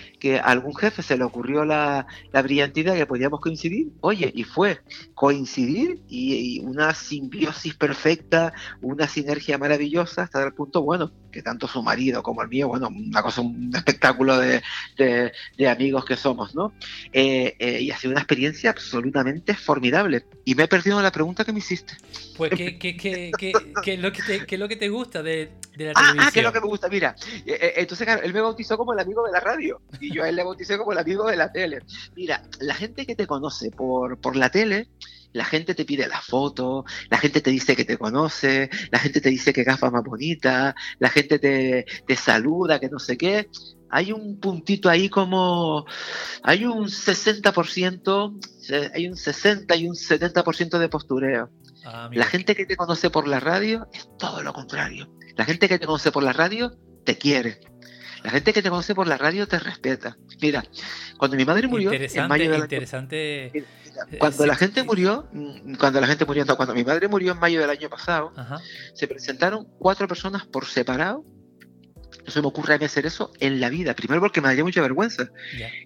a 0.42 0.50
algún 0.50 0.74
jefe 0.74 1.02
se 1.02 1.16
le 1.16 1.24
ocurrió 1.24 1.64
la, 1.64 2.06
la 2.32 2.42
brillante 2.42 2.80
idea 2.80 2.94
que 2.94 3.06
podíamos 3.06 3.40
coincidir, 3.40 3.88
oye, 4.00 4.30
y 4.34 4.44
fue 4.44 4.80
coincidir 5.14 6.02
y, 6.08 6.58
y 6.58 6.60
una 6.60 6.94
simbiosis 6.94 7.74
perfecta, 7.74 8.52
una 8.82 9.08
sinergia 9.08 9.58
maravillosa 9.58 10.22
hasta 10.22 10.44
el 10.44 10.52
punto, 10.52 10.82
bueno, 10.82 11.12
que 11.36 11.42
tanto 11.42 11.68
su 11.68 11.82
marido 11.82 12.22
como 12.22 12.42
el 12.42 12.48
mío, 12.48 12.68
bueno, 12.68 12.88
una 12.88 13.22
cosa, 13.22 13.42
un 13.42 13.70
espectáculo 13.74 14.38
de, 14.38 14.62
de- 14.96 15.32
de 15.56 15.68
amigos 15.68 16.04
que 16.04 16.16
somos, 16.16 16.54
¿no? 16.54 16.72
Eh, 17.12 17.54
eh, 17.58 17.80
y 17.82 17.90
ha 17.90 17.98
sido 17.98 18.12
una 18.12 18.20
experiencia 18.20 18.70
absolutamente 18.70 19.54
formidable. 19.54 20.24
Y 20.44 20.54
me 20.54 20.64
he 20.64 20.68
perdido 20.68 21.00
la 21.02 21.10
pregunta 21.12 21.44
que 21.44 21.52
me 21.52 21.58
hiciste. 21.58 21.94
Pues, 22.36 22.52
¿qué, 22.52 22.78
qué, 22.78 22.96
qué, 22.96 23.34
qué- 23.38 23.72
qué 23.82 23.94
es 23.94 24.00
lo 24.00 24.12
que 24.12 24.22
te, 24.22 24.46
qué 24.46 24.54
es 24.54 24.60
lo 24.60 24.68
que 24.68 24.76
te 24.76 24.88
gusta 24.88 25.22
de, 25.22 25.50
de 25.76 25.84
la 25.84 25.92
Ah, 25.92 25.94
televisión? 25.94 26.24
ah, 26.26 26.30
que 26.32 26.38
es 26.40 26.44
lo 26.46 26.52
que 26.52 26.60
me 26.60 26.66
gusta. 26.68 26.88
Mira, 26.88 27.14
eh, 27.46 27.74
entonces 27.76 28.06
claro, 28.06 28.22
él 28.22 28.32
me 28.32 28.40
bautizó 28.40 28.76
como 28.78 28.92
el 28.92 28.98
amigo 29.00 29.24
de 29.26 29.32
la 29.32 29.40
radio 29.40 29.80
y 30.00 30.12
yo 30.14 30.22
a 30.24 30.28
él 30.28 30.36
le 30.36 30.44
bauticé 30.44 30.78
como 30.78 30.92
el 30.92 30.98
amigo 30.98 31.26
de 31.28 31.36
la 31.36 31.52
tele. 31.52 31.80
Mira, 32.14 32.42
la 32.60 32.74
gente 32.74 33.04
que 33.06 33.14
te 33.14 33.26
conoce 33.26 33.70
por, 33.70 34.18
por 34.20 34.36
la 34.36 34.48
tele, 34.50 34.88
la 35.36 35.44
gente 35.44 35.74
te 35.74 35.84
pide 35.84 36.08
la 36.08 36.20
foto, 36.20 36.84
la 37.10 37.18
gente 37.18 37.40
te 37.40 37.50
dice 37.50 37.76
que 37.76 37.84
te 37.84 37.98
conoce, 37.98 38.70
la 38.90 38.98
gente 38.98 39.20
te 39.20 39.28
dice 39.28 39.52
que 39.52 39.64
gafas 39.64 39.92
más 39.92 40.02
bonita, 40.02 40.74
la 40.98 41.10
gente 41.10 41.38
te, 41.38 41.84
te 42.06 42.16
saluda, 42.16 42.80
que 42.80 42.88
no 42.88 42.98
sé 42.98 43.16
qué. 43.16 43.48
Hay 43.90 44.12
un 44.12 44.40
puntito 44.40 44.88
ahí 44.88 45.08
como, 45.08 45.86
hay 46.42 46.64
un 46.64 46.88
60%, 46.88 48.38
se- 48.60 48.90
hay 48.94 49.06
un 49.08 49.16
60 49.16 49.76
y 49.76 49.88
un 49.88 49.94
70% 49.94 50.78
de 50.78 50.88
postureo. 50.88 51.50
Ah. 51.84 52.10
La 52.12 52.24
gente 52.24 52.56
que 52.56 52.66
te 52.66 52.76
conoce 52.76 53.10
por 53.10 53.28
la 53.28 53.38
radio 53.38 53.86
es 53.92 54.08
todo 54.18 54.42
lo 54.42 54.52
contrario. 54.52 55.08
La 55.36 55.44
gente 55.44 55.68
que 55.68 55.78
te 55.78 55.86
conoce 55.86 56.10
por 56.10 56.22
la 56.22 56.32
radio 56.32 56.76
te 57.04 57.16
quiere. 57.16 57.60
La 58.22 58.30
gente 58.30 58.52
que 58.52 58.62
te 58.62 58.70
conoce 58.70 58.94
por 58.94 59.06
la 59.06 59.16
radio 59.18 59.46
te 59.46 59.58
respeta. 59.58 60.16
Mira, 60.40 60.64
cuando 61.18 61.36
mi 61.36 61.44
madre 61.44 61.68
murió 61.68 61.90
en 61.90 61.94
Interesante, 61.94 62.28
mayo 62.28 62.44
del 62.44 62.54
año 62.54 62.64
interesante. 62.64 63.46
eh, 63.58 63.64
cuando 64.18 64.42
sí, 64.42 64.48
la 64.48 64.56
gente 64.56 64.82
murió, 64.82 65.28
mm, 65.32 65.74
cuando 65.76 66.00
la 66.00 66.06
gente 66.06 66.24
murió, 66.24 66.44
no, 66.44 66.56
cuando 66.56 66.74
mi 66.74 66.84
madre 66.84 67.08
murió 67.08 67.32
en 67.32 67.38
mayo 67.38 67.60
del 67.60 67.70
año 67.70 67.88
pasado, 67.88 68.32
Ajá. 68.36 68.58
se 68.94 69.06
presentaron 69.08 69.66
cuatro 69.78 70.06
personas 70.08 70.44
por 70.46 70.66
separado. 70.66 71.24
No 72.24 72.32
se 72.32 72.40
me 72.40 72.48
ocurre 72.48 72.74
a 72.74 72.78
mí 72.78 72.84
hacer 72.84 73.06
eso 73.06 73.32
en 73.38 73.60
la 73.60 73.68
vida. 73.68 73.94
Primero 73.94 74.20
porque 74.20 74.40
me 74.40 74.48
daría 74.48 74.64
mucha 74.64 74.80
vergüenza. 74.82 75.28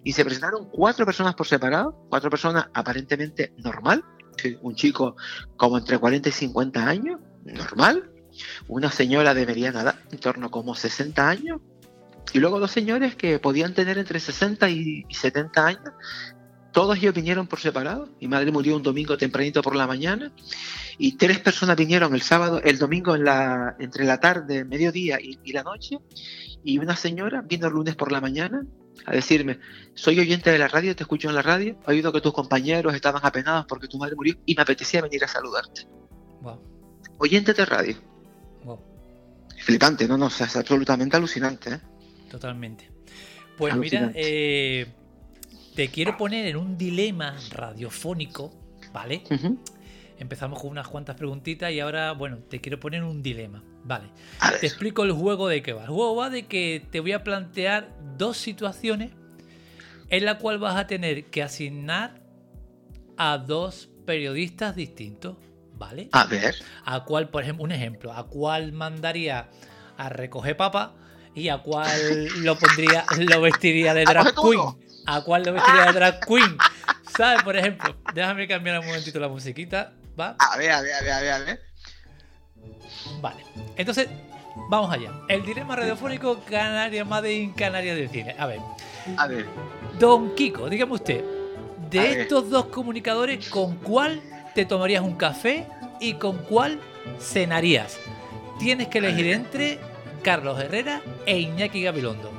Y 0.03 0.13
se 0.13 0.23
presentaron 0.25 0.69
cuatro 0.71 1.05
personas 1.05 1.35
por 1.35 1.47
separado, 1.47 2.05
cuatro 2.09 2.29
personas 2.31 2.67
aparentemente 2.73 3.53
normal, 3.57 4.03
un 4.61 4.75
chico 4.75 5.15
como 5.55 5.77
entre 5.77 5.99
40 5.99 6.29
y 6.29 6.31
50 6.31 6.87
años, 6.87 7.19
normal, 7.45 8.09
una 8.67 8.89
señora 8.91 9.33
de 9.35 9.45
mediana 9.45 9.81
edad, 9.81 9.95
en 10.11 10.19
torno 10.19 10.49
como 10.49 10.73
60 10.73 11.29
años, 11.29 11.61
y 12.33 12.39
luego 12.39 12.59
dos 12.59 12.71
señores 12.71 13.15
que 13.15 13.39
podían 13.39 13.73
tener 13.73 13.97
entre 13.97 14.19
60 14.19 14.69
y 14.69 15.05
y 15.07 15.13
70 15.13 15.65
años. 15.65 15.91
Todos 16.71 16.97
ellos 16.97 17.13
vinieron 17.13 17.47
por 17.47 17.59
separado. 17.59 18.07
Mi 18.21 18.29
madre 18.29 18.51
murió 18.51 18.77
un 18.77 18.83
domingo 18.83 19.17
tempranito 19.17 19.61
por 19.61 19.75
la 19.75 19.87
mañana 19.87 20.31
y 20.97 21.17
tres 21.17 21.39
personas 21.39 21.75
vinieron 21.75 22.13
el 22.13 22.21
sábado, 22.21 22.61
el 22.63 22.77
domingo 22.77 23.15
en 23.15 23.25
la, 23.25 23.75
entre 23.79 24.05
la 24.05 24.19
tarde, 24.19 24.63
mediodía 24.63 25.19
y, 25.19 25.39
y 25.43 25.51
la 25.51 25.63
noche. 25.63 25.97
Y 26.63 26.77
una 26.77 26.95
señora 26.95 27.41
vino 27.41 27.67
el 27.67 27.73
lunes 27.73 27.95
por 27.95 28.11
la 28.11 28.21
mañana 28.21 28.63
a 29.05 29.11
decirme, 29.11 29.59
soy 29.95 30.19
oyente 30.19 30.51
de 30.51 30.59
la 30.59 30.67
radio, 30.67 30.95
te 30.95 31.03
escucho 31.03 31.27
en 31.29 31.35
la 31.35 31.41
radio, 31.41 31.75
he 31.87 31.91
oído 31.91 32.13
que 32.13 32.21
tus 32.21 32.33
compañeros 32.33 32.93
estaban 32.93 33.25
apenados 33.25 33.65
porque 33.67 33.87
tu 33.87 33.97
madre 33.97 34.15
murió 34.15 34.35
y 34.45 34.55
me 34.55 34.61
apetecía 34.61 35.01
venir 35.01 35.23
a 35.23 35.27
saludarte. 35.27 35.87
Wow. 36.41 36.59
Oyente 37.17 37.53
de 37.53 37.65
radio. 37.65 37.95
Wow. 38.63 38.79
Flipante, 39.59 40.07
no, 40.07 40.17
no, 40.17 40.27
o 40.27 40.29
sea, 40.29 40.47
es 40.47 40.55
absolutamente 40.55 41.17
alucinante. 41.17 41.73
¿eh? 41.73 41.81
Totalmente. 42.31 42.89
Pues 43.57 43.75
mira, 43.75 44.09
eh, 44.15 44.87
te 45.75 45.89
quiero 45.89 46.15
poner 46.15 46.47
en 46.47 46.55
un 46.55 46.77
dilema 46.77 47.37
radiofónico, 47.49 48.53
¿vale? 48.93 49.23
Empezamos 50.17 50.61
con 50.61 50.71
unas 50.71 50.87
cuantas 50.87 51.17
preguntitas 51.17 51.71
y 51.73 51.81
ahora, 51.81 52.13
bueno, 52.13 52.37
te 52.37 52.61
quiero 52.61 52.79
poner 52.79 53.01
en 53.01 53.07
un 53.07 53.21
dilema, 53.21 53.61
¿vale? 53.83 54.07
Te 54.61 54.65
explico 54.65 55.03
el 55.03 55.11
juego 55.11 55.49
de 55.49 55.61
qué 55.61 55.73
va. 55.73 55.83
El 55.83 55.89
juego 55.89 56.15
va 56.15 56.29
de 56.29 56.45
que 56.45 56.87
te 56.89 57.01
voy 57.01 57.11
a 57.11 57.23
plantear 57.23 57.89
dos 58.17 58.37
situaciones 58.37 59.11
en 60.09 60.23
la 60.23 60.37
cual 60.37 60.57
vas 60.57 60.77
a 60.77 60.87
tener 60.87 61.25
que 61.25 61.43
asignar 61.43 62.21
a 63.17 63.37
dos 63.37 63.89
periodistas 64.05 64.75
distintos, 64.75 65.35
¿vale? 65.73 66.07
A 66.13 66.25
ver. 66.25 66.55
A 66.85 67.03
cuál, 67.03 67.29
por 67.29 67.43
ejemplo, 67.43 67.65
un 67.65 67.73
ejemplo, 67.73 68.13
a 68.13 68.27
cuál 68.27 68.71
mandaría 68.71 69.49
a 69.97 70.07
recoger 70.07 70.55
papa 70.55 70.95
y 71.33 71.49
a 71.49 71.57
cuál 71.59 72.27
lo 72.43 72.57
pondría, 72.57 73.05
lo 73.17 73.41
vestiría 73.41 73.93
de 73.93 74.03
drag 74.05 74.33
queen. 74.35 74.61
A 75.05 75.21
cuál 75.21 75.43
lo 75.43 75.53
vestiría 75.53 75.85
de 75.85 75.93
drag 75.93 76.25
queen. 76.25 76.57
¿Sabes? 77.17 77.43
Por 77.43 77.55
ejemplo, 77.57 77.95
déjame 78.13 78.47
cambiar 78.47 78.79
un 78.79 78.85
momentito 78.85 79.19
la 79.19 79.27
musiquita, 79.27 79.93
¿va? 80.19 80.35
A 80.39 80.57
ver, 80.57 80.71
a 80.71 80.81
ver, 80.81 80.93
a 80.93 81.01
ver, 81.01 81.11
a 81.11 81.19
ver, 81.21 81.31
a 81.33 81.39
ver. 81.39 81.61
Vale. 83.21 83.43
Entonces, 83.75 84.07
vamos 84.69 84.91
allá. 84.93 85.11
El 85.27 85.45
dilema 85.45 85.75
radiofónico 85.75 86.39
Canarias 86.49 87.07
Made 87.07 87.33
in 87.33 87.51
Canarias 87.53 87.95
del 87.97 88.09
Cine. 88.09 88.35
A 88.37 88.45
ver, 88.45 88.59
A 89.17 89.27
ver. 89.27 89.45
Don 89.99 90.33
Kiko, 90.35 90.69
dígame 90.69 90.93
usted, 90.93 91.23
de 91.89 91.99
A 91.99 92.03
ver. 92.03 92.19
estos 92.21 92.49
dos 92.49 92.65
comunicadores, 92.67 93.49
¿con 93.49 93.75
cuál 93.77 94.21
te 94.55 94.65
tomarías 94.65 95.03
un 95.03 95.15
café 95.15 95.67
y 95.99 96.13
con 96.13 96.37
cuál 96.43 96.79
cenarías? 97.19 97.97
Tienes 98.59 98.87
que 98.87 98.99
elegir 98.99 99.27
entre 99.27 99.79
Carlos 100.23 100.59
Herrera 100.59 101.01
e 101.25 101.39
Iñaki 101.39 101.83
Gabilondo. 101.83 102.31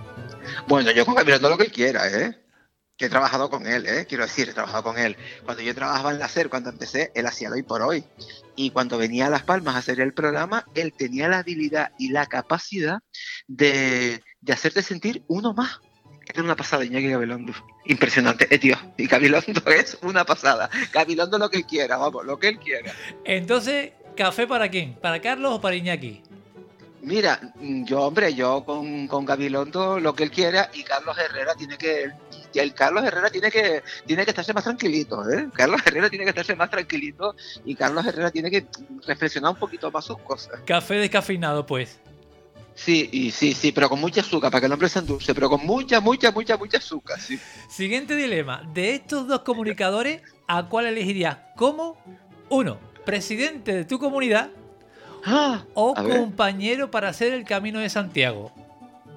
Bueno, 0.69 0.91
yo 0.91 1.05
con 1.05 1.15
Gabriel 1.15 1.41
todo 1.41 1.51
lo 1.51 1.59
que 1.59 1.65
él 1.65 1.73
quiera, 1.73 2.09
¿eh? 2.09 2.39
Que 2.97 3.07
he 3.07 3.09
trabajado 3.09 3.51
con 3.51 3.67
él, 3.67 3.87
¿eh? 3.87 4.07
Quiero 4.09 4.25
decir, 4.25 4.49
he 4.49 4.53
trabajado 4.53 4.85
con 4.85 4.99
él. 4.99 5.17
Cuando 5.45 5.63
yo 5.63 5.75
trabajaba 5.75 6.11
en 6.11 6.19
la 6.19 6.29
SER, 6.29 6.49
cuando 6.49 6.71
empecé, 6.71 7.11
él 7.15 7.27
hacía 7.27 7.49
el 7.49 7.55
hoy 7.55 7.63
por 7.63 7.83
hoy. 7.83 8.05
Y 8.55 8.71
cuando 8.71 8.99
venía 8.99 9.27
a 9.27 9.31
Las 9.31 9.43
Palmas 9.43 9.75
a 9.75 9.79
hacer 9.79 10.01
el 10.01 10.13
programa, 10.13 10.67
él 10.75 10.93
tenía 10.93 11.29
la 11.29 11.39
habilidad 11.39 11.93
y 11.99 12.11
la 12.11 12.27
capacidad 12.27 13.01
de, 13.49 14.23
de 14.41 14.53
hacerte 14.53 14.83
sentir 14.83 15.25
uno 15.29 15.55
más. 15.55 15.81
Era 16.33 16.43
una 16.43 16.57
pasada, 16.57 16.85
Iñaki 16.85 17.09
Gabilondo. 17.09 17.53
Impresionante, 17.87 18.47
eh, 18.51 18.59
tío. 18.59 18.77
Y 18.97 19.07
Gabilondo 19.07 19.63
es 19.71 19.99
una 20.03 20.25
pasada. 20.25 20.71
Gabilondo 20.93 21.39
lo 21.39 21.51
que 21.51 21.59
él 21.59 21.67
quiera, 21.67 21.97
vamos, 21.97 22.25
lo 22.25 22.39
que 22.39 22.49
él 22.49 22.59
quiera. 22.59 22.93
Entonces, 23.25 23.93
¿café 24.17 24.47
para 24.47 24.71
quién? 24.71 24.95
¿Para 24.95 25.21
Carlos 25.21 25.55
o 25.55 25.61
para 25.61 25.77
Iñaki? 25.77 26.23
Mira, 27.03 27.41
yo, 27.61 28.03
hombre, 28.03 28.33
yo 28.33 28.65
con, 28.65 29.09
con 29.09 29.25
Gabilondo 29.25 29.99
lo 29.99 30.15
que 30.15 30.23
él 30.23 30.31
quiera 30.31 30.71
y 30.73 30.85
Carlos 30.85 31.19
Herrera 31.19 31.55
tiene 31.57 31.77
que. 31.77 32.13
y 32.55 32.59
el 32.61 32.75
Carlos 32.75 33.05
Herrera 33.05 33.29
tiene 33.29 33.51
que 33.51 33.83
tiene 34.07 34.25
que 34.25 34.31
estarse 34.31 34.53
más 34.53 34.63
tranquilito, 34.63 35.29
¿eh? 35.29 35.49
Carlos 35.53 35.81
Herrera 35.85 36.09
tiene 36.09 36.25
que 36.25 36.31
estarse 36.31 36.55
más 36.55 36.71
tranquilito 36.71 37.35
y 37.65 37.75
Carlos 37.75 38.07
Herrera 38.07 38.31
tiene 38.31 38.53
que 38.53 38.67
reflexionar 39.05 39.51
un 39.51 39.59
poquito 39.59 39.91
más 39.91 40.05
sus 40.05 40.19
cosas. 40.19 40.61
Café 40.65 40.95
descafeinado, 40.95 41.67
pues. 41.67 41.99
Sí, 42.77 43.09
y 43.11 43.33
sí, 43.33 43.53
sí, 43.53 43.73
pero 43.73 43.89
con 43.89 44.01
mucha 44.01 44.21
azúcar, 44.21 44.53
para 44.53 44.61
que 44.61 44.67
el 44.67 44.73
hombre 44.73 44.89
se 44.89 45.01
endulce, 45.01 45.35
pero 45.35 45.51
con 45.51 45.67
mucha, 45.67 46.01
mucha, 46.01 46.31
mucha, 46.31 46.57
mucha 46.57 46.79
azúcar, 46.79 47.21
sí. 47.21 47.39
Siguiente 47.69 48.15
dilema. 48.15 48.63
De 48.73 48.95
estos 48.95 49.27
dos 49.27 49.41
comunicadores, 49.41 50.23
¿a 50.47 50.69
cuál 50.69 50.87
elegirías 50.87 51.39
como 51.57 51.99
uno, 52.49 52.79
presidente 53.05 53.75
de 53.75 53.85
tu 53.85 53.99
comunidad 53.99 54.51
Ah, 55.25 55.65
o 55.75 55.95
a 55.97 56.03
ver. 56.03 56.19
compañero 56.19 56.91
para 56.91 57.09
hacer 57.09 57.33
el 57.33 57.45
camino 57.45 57.81
de 57.81 57.89
Santiago? 57.89 58.53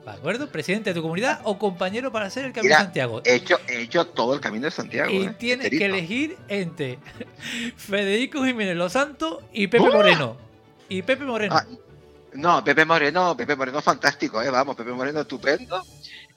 ¿De 0.05 0.11
acuerdo? 0.11 0.47
Presidente 0.51 0.91
de 0.91 0.93
tu 0.93 1.01
comunidad 1.01 1.41
o 1.43 1.57
compañero 1.57 2.11
para 2.11 2.27
hacer 2.27 2.45
el 2.45 2.53
camino 2.53 2.69
Mira, 2.69 2.77
de 2.79 2.83
Santiago. 2.85 3.21
He 3.25 3.35
hecho, 3.35 3.57
he 3.67 3.81
hecho 3.81 4.05
todo 4.05 4.35
el 4.35 4.39
camino 4.39 4.65
de 4.65 4.71
Santiago. 4.71 5.09
Y 5.11 5.23
¿eh? 5.25 5.35
tienes 5.39 5.69
que 5.69 5.85
elegir 5.85 6.37
entre 6.47 6.99
Federico 7.75 8.43
Jiménez 8.45 8.75
Los 8.77 8.91
Santos 8.93 9.43
y 9.51 9.65
Pepe 9.67 9.87
¡Oh! 9.89 9.93
Moreno. 9.93 10.37
Y 10.89 11.01
Pepe 11.01 11.25
Moreno. 11.25 11.55
Ah, 11.57 11.65
No, 12.33 12.63
Pepe 12.63 12.85
Moreno, 12.85 13.35
Pepe 13.35 13.55
Moreno 13.55 13.81
fantástico, 13.81 14.41
¿eh? 14.43 14.51
vamos, 14.51 14.75
Pepe 14.75 14.91
Moreno 14.91 15.21
estupendo. 15.21 15.81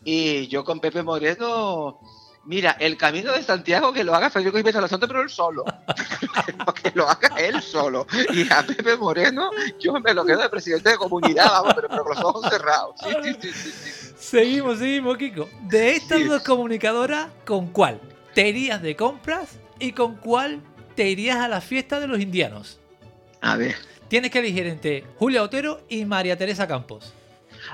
Y 0.02 0.46
yo 0.48 0.64
con 0.64 0.80
Pepe 0.80 1.02
Moreno, 1.02 2.00
mira, 2.48 2.76
el 2.80 2.96
camino 2.96 3.32
de 3.32 3.42
Santiago 3.42 3.92
que 3.92 4.02
lo 4.02 4.14
haga 4.14 4.30
Federico 4.30 4.56
Jiménez 4.56 4.90
Santos, 4.90 5.06
pero 5.06 5.22
él 5.22 5.28
solo. 5.28 5.64
que 6.82 6.90
lo 6.94 7.08
haga 7.08 7.28
él 7.38 7.60
solo. 7.62 8.06
Y 8.32 8.50
a 8.50 8.66
Pepe 8.66 8.96
Moreno, 8.96 9.50
yo 9.78 9.92
me 10.00 10.14
lo 10.14 10.24
quedo 10.24 10.42
de 10.42 10.48
presidente 10.48 10.90
de 10.90 10.96
comunidad, 10.96 11.46
vamos, 11.46 11.74
pero, 11.74 11.88
pero 11.88 12.04
con 12.04 12.16
los 12.16 12.24
ojos 12.24 12.50
cerrados. 12.50 12.94
Sí, 13.02 13.10
sí, 13.22 13.36
sí, 13.40 13.52
sí, 13.52 13.70
sí. 13.70 14.14
Seguimos, 14.18 14.78
seguimos, 14.78 15.18
Kiko. 15.18 15.48
De 15.62 15.92
estas 15.92 16.26
dos 16.26 16.42
comunicadoras, 16.42 17.28
¿con 17.44 17.68
cuál 17.68 18.00
te 18.34 18.48
irías 18.48 18.80
de 18.80 18.96
compras 18.96 19.58
y 19.78 19.92
con 19.92 20.16
cuál 20.16 20.60
te 20.96 21.08
irías 21.08 21.36
a 21.36 21.48
la 21.48 21.60
fiesta 21.60 22.00
de 22.00 22.08
los 22.08 22.18
indianos? 22.18 22.80
A 23.42 23.56
ver. 23.56 23.76
Tienes 24.08 24.30
que 24.30 24.38
elegir 24.38 24.66
entre 24.66 25.04
Julia 25.18 25.42
Otero 25.42 25.82
y 25.90 26.06
María 26.06 26.38
Teresa 26.38 26.66
Campos. 26.66 27.12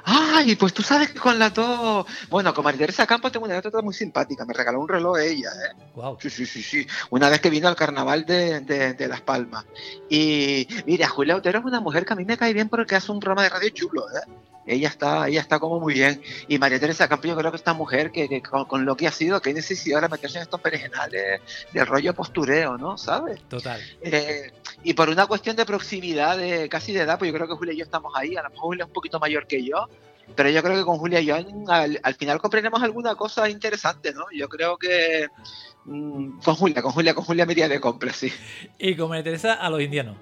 Ay, 0.07 0.55
pues 0.57 0.74
tú 0.74 0.82
sabes 0.82 1.11
que 1.11 1.18
con 1.18 1.38
las 1.38 1.55
dos. 1.55 2.07
Bueno, 2.28 2.52
con 2.52 2.62
María 2.64 2.80
Teresa 2.80 3.07
Campos 3.07 3.32
tengo 3.32 3.46
una 3.46 3.55
anécdota 3.55 3.80
muy 3.80 3.94
simpática. 3.94 4.44
Me 4.44 4.52
regaló 4.52 4.80
un 4.80 4.88
reloj 4.88 5.18
ella, 5.18 5.48
¿eh? 5.50 5.74
Wow. 5.94 6.18
Sí, 6.20 6.28
sí, 6.28 6.44
sí, 6.44 6.62
sí. 6.62 6.86
Una 7.11 7.30
vez 7.30 7.40
que 7.40 7.48
vino 7.50 7.68
al 7.68 7.76
carnaval 7.76 8.24
de, 8.26 8.61
de- 8.61 8.92
de 8.94 9.09
Las 9.09 9.22
Palmas. 9.22 9.64
Y 10.11 10.68
mira, 10.86 11.09
Julia 11.09 11.36
Otero 11.36 11.61
es 11.61 11.64
una 11.64 11.80
mujer 11.80 12.05
que 12.05 12.12
a 12.12 12.16
mí 12.16 12.24
me 12.24 12.36
cae 12.36 12.52
bien 12.52 12.68
porque 12.68 12.96
hace 12.96 13.12
un 13.12 13.20
programa 13.20 13.44
de 13.44 13.48
radio 13.48 13.70
chulo, 13.70 14.05
¿eh? 14.11 14.28
Ella 14.66 14.88
está, 14.88 15.28
ella 15.28 15.40
está 15.40 15.58
como 15.58 15.80
muy 15.80 15.94
bien. 15.94 16.22
Y 16.48 16.58
María 16.58 16.80
Teresa 16.80 17.08
Campos, 17.08 17.28
yo 17.28 17.36
creo 17.36 17.50
que 17.50 17.56
esta 17.56 17.74
mujer 17.74 18.10
que, 18.10 18.28
que 18.28 18.42
con, 18.42 18.64
con 18.64 18.84
lo 18.84 18.96
que 18.96 19.06
ha 19.06 19.12
sido, 19.12 19.40
que 19.40 19.52
necesidad 19.52 20.00
de 20.00 20.08
meterse 20.08 20.38
en 20.38 20.42
estos 20.42 20.60
perengenales 20.60 21.40
del 21.72 21.86
rollo 21.86 22.14
postureo, 22.14 22.78
¿no? 22.78 22.96
¿Sabes? 22.96 23.40
Total. 23.48 23.80
Eh, 24.02 24.52
y 24.82 24.94
por 24.94 25.08
una 25.08 25.26
cuestión 25.26 25.56
de 25.56 25.66
proximidad, 25.66 26.38
de 26.38 26.68
casi 26.68 26.92
de 26.92 27.00
edad, 27.00 27.18
pues 27.18 27.30
yo 27.30 27.36
creo 27.36 27.48
que 27.48 27.54
Julia 27.54 27.74
y 27.74 27.78
yo 27.78 27.84
estamos 27.84 28.12
ahí. 28.16 28.36
A 28.36 28.42
lo 28.42 28.50
mejor 28.50 28.64
Julia 28.64 28.84
es 28.84 28.88
un 28.88 28.94
poquito 28.94 29.20
mayor 29.20 29.46
que 29.46 29.64
yo, 29.64 29.88
pero 30.34 30.48
yo 30.48 30.62
creo 30.62 30.76
que 30.76 30.84
con 30.84 30.98
Julia 30.98 31.20
y 31.20 31.26
yo 31.26 31.36
al, 31.68 32.00
al 32.02 32.14
final 32.14 32.40
compraremos 32.40 32.82
alguna 32.82 33.14
cosa 33.14 33.48
interesante, 33.48 34.12
¿no? 34.12 34.24
Yo 34.32 34.48
creo 34.48 34.76
que 34.76 35.28
mm, 35.84 36.40
con 36.40 36.54
Julia, 36.54 36.82
con 36.82 36.92
Julia, 36.92 37.14
con 37.14 37.24
Julia 37.24 37.46
me 37.46 37.52
iría 37.52 37.68
de 37.68 37.80
compra, 37.80 38.12
sí. 38.12 38.32
Y 38.78 38.96
con 38.96 39.08
María 39.08 39.24
Teresa 39.24 39.54
a 39.54 39.68
los 39.70 39.80
indianos. 39.80 40.16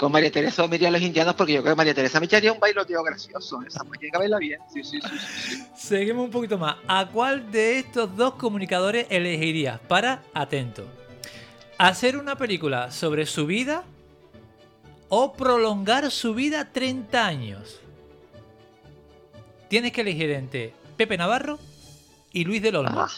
Con 0.00 0.10
María 0.10 0.32
Teresa 0.32 0.64
iría 0.72 0.88
a 0.88 0.92
los 0.92 1.02
indianos 1.02 1.34
porque 1.34 1.52
yo 1.52 1.60
creo 1.60 1.74
que 1.74 1.76
María 1.76 1.92
Teresa 1.92 2.18
me 2.20 2.24
echaría 2.24 2.50
un 2.50 2.58
bailoteo 2.58 3.02
gracioso. 3.02 3.60
Esa 3.66 3.84
muñeca 3.84 4.16
baila 4.18 4.38
bien. 4.38 4.58
Sí, 4.72 4.82
sí, 4.82 4.98
sí, 4.98 5.18
sí, 5.18 5.56
sí. 5.56 5.66
Seguimos 5.76 6.24
un 6.24 6.30
poquito 6.30 6.56
más. 6.56 6.76
¿A 6.88 7.06
cuál 7.06 7.52
de 7.52 7.80
estos 7.80 8.16
dos 8.16 8.36
comunicadores 8.36 9.06
elegirías 9.10 9.78
para, 9.78 10.22
atento, 10.32 10.86
hacer 11.76 12.16
una 12.16 12.36
película 12.36 12.90
sobre 12.90 13.26
su 13.26 13.44
vida 13.44 13.84
o 15.10 15.34
prolongar 15.34 16.10
su 16.10 16.32
vida 16.32 16.72
30 16.72 17.26
años? 17.26 17.80
Tienes 19.68 19.92
que 19.92 20.00
elegir 20.00 20.30
entre 20.30 20.72
Pepe 20.96 21.18
Navarro 21.18 21.58
y 22.32 22.44
Luis 22.44 22.62
del 22.62 22.76
Olmo. 22.76 23.02
Ah. 23.02 23.10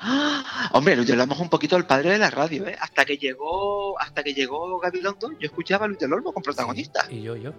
Ah, 0.00 0.70
Hombre, 0.72 0.94
Luis 0.96 1.10
Olmo 1.10 1.40
un 1.40 1.48
poquito 1.48 1.76
el 1.76 1.84
padre 1.86 2.10
de 2.10 2.18
la 2.18 2.30
radio, 2.30 2.68
¿eh? 2.68 2.76
Hasta 2.80 3.04
que 3.04 3.16
llegó, 3.16 3.98
hasta 3.98 4.22
que 4.22 4.32
llegó 4.32 4.78
Gabilondo, 4.78 5.32
yo 5.32 5.46
escuchaba 5.46 5.86
a 5.86 5.88
Luis 5.88 5.98
del 5.98 6.12
Olmo 6.12 6.32
con 6.32 6.42
protagonista. 6.42 7.06
Y 7.10 7.22
yo, 7.22 7.36
yo. 7.36 7.52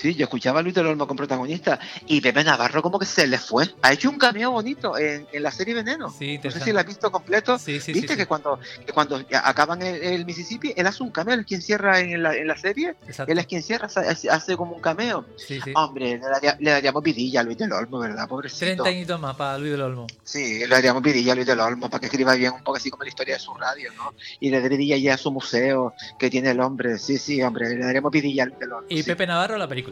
Sí, 0.00 0.14
yo 0.14 0.24
escuchaba 0.24 0.60
a 0.60 0.62
Luis 0.62 0.74
del 0.74 0.86
Olmo 0.86 1.06
con 1.06 1.16
protagonista. 1.16 1.78
Y 2.06 2.20
Pepe 2.20 2.44
Navarro 2.44 2.82
como 2.82 2.98
que 2.98 3.06
se 3.06 3.26
le 3.26 3.38
fue. 3.38 3.68
Ha 3.82 3.92
hecho 3.92 4.08
un 4.10 4.18
cameo 4.18 4.50
bonito 4.52 4.96
en, 4.96 5.26
en 5.32 5.42
la 5.42 5.50
serie 5.50 5.74
Veneno. 5.74 6.10
Sí, 6.10 6.38
no 6.42 6.50
sé 6.50 6.60
si 6.60 6.72
la 6.72 6.80
has 6.80 6.86
visto 6.86 7.10
completo. 7.10 7.58
Sí, 7.58 7.74
sí, 7.80 7.80
sí, 7.80 7.92
Viste 7.92 8.16
que 8.16 8.26
cuando, 8.26 8.58
que 8.86 8.92
cuando 8.92 9.20
acaban 9.42 9.82
el, 9.82 9.96
el 10.02 10.24
Mississippi, 10.24 10.72
él 10.76 10.86
hace 10.86 11.02
un 11.02 11.10
cameo, 11.10 11.34
él 11.34 11.40
es 11.40 11.46
quien 11.46 11.62
cierra 11.62 11.98
en 12.00 12.22
la, 12.22 12.34
en 12.36 12.46
la 12.46 12.56
serie. 12.56 12.94
Exacto. 13.06 13.32
Él 13.32 13.38
es 13.38 13.46
quien 13.46 13.62
cierra, 13.62 13.86
hace, 13.86 14.30
hace 14.30 14.56
como 14.56 14.72
un 14.74 14.80
cameo. 14.80 15.24
Sí, 15.36 15.60
sí. 15.64 15.72
Hombre, 15.74 16.10
le, 16.18 16.18
daría- 16.20 16.56
le 16.60 16.70
daríamos 16.70 17.02
vidilla 17.02 17.40
a 17.40 17.42
Luis 17.42 17.58
del 17.58 17.72
Olmo, 17.72 17.98
¿verdad? 17.98 18.28
Pobrecito. 18.28 18.60
30 18.84 18.84
añitos 18.84 19.20
más 19.20 19.34
para 19.36 19.58
Luis 19.58 19.72
del 19.72 19.80
Olmo. 19.82 20.06
Sí, 20.22 20.60
le 20.60 20.68
daríamos 20.68 21.02
vidilla 21.02 21.32
a 21.32 21.34
Luis 21.34 21.46
del 21.46 21.58
Olmo 21.60 21.90
para 21.90 22.00
que 22.00 22.06
escriba 22.06 22.34
bien 22.34 22.52
un 22.52 22.62
poco 22.62 22.76
así 22.76 22.88
como 22.90 23.02
la 23.02 23.08
historia 23.08 23.34
de 23.34 23.40
su 23.40 23.52
radio, 23.54 23.92
¿no? 23.94 24.14
Y 24.40 24.50
le 24.50 24.60
daría 24.60 24.96
ya 24.98 25.14
a 25.14 25.18
su 25.18 25.32
museo 25.32 25.92
que 26.18 26.30
tiene 26.30 26.50
el 26.50 26.60
hombre. 26.60 26.98
Sí, 26.98 27.18
sí, 27.18 27.42
hombre, 27.42 27.68
le 27.70 27.84
daríamos 27.84 28.12
vidilla 28.12 28.44
a 28.44 28.46
Luis 28.46 28.58
del 28.60 28.72
Olmo. 28.72 28.86
Y. 28.88 29.02
Pepe 29.02 29.26
Navarro 29.26 29.56
la 29.58 29.66
película. 29.66 29.87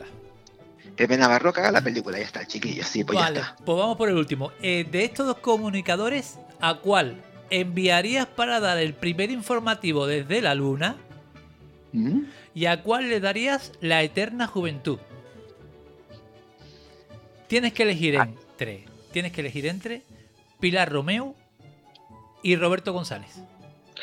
Pepe 0.97 1.17
Navarro 1.19 1.53
que 1.53 1.61
haga 1.61 1.73
la 1.73 1.83
película, 1.83 2.19
ya 2.19 2.25
está, 2.25 2.47
chiquillo. 2.47 2.83
Sí, 2.85 3.05
pues 3.05 3.19
vale, 3.19 3.41
ya 3.41 3.47
está. 3.47 3.57
pues 3.65 3.79
vamos 3.79 3.97
por 3.97 4.09
el 4.09 4.17
último. 4.17 4.53
Eh, 4.63 4.87
de 4.91 5.05
estos 5.05 5.27
dos 5.27 5.39
comunicadores, 5.39 6.39
¿a 6.61 6.75
cuál 6.77 7.23
enviarías 7.51 8.27
para 8.27 8.61
dar 8.61 8.79
el 8.79 8.95
primer 8.95 9.31
informativo 9.31 10.07
desde 10.07 10.41
la 10.41 10.55
luna 10.55 10.97
¿Mm? 11.93 12.21
y 12.55 12.67
a 12.67 12.83
cuál 12.83 13.09
le 13.09 13.21
darías 13.21 13.73
la 13.81 14.03
eterna 14.03 14.47
juventud? 14.47 14.99
Tienes 17.49 17.73
que 17.73 17.83
elegir 17.85 18.19
Ah. 18.19 18.25
entre 18.29 18.85
tienes 19.13 19.33
que 19.33 19.41
elegir 19.41 19.67
entre 19.67 20.03
Pilar 20.61 20.91
Romeo 20.91 21.35
y 22.43 22.57
Roberto 22.57 22.93
González. 22.93 23.31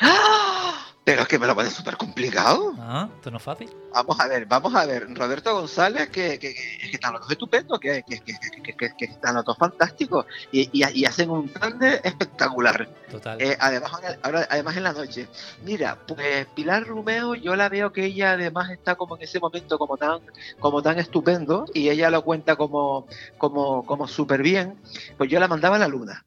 ¡Ah! 0.00 0.86
Pero 1.04 1.20
es 1.22 1.28
que 1.28 1.38
me 1.38 1.46
lo 1.46 1.54
pone 1.54 1.68
súper 1.68 1.98
complicado. 1.98 2.72
Ah, 2.78 3.10
esto 3.14 3.30
no 3.30 3.36
es 3.36 3.42
fácil. 3.42 3.70
Vamos 3.92 4.18
a 4.18 4.26
ver, 4.26 4.46
vamos 4.46 4.74
a 4.74 4.86
ver. 4.86 5.06
Roberto 5.14 5.52
González, 5.54 6.08
que, 6.08 6.38
que, 6.38 6.54
que- 6.54 6.78
que 6.78 6.90
están 6.92 7.12
los 7.12 7.20
dos 7.22 7.30
estupendos, 7.30 7.78
que, 7.78 8.02
que, 8.02 9.04
están 9.04 9.34
los 9.34 9.44
dos 9.44 9.58
fantásticos 9.58 10.24
y, 10.50 10.62
y- 10.72 11.00
y 11.00 11.04
hacen 11.04 11.28
un 11.28 11.48
plan 11.48 11.78
de 11.78 12.00
espectacular. 12.02 12.88
Total. 13.10 13.38
Eh, 13.40 13.54
además, 13.60 13.92
ahora, 13.92 14.18
ahora- 14.22 14.48
además 14.50 14.76
en 14.78 14.82
la 14.82 14.92
noche. 14.94 15.28
Mira, 15.62 15.98
pues 16.08 16.46
Pilar 16.54 16.86
Romeo, 16.86 17.34
yo 17.34 17.54
la 17.54 17.68
veo 17.68 17.92
que 17.92 18.06
ella 18.06 18.32
además 18.32 18.70
está 18.70 18.94
como 18.94 19.16
en 19.16 19.22
ese 19.24 19.38
momento 19.40 19.78
como 19.78 19.98
tan, 19.98 20.20
como 20.58 20.82
tan 20.82 20.98
estupendo 20.98 21.66
y 21.74 21.90
ella 21.90 22.08
lo 22.08 22.22
cuenta 22.24 22.56
como, 22.56 23.06
como, 23.36 23.84
como 23.84 24.08
súper 24.08 24.40
bien. 24.42 24.80
Pues 25.18 25.28
yo 25.30 25.38
la 25.38 25.48
mandaba 25.48 25.76
a 25.76 25.80
la 25.80 25.88
luna. 25.88 26.24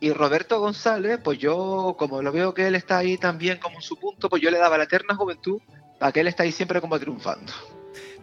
Y 0.00 0.12
Roberto 0.12 0.60
González, 0.60 1.18
pues 1.22 1.38
yo, 1.38 1.94
como 1.98 2.20
lo 2.20 2.30
veo 2.32 2.52
que 2.52 2.66
él 2.66 2.74
está 2.74 2.98
ahí 2.98 3.16
también 3.16 3.58
como 3.58 3.76
en 3.76 3.82
su 3.82 3.96
punto, 3.96 4.28
pues 4.28 4.42
yo 4.42 4.50
le 4.50 4.58
daba 4.58 4.76
la 4.76 4.84
eterna 4.84 5.14
juventud 5.14 5.60
para 5.98 6.12
que 6.12 6.20
él 6.20 6.26
está 6.26 6.42
ahí 6.42 6.52
siempre 6.52 6.80
como 6.80 6.98
triunfando. 6.98 7.52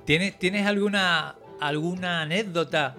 ¿Tienes, 0.06 0.38
¿Tienes 0.38 0.68
alguna, 0.68 1.36
alguna 1.60 2.22
anécdota 2.22 2.96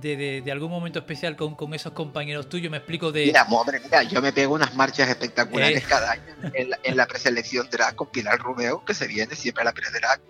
de, 0.00 0.16
de- 0.16 0.42
de 0.42 0.52
algún 0.52 0.70
momento 0.70 0.98
especial 1.00 1.36
con, 1.36 1.54
con 1.54 1.74
esos 1.74 1.92
compañeros 1.92 2.48
tuyos? 2.48 2.70
Me 2.70 2.78
explico 2.78 3.12
de... 3.12 3.26
Mira, 3.26 3.46
hombre, 3.50 3.80
mira, 3.80 4.02
yo 4.04 4.22
me 4.22 4.32
pego 4.32 4.54
unas 4.54 4.74
marchas 4.74 5.08
espectaculares 5.08 5.82
Eh. 5.82 5.86
cada 5.86 6.12
año 6.12 6.22
en 6.54 6.70
la, 6.70 6.78
en 6.82 6.96
la 6.96 7.06
preselección 7.06 7.68
drag 7.70 7.94
con 7.96 8.08
Pilar 8.08 8.38
Romeo, 8.38 8.84
que 8.84 8.94
se 8.94 9.06
viene 9.06 9.34
siempre 9.34 9.62
a 9.62 9.64
la 9.66 9.72
pre-drag, 9.72 10.20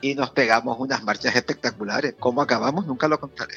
y 0.00 0.14
nos 0.14 0.30
pegamos 0.30 0.76
unas 0.80 1.02
marchas 1.04 1.36
espectaculares. 1.36 2.14
¿Cómo 2.18 2.42
acabamos? 2.42 2.86
Nunca 2.86 3.06
lo 3.06 3.20
contaré. 3.20 3.54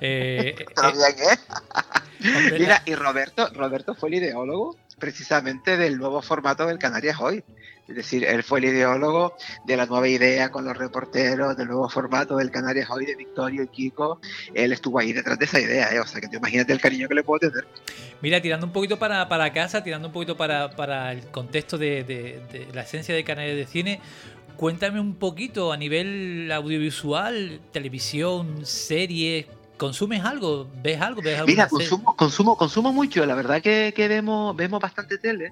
Eh, 0.00 0.54
eh, 0.58 1.38
bien, 2.20 2.58
Mira, 2.58 2.82
y 2.86 2.94
Roberto, 2.94 3.48
Roberto 3.54 3.94
fue 3.94 4.08
el 4.10 4.14
ideólogo 4.16 4.76
precisamente 4.98 5.76
del 5.76 5.98
nuevo 5.98 6.22
formato 6.22 6.66
del 6.66 6.78
Canarias 6.78 7.18
Hoy. 7.20 7.44
Es 7.86 7.96
decir, 7.96 8.24
él 8.24 8.42
fue 8.42 8.60
el 8.60 8.64
ideólogo 8.66 9.36
de 9.66 9.76
la 9.76 9.84
nueva 9.84 10.08
idea 10.08 10.50
con 10.50 10.64
los 10.64 10.74
reporteros, 10.74 11.54
del 11.54 11.66
nuevo 11.66 11.86
formato 11.90 12.36
del 12.38 12.50
Canarias 12.50 12.88
Hoy 12.88 13.04
de 13.04 13.14
Victorio 13.14 13.62
y 13.64 13.68
Kiko. 13.68 14.20
Él 14.54 14.72
estuvo 14.72 14.98
ahí 14.98 15.12
detrás 15.12 15.38
de 15.38 15.44
esa 15.44 15.60
idea, 15.60 15.92
¿eh? 15.92 16.00
O 16.00 16.06
sea, 16.06 16.18
que 16.22 16.28
tú 16.28 16.36
imagínate 16.38 16.72
el 16.72 16.80
cariño 16.80 17.08
que 17.08 17.14
le 17.14 17.22
puedo 17.22 17.40
tener. 17.40 17.66
Mira, 18.22 18.40
tirando 18.40 18.64
un 18.66 18.72
poquito 18.72 18.98
para, 18.98 19.28
para 19.28 19.52
casa, 19.52 19.84
tirando 19.84 20.08
un 20.08 20.14
poquito 20.14 20.34
para, 20.34 20.70
para 20.70 21.12
el 21.12 21.26
contexto 21.30 21.76
de, 21.76 22.04
de- 22.04 22.40
de 22.50 22.68
la 22.72 22.82
esencia 22.82 23.14
de 23.14 23.22
Canales 23.22 23.54
de 23.56 23.66
Cine, 23.66 24.00
cuéntame 24.56 24.98
un 24.98 25.16
poquito 25.16 25.70
a 25.70 25.76
nivel 25.76 26.50
audiovisual, 26.52 27.60
televisión, 27.70 28.64
series, 28.64 29.44
¿consumes 29.76 30.24
algo? 30.24 30.66
¿Ves 30.82 31.00
algo? 31.00 31.20
¿Ves 31.22 31.44
Mira, 31.46 31.68
consumo, 31.68 32.14
consumo, 32.16 32.56
consumo 32.56 32.92
mucho. 32.92 33.24
La 33.26 33.34
verdad 33.34 33.60
que, 33.60 33.92
que 33.94 34.08
vemos, 34.08 34.54
vemos 34.56 34.80
bastante 34.80 35.18
tele, 35.18 35.50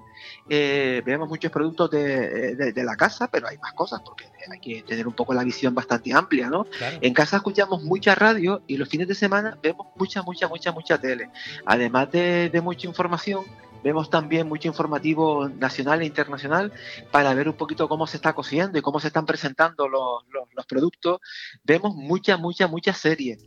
eh, 0.48 1.02
vemos 1.04 1.28
muchos 1.28 1.50
productos 1.50 1.90
de, 1.90 2.54
de- 2.54 2.72
de 2.72 2.84
la 2.84 2.96
casa, 2.96 3.28
pero 3.28 3.48
hay 3.48 3.58
más 3.58 3.72
cosas 3.72 4.00
porque 4.04 4.24
hay 4.50 4.58
que 4.60 4.82
tener 4.82 5.06
un 5.06 5.14
poco 5.14 5.34
la 5.34 5.44
visión 5.44 5.74
bastante 5.74 6.12
amplia, 6.12 6.48
¿no? 6.48 6.64
Claro. 6.64 6.98
En 7.00 7.12
casa 7.14 7.36
escuchamos 7.36 7.82
mucha 7.82 8.14
radio 8.14 8.62
y 8.66 8.76
los 8.76 8.88
fines 8.88 9.08
de 9.08 9.14
semana 9.14 9.58
vemos 9.62 9.86
mucha, 9.96 10.22
mucha, 10.22 10.48
mucha, 10.48 10.72
mucha 10.72 10.98
tele. 10.98 11.30
Además 11.66 12.10
de, 12.12 12.48
de 12.50 12.60
mucha 12.60 12.86
información, 12.86 13.44
vemos 13.82 14.10
también 14.10 14.48
mucho 14.48 14.68
informativo 14.68 15.48
nacional 15.48 16.02
e 16.02 16.06
internacional 16.06 16.72
para 17.10 17.34
ver 17.34 17.48
un 17.48 17.54
poquito 17.56 17.88
cómo 17.88 18.06
se 18.06 18.16
está 18.16 18.32
cociendo 18.32 18.78
y 18.78 18.82
cómo 18.82 19.00
se 19.00 19.08
están 19.08 19.26
presentando 19.26 19.88
los, 19.88 20.24
los- 20.30 20.48
los 20.54 20.66
productos. 20.66 21.20
Vemos 21.64 21.94
mucha, 21.94 22.36
mucha, 22.36 22.66
mucha 22.68 22.92
serie. 22.92 23.38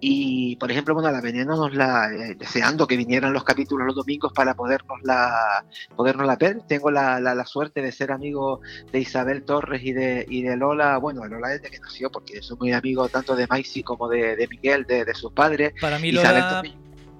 Y, 0.00 0.56
por 0.56 0.70
ejemplo, 0.70 0.94
bueno, 0.94 1.10
la 1.10 1.20
Veneno 1.20 1.56
nos 1.56 1.74
la, 1.74 2.10
eh, 2.12 2.34
deseando 2.36 2.86
que 2.86 2.96
vinieran 2.96 3.32
los 3.32 3.44
capítulos 3.44 3.86
los 3.86 3.96
domingos 3.96 4.32
para 4.32 4.54
podernos 4.54 4.98
la, 5.02 5.64
podernos 5.96 6.26
la 6.26 6.36
ver. 6.36 6.60
Tengo 6.66 6.90
la, 6.90 7.20
la- 7.20 7.34
la 7.34 7.44
suerte 7.46 7.82
de 7.82 7.92
ser 7.92 8.12
amigo 8.12 8.60
de 8.92 9.00
Isabel 9.00 9.42
Torres 9.44 9.82
y 9.84 9.92
de, 9.92 10.24
y 10.28 10.42
de 10.42 10.56
Lola, 10.56 10.98
bueno, 10.98 11.22
de 11.22 11.28
Lola 11.30 11.48
desde 11.48 11.70
que 11.70 11.78
nació, 11.78 12.10
porque 12.10 12.42
soy 12.42 12.56
muy 12.58 12.72
amigo 12.72 13.08
tanto 13.08 13.34
de 13.36 13.46
Maisy 13.46 13.82
como 13.82 14.08
de, 14.08 14.36
de 14.36 14.48
Miguel, 14.48 14.84
de, 14.84 15.04
de 15.04 15.14
sus 15.14 15.32
padres. 15.32 15.72
Para 15.80 15.98
mí, 15.98 16.12
Lola, 16.12 16.28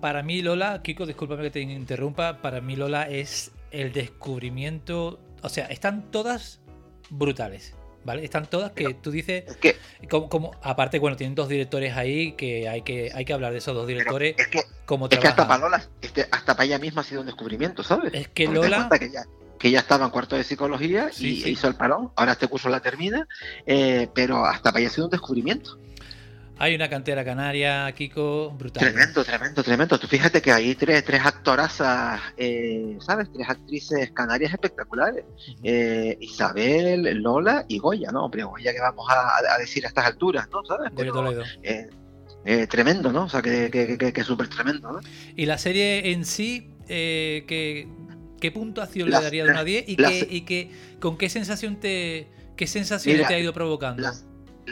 para 0.01 0.23
mí, 0.23 0.43
Lola, 0.43 0.81
Kiko, 0.83 1.07
discúlpame 1.07 1.43
que 1.45 1.51
te 1.51 1.61
interrumpa, 1.61 2.41
para 2.43 2.61
mí 2.61 2.77
Lola 2.77 3.09
es 3.09 3.53
el 3.71 3.93
descubrimiento, 3.93 5.21
o 5.43 5.49
sea, 5.49 5.67
están 5.67 6.11
todas 6.11 6.61
brutales, 7.11 7.75
¿vale? 8.05 8.25
Están 8.25 8.47
todas 8.47 8.73
que 8.73 8.95
tú 8.95 9.11
dices, 9.11 9.45
es 9.47 9.57
que, 9.57 9.77
como, 10.09 10.29
como- 10.29 10.51
aparte, 10.63 10.99
bueno, 10.99 11.17
tienen 11.17 11.35
dos 11.35 11.49
directores 11.49 11.97
ahí 11.97 12.33
que 12.33 12.69
hay 12.69 12.83
que, 12.83 13.11
hay 13.15 13.25
que 13.25 13.33
hablar 13.33 13.53
de 13.53 13.59
esos 13.59 13.75
dos 13.75 13.87
directores, 13.87 14.35
es 14.39 14.49
que, 14.49 14.63
cómo 14.87 15.07
es 15.11 15.19
que 15.19 15.27
hasta 15.29 15.47
para. 15.47 15.61
Lola, 15.61 15.85
este, 16.01 16.27
hasta 16.31 16.55
para 16.55 16.65
ella 16.65 16.79
misma 16.79 17.03
ha 17.03 17.05
sido 17.05 17.21
un 17.21 17.27
descubrimiento, 17.27 17.83
¿sabes? 17.83 18.13
Es 18.15 18.29
que 18.29 18.47
Porque 18.47 18.61
Lola, 18.61 18.89
que 18.99 19.11
ya, 19.11 19.25
que 19.59 19.69
estaba 19.77 20.07
en 20.07 20.11
cuarto 20.11 20.37
de 20.37 20.45
psicología 20.45 21.11
Sí, 21.13 21.35
y 21.35 21.41
sí. 21.43 21.51
hizo 21.51 21.69
el 21.69 21.75
parón, 21.75 22.13
ahora 22.17 22.33
este 22.33 22.49
curso 22.49 22.69
la 22.71 22.81
termina, 22.81 23.29
eh, 23.67 24.09
pero 24.15 24.45
hasta 24.47 24.71
para 24.73 24.81
ella 24.81 24.89
ha 24.89 24.93
sido 24.93 25.05
un 25.07 25.11
descubrimiento. 25.11 25.79
Hay 26.63 26.75
una 26.75 26.89
cantera 26.91 27.25
canaria, 27.25 27.91
Kiko, 27.93 28.51
brutal. 28.51 28.83
Tremendo, 28.93 29.25
tremendo, 29.25 29.63
tremendo. 29.65 29.99
Tú 29.99 30.07
fíjate 30.07 30.43
que 30.43 30.53
hay 30.53 30.75
tres, 30.75 31.03
tres 31.05 31.23
actorazas, 31.25 32.21
eh, 32.37 32.99
¿sabes? 33.01 33.29
Tres 33.33 33.49
actrices 33.49 34.11
canarias 34.13 34.53
espectaculares. 34.53 35.25
Eh, 35.63 36.17
Isabel, 36.21 37.23
Lola 37.23 37.65
y 37.67 37.79
Goya, 37.79 38.11
¿no? 38.13 38.27
Hombre, 38.27 38.45
Goya 38.45 38.73
que 38.73 38.81
vamos 38.81 39.09
a, 39.11 39.39
a 39.55 39.59
decir 39.59 39.85
a 39.87 39.89
estas 39.89 40.05
alturas, 40.05 40.49
¿no? 40.53 40.63
¿Sabes? 40.65 40.91
Goya 40.93 40.97
Pero, 40.97 41.13
Toledo. 41.13 41.45
eh, 41.63 41.89
eh, 42.45 42.67
tremendo, 42.67 43.11
¿no? 43.11 43.25
O 43.25 43.29
sea, 43.29 43.43
que, 43.43 43.71
que, 43.71 43.97
que, 43.99 44.13
que 44.13 44.23
súper 44.25 44.49
tremendo, 44.49 44.93
¿no? 44.93 45.01
Y 45.37 45.47
la 45.47 45.57
serie 45.59 46.13
en 46.13 46.25
sí, 46.27 46.75
eh, 46.89 47.45
¿qué, 47.49 47.89
qué 48.39 48.53
puntuación 48.53 49.11
La- 49.11 49.19
le 49.19 49.25
daría 49.25 49.45
de 49.45 49.51
1 49.51 49.59
a 49.61 49.65
10? 49.65 49.89
¿Y, 49.89 49.97
la 49.97 50.13
y 50.13 50.43
qué, 50.43 50.71
con 51.01 51.17
qué 51.17 51.29
sensación 51.31 51.77
te 51.81 52.29
qué 52.57 52.67
sensación 52.67 53.17
Mira, 53.17 53.29
te 53.29 53.35
ha 53.35 53.39
ido 53.39 53.55
provocando? 53.55 54.03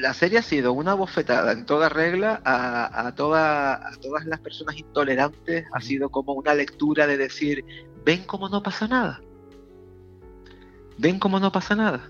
La 0.01 0.15
serie 0.15 0.39
ha 0.39 0.43
sido 0.43 0.73
una 0.73 0.95
bofetada 0.95 1.53
en 1.53 1.67
toda 1.67 1.89
regla 1.89 2.41
a, 2.45 3.07
a, 3.07 3.15
toda- 3.15 3.75
a 3.75 3.97
todas 4.01 4.25
las 4.27 4.41
personas 4.41 4.77
intolerantes. 4.77 5.67
Ha 5.73 5.81
sido 5.81 6.11
como 6.11 6.33
una 6.35 6.55
lectura 6.55 7.07
de 7.07 7.17
decir, 7.17 7.65
ven 8.05 8.25
cómo 8.25 8.49
no 8.49 8.63
pasa 8.63 8.87
nada. 8.89 9.21
Ven 10.99 11.19
cómo 11.19 11.39
no 11.41 11.53
pasa 11.53 11.75
nada. 11.77 12.09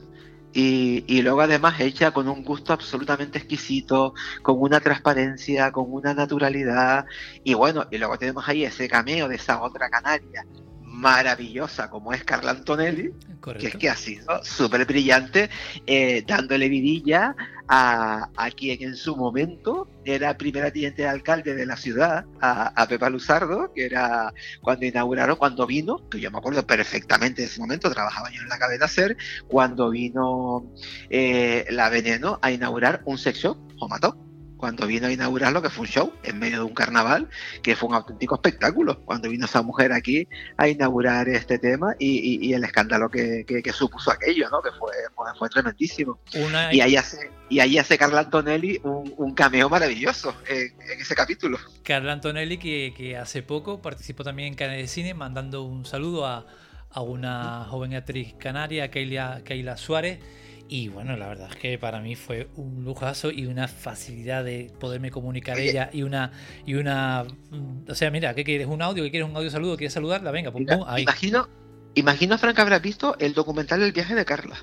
Y, 0.54 1.04
y 1.06 1.20
luego 1.22 1.42
además 1.42 1.78
hecha 1.78 2.10
con 2.10 2.26
un 2.28 2.42
gusto 2.42 2.72
absolutamente 2.72 3.38
exquisito, 3.38 4.14
con 4.42 4.56
una 4.60 4.80
transparencia, 4.80 5.70
con 5.72 5.92
una 5.92 6.14
naturalidad. 6.14 7.04
Y 7.44 7.54
bueno, 7.54 7.86
y 7.90 7.98
luego 7.98 8.16
tenemos 8.18 8.48
ahí 8.48 8.64
ese 8.64 8.88
cameo 8.88 9.28
de 9.28 9.36
esa 9.36 9.62
otra 9.62 9.90
canaria 9.90 10.46
maravillosa 10.98 11.88
como 11.88 12.12
es 12.12 12.24
Carla 12.24 12.50
Antonelli, 12.50 13.12
que 13.58 13.68
es 13.68 13.76
que 13.76 13.88
ha 13.88 13.94
sido 13.94 14.44
súper 14.44 14.84
brillante, 14.84 15.48
eh, 15.86 16.24
dándole 16.26 16.68
vidilla 16.68 17.36
a, 17.68 18.28
a 18.36 18.50
quien 18.50 18.82
en 18.82 18.96
su 18.96 19.14
momento 19.14 19.88
era 20.04 20.36
primera 20.36 20.72
teniente 20.72 21.02
de 21.02 21.08
alcalde 21.08 21.54
de 21.54 21.66
la 21.66 21.76
ciudad, 21.76 22.24
a, 22.40 22.68
a 22.80 22.88
Pepa 22.88 23.10
Luzardo, 23.10 23.72
que 23.72 23.86
era 23.86 24.32
cuando 24.60 24.86
inauguraron, 24.86 25.36
cuando 25.36 25.66
vino, 25.66 26.08
que 26.08 26.18
yo 26.18 26.30
me 26.30 26.38
acuerdo 26.38 26.66
perfectamente 26.66 27.42
de 27.42 27.48
ese 27.48 27.60
momento, 27.60 27.90
trabajaba 27.90 28.30
yo 28.32 28.42
en 28.42 28.48
la 28.48 28.58
cadena 28.58 28.88
SER, 28.88 29.16
cuando 29.46 29.90
vino 29.90 30.66
eh, 31.10 31.64
la 31.70 31.90
Veneno 31.90 32.38
a 32.42 32.50
inaugurar 32.50 33.02
un 33.04 33.18
sex 33.18 33.38
shop, 33.38 33.56
Jomató. 33.78 34.27
Cuando 34.58 34.86
vino 34.86 35.06
a 35.06 35.12
inaugurar 35.12 35.52
lo 35.52 35.62
que 35.62 35.70
fue 35.70 35.82
un 35.82 35.88
show 35.88 36.12
en 36.24 36.38
medio 36.38 36.58
de 36.58 36.64
un 36.64 36.74
carnaval, 36.74 37.28
que 37.62 37.74
fue 37.76 37.88
un 37.88 37.94
auténtico 37.94 38.34
espectáculo. 38.34 39.00
Cuando 39.04 39.30
vino 39.30 39.46
esa 39.46 39.62
mujer 39.62 39.92
aquí 39.92 40.28
a 40.58 40.68
inaugurar 40.68 41.28
este 41.28 41.58
tema 41.58 41.94
y, 41.98 42.18
y- 42.18 42.48
y 42.48 42.52
el 42.54 42.64
escándalo 42.64 43.08
que, 43.08 43.44
que- 43.46 43.62
que 43.62 43.72
supuso 43.72 44.10
aquello, 44.10 44.50
¿no? 44.50 44.60
Que 44.60 44.70
fue, 44.78 44.90
fue, 45.14 45.26
fue 45.38 45.48
tremendísimo. 45.48 46.18
Una, 46.34 46.74
Y 46.74 46.80
ahí 46.80 46.96
hace, 46.96 47.30
y 47.48 47.60
ahí 47.60 47.78
hace 47.78 47.96
Carla 47.96 48.20
Antonelli 48.20 48.80
un, 48.82 49.14
un 49.16 49.34
cameo 49.34 49.68
maravilloso 49.70 50.34
en, 50.48 50.74
en 50.90 51.00
ese 51.00 51.14
capítulo. 51.14 51.56
Carla 51.84 52.12
Antonelli, 52.12 52.58
que, 52.58 52.92
que 52.96 53.16
hace 53.16 53.42
poco 53.42 53.80
participó 53.80 54.24
también 54.24 54.48
en 54.48 54.54
Canal 54.54 54.76
de 54.76 54.88
Cine, 54.88 55.14
mandando 55.14 55.62
un 55.62 55.86
saludo 55.86 56.26
a, 56.26 56.44
a 56.90 57.00
una 57.00 57.64
joven 57.68 57.94
actriz 57.94 58.34
canaria, 58.38 58.90
Keila, 58.90 59.42
Keila 59.44 59.76
Suárez. 59.76 60.18
Y 60.70 60.88
bueno, 60.88 61.16
la 61.16 61.28
verdad 61.28 61.48
es 61.50 61.56
que 61.56 61.78
para 61.78 62.00
mí 62.00 62.14
fue 62.14 62.48
un 62.56 62.84
lujazo 62.84 63.30
y 63.30 63.46
una 63.46 63.68
facilidad 63.68 64.44
de 64.44 64.70
poderme 64.78 65.10
comunicar 65.10 65.56
Oye. 65.56 65.70
ella 65.70 65.88
y 65.92 66.02
una 66.02 66.30
y 66.66 66.74
una 66.74 67.24
mm, 67.50 67.90
o 67.90 67.94
sea, 67.94 68.10
mira, 68.10 68.34
¿qué 68.34 68.44
quieres? 68.44 68.66
¿Un 68.66 68.82
audio? 68.82 69.02
¿Qué 69.02 69.10
quieres? 69.10 69.28
¿Un 69.30 69.36
audio 69.36 69.50
saludo? 69.50 69.76
¿Quieres 69.78 69.94
saludarla? 69.94 70.30
Venga, 70.30 70.50
pum, 70.52 70.66
pum, 70.66 70.84
ahí. 70.86 71.04
imagino, 71.04 71.48
imagino, 71.94 72.36
Frank, 72.36 72.58
habrás 72.58 72.82
visto 72.82 73.16
el 73.18 73.32
documental 73.32 73.82
El 73.82 73.92
viaje 73.92 74.14
de 74.14 74.24
Carla. 74.26 74.56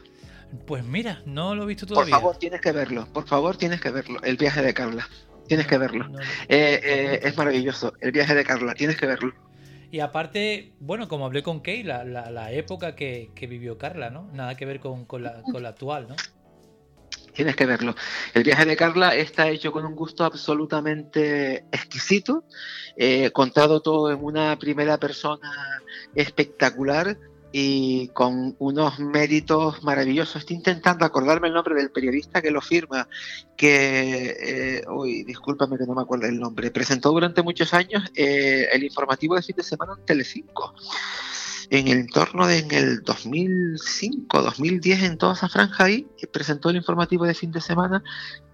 Pues 0.67 0.85
mira, 0.85 1.23
no 1.25 1.55
lo 1.55 1.63
he 1.63 1.65
visto 1.65 1.87
Por 1.87 1.95
todavía. 1.95 2.15
favor, 2.15 2.37
tienes 2.37 2.61
que 2.61 2.71
verlo. 2.71 3.07
Por 3.11 3.27
favor, 3.27 3.57
tienes 3.57 3.81
que 3.81 3.89
verlo. 3.89 4.21
El 4.21 4.37
viaje 4.37 4.61
de 4.61 4.73
Carla. 4.75 5.07
Tienes 5.47 5.65
que 5.67 5.77
verlo. 5.79 6.07
No- 6.07 6.19
Eh, 6.47 6.79
eh, 6.83 7.19
es 7.23 7.35
maravilloso. 7.35 7.93
El 7.99 8.11
viaje 8.11 8.35
de 8.35 8.43
Carla. 8.45 8.73
Tienes 8.75 8.95
que 8.95 9.07
verlo. 9.07 9.33
Y 9.91 9.99
aparte, 9.99 10.73
bueno, 10.79 11.07
como 11.07 11.25
hablé 11.25 11.43
con 11.43 11.59
Kay, 11.61 11.83
la, 11.83 12.03
la- 12.03 12.29
la 12.31 12.51
época 12.51 12.95
que, 12.95 13.29
que 13.35 13.47
vivió 13.47 13.77
Carla, 13.77 14.09
¿no? 14.09 14.29
Nada 14.33 14.55
que 14.55 14.65
ver 14.65 14.79
con, 14.79 15.05
con 15.05 15.23
la, 15.23 15.41
con 15.43 15.63
la 15.63 15.69
actual, 15.69 16.07
¿no? 16.09 16.15
Tienes 17.33 17.55
que 17.57 17.65
verlo. 17.65 17.93
El 18.33 18.43
viaje 18.43 18.63
de 18.65 18.77
Carla 18.77 19.13
está 19.13 19.49
hecho 19.49 19.71
con 19.73 19.85
un 19.85 19.93
gusto 19.93 20.23
absolutamente 20.23 21.65
exquisito, 21.71 22.45
eh, 22.95 23.29
contado 23.31 23.81
todo 23.81 24.09
en 24.11 24.23
una 24.23 24.57
primera 24.57 24.97
persona 24.97 25.51
espectacular 26.13 27.17
y 27.57 28.09
con 28.09 28.53
unos 28.59 28.99
méritos 28.99 29.81
maravillosos. 29.81 30.41
Estoy 30.41 30.57
intentando 30.57 31.05
acordarme 31.05 31.47
el 31.47 31.53
nombre 31.53 31.73
del 31.73 31.89
periodista 31.89 32.41
que 32.41 32.51
lo 32.51 32.59
firma, 32.59 33.07
que, 33.55 34.35
eh, 34.41 34.83
uy, 34.89 35.23
discúlpame 35.23 35.77
que 35.77 35.85
no 35.85 35.95
me 35.95 36.01
acuerdo 36.01 36.25
el 36.25 36.37
nombre, 36.37 36.69
presentó 36.69 37.11
durante 37.11 37.43
muchos 37.43 37.73
años 37.73 38.03
eh, 38.13 38.67
el 38.73 38.83
informativo 38.83 39.35
de 39.35 39.41
fin 39.41 39.55
de 39.55 39.63
semana 39.63 39.93
en 39.97 40.05
Telecinco 40.05 40.73
en 41.69 41.87
el 41.87 41.99
entorno 41.99 42.45
de 42.45 42.59
en 42.59 42.71
el 42.71 43.03
2005, 43.03 44.41
2010, 44.41 45.03
en 45.03 45.17
toda 45.17 45.33
esa 45.33 45.47
franja 45.47 45.85
ahí, 45.85 46.05
presentó 46.33 46.69
el 46.69 46.75
informativo 46.75 47.25
de 47.25 47.33
fin 47.33 47.51
de 47.51 47.61
semana, 47.61 48.03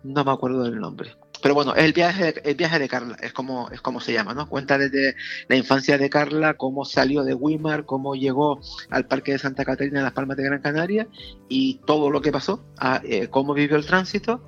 no 0.03 0.23
me 0.23 0.31
acuerdo 0.31 0.63
del 0.63 0.79
nombre. 0.79 1.17
Pero 1.41 1.55
bueno, 1.55 1.73
el 1.75 1.93
viaje, 1.93 2.35
el 2.47 2.55
viaje 2.55 2.79
de 2.79 2.87
Carla, 2.87 3.17
es 3.21 3.33
como, 3.33 3.69
es 3.71 3.81
como 3.81 3.99
se 3.99 4.13
llama, 4.13 4.33
¿no? 4.33 4.47
Cuenta 4.47 4.77
desde 4.77 5.15
la 5.47 5.55
infancia 5.55 5.97
de 5.97 6.09
Carla, 6.09 6.53
cómo 6.53 6.85
salió 6.85 7.23
de 7.23 7.33
Weimar, 7.33 7.85
cómo 7.85 8.15
llegó 8.15 8.61
al 8.89 9.07
Parque 9.07 9.33
de 9.33 9.39
Santa 9.39 9.65
Catarina 9.65 9.99
en 9.99 10.05
Las 10.05 10.13
Palmas 10.13 10.37
de 10.37 10.43
Gran 10.43 10.61
Canaria 10.61 11.07
y 11.49 11.79
todo 11.85 12.09
lo 12.09 12.21
que 12.21 12.31
pasó, 12.31 12.63
eh, 13.03 13.27
cómo 13.29 13.53
vivió 13.53 13.75
el 13.75 13.85
tránsito 13.85 14.47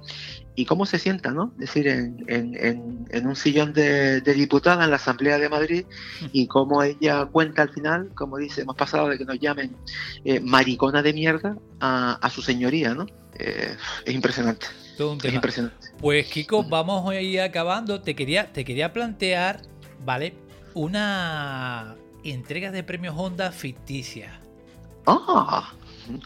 y 0.55 0.65
cómo 0.65 0.85
se 0.85 0.99
sienta, 0.99 1.31
¿no? 1.31 1.51
Es 1.53 1.67
decir, 1.67 1.87
en, 1.87 2.23
en, 2.27 2.55
en, 2.55 3.07
en 3.09 3.27
un 3.27 3.35
sillón 3.35 3.73
de, 3.73 4.21
de, 4.21 4.33
diputada 4.33 4.83
en 4.83 4.91
la 4.91 4.97
Asamblea 4.97 5.39
de 5.39 5.49
Madrid 5.49 5.85
y 6.31 6.47
cómo 6.47 6.83
ella 6.83 7.25
cuenta 7.25 7.63
al 7.63 7.69
final, 7.69 8.11
como 8.13 8.37
dice, 8.37 8.61
hemos 8.61 8.75
pasado 8.75 9.09
de 9.09 9.17
que 9.17 9.25
nos 9.25 9.39
llamen 9.39 9.75
eh, 10.25 10.39
maricona 10.39 11.01
de 11.01 11.13
mierda 11.13 11.57
a, 11.79 12.13
a, 12.21 12.29
su 12.29 12.41
señoría, 12.41 12.93
¿no? 12.93 13.07
Eh, 13.39 13.75
es 14.05 14.13
impresionante. 14.13 14.67
Todo 14.97 15.13
un 15.13 15.17
tema. 15.17 15.29
Es 15.29 15.35
impresionante. 15.35 15.87
Pues 15.99 16.27
Kiko, 16.27 16.63
vamos 16.63 17.09
a 17.09 17.19
ir 17.19 17.41
acabando. 17.41 18.01
Te 18.01 18.15
quería, 18.15 18.53
te 18.53 18.63
quería 18.63 18.93
plantear, 18.93 19.61
¿vale? 20.05 20.35
Una 20.75 21.95
entrega 22.23 22.71
de 22.71 22.83
premios 22.83 23.15
Honda 23.17 23.51
ficticia. 23.51 24.39
¡Ah! 25.07 25.73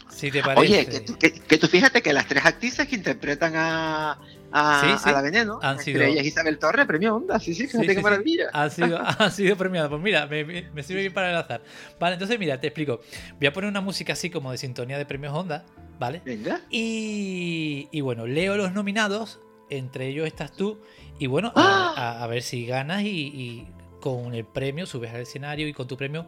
Si 0.09 0.31
te 0.31 0.41
parece. 0.41 0.59
Oye, 0.59 0.85
que 0.85 0.99
tú, 1.01 1.17
que, 1.17 1.31
que 1.31 1.57
tú, 1.57 1.67
fíjate 1.67 2.01
que 2.01 2.13
las 2.13 2.27
tres 2.27 2.45
actrices 2.45 2.87
que 2.87 2.95
interpretan 2.95 3.53
a, 3.55 4.19
a, 4.51 4.81
sí, 4.81 5.03
sí. 5.03 5.09
a 5.09 5.13
la 5.13 5.21
Veneno, 5.21 5.59
han 5.61 5.77
entre 5.77 5.83
sido... 5.85 6.03
ellas 6.03 6.25
Isabel 6.25 6.57
Torre, 6.57 6.85
premio 6.85 7.15
Onda, 7.15 7.39
sí, 7.39 7.53
sí, 7.53 7.67
fíjate 7.67 7.95
qué 7.95 8.01
maravilla. 8.01 8.49
Han 8.53 8.71
sido, 8.71 8.99
han 9.19 9.31
sido 9.31 9.55
premiadas. 9.57 9.89
Pues 9.89 10.01
mira, 10.01 10.25
me, 10.27 10.43
me, 10.43 10.83
sirve 10.83 11.01
bien 11.01 11.13
para 11.13 11.31
el 11.31 11.37
azar. 11.37 11.61
Vale, 11.99 12.13
entonces 12.13 12.39
mira, 12.39 12.59
te 12.59 12.67
explico. 12.67 13.01
Voy 13.39 13.47
a 13.47 13.53
poner 13.53 13.69
una 13.69 13.81
música 13.81 14.13
así 14.13 14.29
como 14.29 14.51
de 14.51 14.57
sintonía 14.57 14.97
de 14.97 15.05
premios 15.05 15.33
Honda, 15.33 15.65
¿vale? 15.99 16.21
Venga. 16.25 16.61
Y, 16.69 17.89
y 17.91 18.01
bueno, 18.01 18.25
leo 18.25 18.57
los 18.57 18.73
nominados, 18.73 19.39
entre 19.69 20.07
ellos 20.07 20.27
estás 20.27 20.53
tú, 20.53 20.79
y 21.19 21.27
bueno, 21.27 21.51
¡Ah! 21.55 21.93
a, 21.95 22.01
a, 22.01 22.23
a, 22.23 22.27
ver 22.27 22.41
si 22.41 22.65
ganas 22.65 23.03
y, 23.03 23.07
y 23.07 23.67
con 23.99 24.33
el 24.33 24.45
premio 24.45 24.85
subes 24.85 25.13
al 25.13 25.21
escenario 25.21 25.67
y 25.67 25.73
con 25.73 25.87
tu 25.87 25.97
premio, 25.97 26.25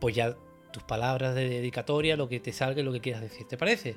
pues 0.00 0.14
ya 0.14 0.36
tus 0.72 0.82
palabras 0.82 1.34
de 1.34 1.48
dedicatoria, 1.48 2.16
lo 2.16 2.28
que 2.28 2.40
te 2.40 2.52
salga, 2.52 2.82
lo 2.82 2.92
que 2.92 3.00
quieras 3.00 3.22
decir. 3.22 3.46
¿Te 3.46 3.56
parece? 3.56 3.96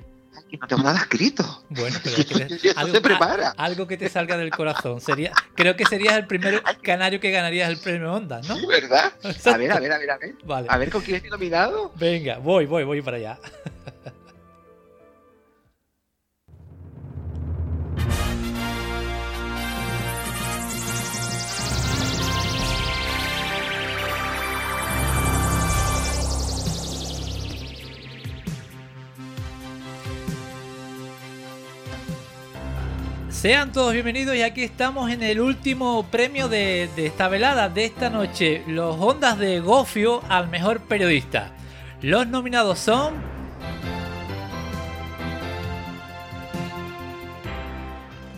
No 0.60 0.66
tengo 0.66 0.82
nada 0.82 0.98
escrito. 0.98 1.64
Bueno, 1.68 1.98
pero 2.02 2.16
es 2.18 2.62
que 2.62 2.70
algo, 2.70 2.94
se 2.94 3.00
prepara. 3.00 3.48
A, 3.48 3.64
algo 3.64 3.86
que 3.86 3.96
te 3.96 4.08
salga 4.08 4.36
del 4.36 4.50
corazón. 4.50 5.00
Sería, 5.00 5.32
creo 5.54 5.76
que 5.76 5.84
serías 5.86 6.16
el 6.16 6.26
primer 6.26 6.62
canario 6.82 7.20
que 7.20 7.30
ganarías 7.30 7.68
el 7.68 7.78
premio 7.78 8.12
Onda, 8.12 8.40
¿no? 8.48 8.56
Sí, 8.56 8.66
¿verdad? 8.66 9.12
A 9.22 9.56
ver, 9.56 9.72
a 9.72 9.80
ver, 9.80 9.92
a 9.92 9.98
ver, 9.98 10.10
a 10.10 10.18
ver. 10.18 10.34
Vale. 10.44 10.66
A 10.70 10.76
ver 10.78 10.90
con 10.90 11.02
quién 11.02 11.16
estoy 11.16 11.30
nominado. 11.30 11.92
Venga, 11.96 12.38
voy, 12.38 12.66
voy, 12.66 12.84
voy 12.84 13.02
para 13.02 13.16
allá. 13.16 13.38
Sean 33.40 33.72
todos 33.72 33.94
bienvenidos 33.94 34.36
y 34.36 34.42
aquí 34.42 34.62
estamos 34.62 35.10
en 35.10 35.22
el 35.22 35.40
último 35.40 36.04
premio 36.10 36.50
de, 36.50 36.90
de, 36.94 37.06
esta 37.06 37.26
velada, 37.28 37.70
de 37.70 37.86
esta 37.86 38.10
noche, 38.10 38.62
los 38.66 39.00
Ondas 39.00 39.38
de 39.38 39.60
Gofio 39.60 40.22
al 40.28 40.48
mejor 40.48 40.80
periodista. 40.80 41.50
Los 42.02 42.26
nominados 42.26 42.78
son... 42.78 43.14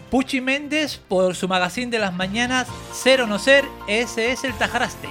Puchi 0.09 0.40
Méndez 0.40 0.98
por 0.98 1.34
su 1.34 1.48
magazine 1.48 1.90
de 1.90 1.98
las 1.98 2.14
mañanas 2.14 2.68
Ser 2.92 3.22
o 3.22 3.26
no 3.26 3.40
ser, 3.40 3.64
ese 3.88 4.30
es 4.30 4.44
el 4.44 4.53
Tajaraste. 4.53 5.09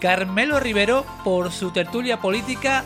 Carmelo 0.00 0.60
Rivero 0.60 1.04
por 1.24 1.50
su 1.50 1.72
tertulia 1.72 2.20
política 2.20 2.84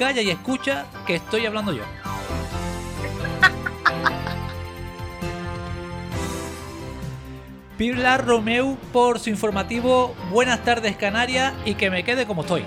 Calla 0.00 0.20
y 0.22 0.30
escucha 0.30 0.86
que 1.06 1.16
estoy 1.16 1.44
hablando 1.44 1.74
yo. 1.74 1.82
Pilar 7.76 8.26
Romeu 8.26 8.78
por 8.94 9.18
su 9.18 9.28
informativo 9.28 10.14
Buenas 10.30 10.64
tardes 10.64 10.96
Canarias 10.96 11.52
y 11.66 11.74
que 11.74 11.90
me 11.90 12.02
quede 12.02 12.26
como 12.26 12.40
estoy. 12.40 12.64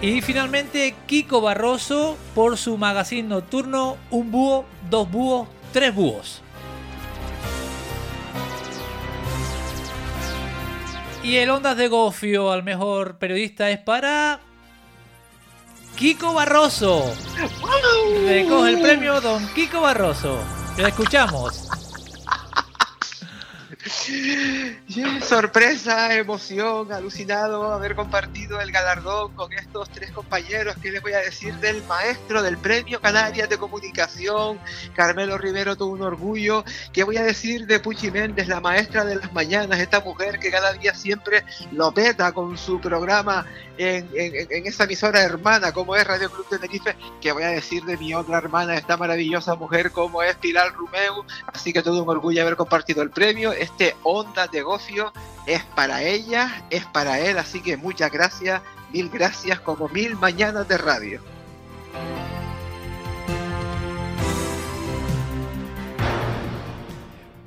Y 0.00 0.22
finalmente 0.22 0.94
Kiko 1.04 1.42
Barroso 1.42 2.16
por 2.34 2.56
su 2.56 2.78
magazine 2.78 3.28
nocturno 3.28 3.98
Un 4.10 4.30
búho, 4.30 4.64
dos 4.88 5.10
búhos, 5.10 5.46
tres 5.74 5.94
búhos. 5.94 6.43
Y 11.24 11.36
el 11.38 11.48
Ondas 11.48 11.78
de 11.78 11.88
Gofio 11.88 12.52
al 12.52 12.62
mejor 12.62 13.16
periodista 13.16 13.70
es 13.70 13.78
para. 13.78 14.40
Kiko 15.96 16.34
Barroso. 16.34 17.14
Recoge 18.26 18.70
el 18.70 18.80
premio 18.82 19.22
Don 19.22 19.48
Kiko 19.54 19.80
Barroso. 19.80 20.38
Lo 20.76 20.86
escuchamos. 20.86 21.70
Sorpresa, 25.22 26.14
emoción, 26.14 26.90
alucinado 26.90 27.72
haber 27.72 27.94
compartido 27.94 28.60
el 28.60 28.72
galardón 28.72 29.34
con 29.34 29.52
estos 29.52 29.90
tres 29.90 30.10
compañeros. 30.10 30.76
¿Qué 30.80 30.90
les 30.90 31.02
voy 31.02 31.12
a 31.12 31.18
decir 31.18 31.54
del 31.56 31.82
maestro 31.84 32.42
del 32.42 32.56
Premio 32.56 33.00
Canarias 33.00 33.48
de 33.48 33.58
Comunicación, 33.58 34.58
Carmelo 34.94 35.36
Rivero, 35.36 35.76
todo 35.76 35.88
un 35.88 36.02
orgullo? 36.02 36.64
¿Qué 36.92 37.04
voy 37.04 37.18
a 37.18 37.22
decir 37.22 37.66
de 37.66 37.78
Puchi 37.78 38.10
Méndez, 38.10 38.48
la 38.48 38.60
maestra 38.60 39.04
de 39.04 39.16
las 39.16 39.32
mañanas, 39.34 39.78
esta 39.78 40.00
mujer 40.00 40.38
que 40.38 40.50
cada 40.50 40.72
día 40.72 40.94
siempre 40.94 41.44
lo 41.70 41.92
peta 41.92 42.32
con 42.32 42.56
su 42.56 42.80
programa 42.80 43.44
en, 43.78 44.66
esa 44.66 44.84
emisora 44.84 45.22
hermana 45.22 45.72
como 45.72 45.96
es 45.96 46.06
Radio 46.06 46.30
Club 46.30 46.46
Tenerife? 46.48 46.96
¿Qué 47.20 47.32
voy 47.32 47.42
a 47.42 47.48
decir 47.48 47.84
de 47.84 47.96
mi 47.96 48.14
otra 48.14 48.38
hermana, 48.38 48.76
esta 48.76 48.96
maravillosa 48.96 49.54
mujer 49.54 49.90
como 49.90 50.22
es 50.22 50.36
Pilar 50.36 50.72
Rumeu? 50.74 51.24
Así 51.46 51.72
que 51.72 51.82
todo 51.82 52.02
un 52.02 52.08
orgullo 52.08 52.42
haber 52.42 52.56
compartido 52.56 53.02
el 53.02 53.10
premio. 53.10 53.52
Este 53.52 53.96
Onda 54.02 54.46
de 54.46 54.62
Gofio 54.62 55.12
es 55.46 55.62
para 55.74 56.02
ella, 56.02 56.64
es 56.70 56.84
para 56.86 57.20
él, 57.20 57.38
así 57.38 57.60
que 57.60 57.76
muchas 57.76 58.10
gracias, 58.10 58.62
mil 58.92 59.08
gracias, 59.08 59.60
como 59.60 59.88
mil 59.88 60.16
mañanas 60.16 60.68
de 60.68 60.78
radio. 60.78 61.33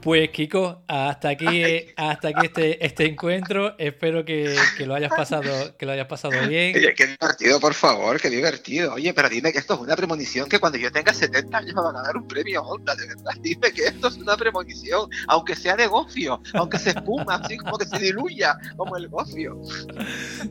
Pues 0.07 0.29
Kiko, 0.29 0.83
hasta 0.87 1.27
aquí, 1.27 1.91
hasta 1.97 2.29
aquí 2.29 2.45
este, 2.45 2.85
este 2.85 3.05
encuentro. 3.07 3.75
Espero 3.77 4.23
que, 4.23 4.55
que, 4.77 4.85
lo 4.85 4.95
hayas 4.95 5.11
pasado, 5.11 5.75
que 5.75 5.85
lo 5.85 5.91
hayas 5.91 6.07
pasado 6.07 6.47
bien. 6.47 6.73
Oye, 6.77 6.93
qué 6.95 7.07
divertido, 7.07 7.59
por 7.59 7.73
favor, 7.73 8.17
qué 8.17 8.29
divertido. 8.29 8.93
Oye, 8.93 9.13
pero 9.13 9.27
dime 9.27 9.51
que 9.51 9.57
esto 9.57 9.73
es 9.73 9.81
una 9.81 9.97
premonición, 9.97 10.47
que 10.47 10.59
cuando 10.59 10.77
yo 10.77 10.93
tenga 10.93 11.13
70 11.13 11.57
años 11.57 11.75
me 11.75 11.81
van 11.81 11.97
a 11.97 12.03
dar 12.03 12.15
un 12.15 12.25
premio 12.25 12.63
Honda, 12.63 12.95
de 12.95 13.05
verdad. 13.05 13.33
Dime 13.41 13.69
que 13.73 13.83
esto 13.83 14.07
es 14.07 14.15
una 14.15 14.37
premonición, 14.37 15.09
aunque 15.27 15.57
sea 15.57 15.75
de 15.75 15.87
gofio, 15.87 16.41
aunque 16.53 16.79
se 16.79 16.91
espuma, 16.91 17.35
así 17.43 17.57
como 17.57 17.77
que 17.77 17.85
se 17.85 17.99
diluya, 17.99 18.57
como 18.77 18.95
el 18.95 19.09
gofio. 19.09 19.59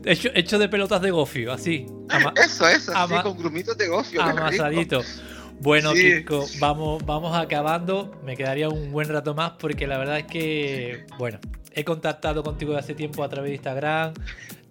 Hecho, 0.05 0.29
hecho 0.35 0.59
de 0.59 0.69
pelotas 0.69 1.01
de 1.01 1.11
gofio, 1.11 1.51
así. 1.55 1.87
Ama 2.11 2.35
eso, 2.37 2.69
eso, 2.69 2.95
así, 2.95 3.15
con 3.23 3.39
grumitos 3.39 3.75
de 3.79 3.89
gofio. 3.89 4.23
Amasadito. 4.23 5.01
Bueno, 5.61 5.93
sí. 5.93 6.19
Kiko, 6.19 6.47
vamos, 6.59 7.05
vamos 7.05 7.37
acabando. 7.37 8.19
Me 8.25 8.37
quedaría 8.37 8.69
un 8.69 8.93
buen 8.93 9.09
rato 9.09 9.35
más 9.35 9.53
porque 9.59 9.87
la 9.87 9.99
verdad 9.99 10.19
es 10.19 10.27
que, 10.27 11.07
bueno, 11.19 11.39
he 11.73 11.85
contactado 11.85 12.43
contigo 12.43 12.73
de 12.73 12.79
hace 12.79 12.95
tiempo 12.95 13.25
a 13.25 13.29
través 13.29 13.51
de 13.51 13.55
Instagram. 13.57 14.15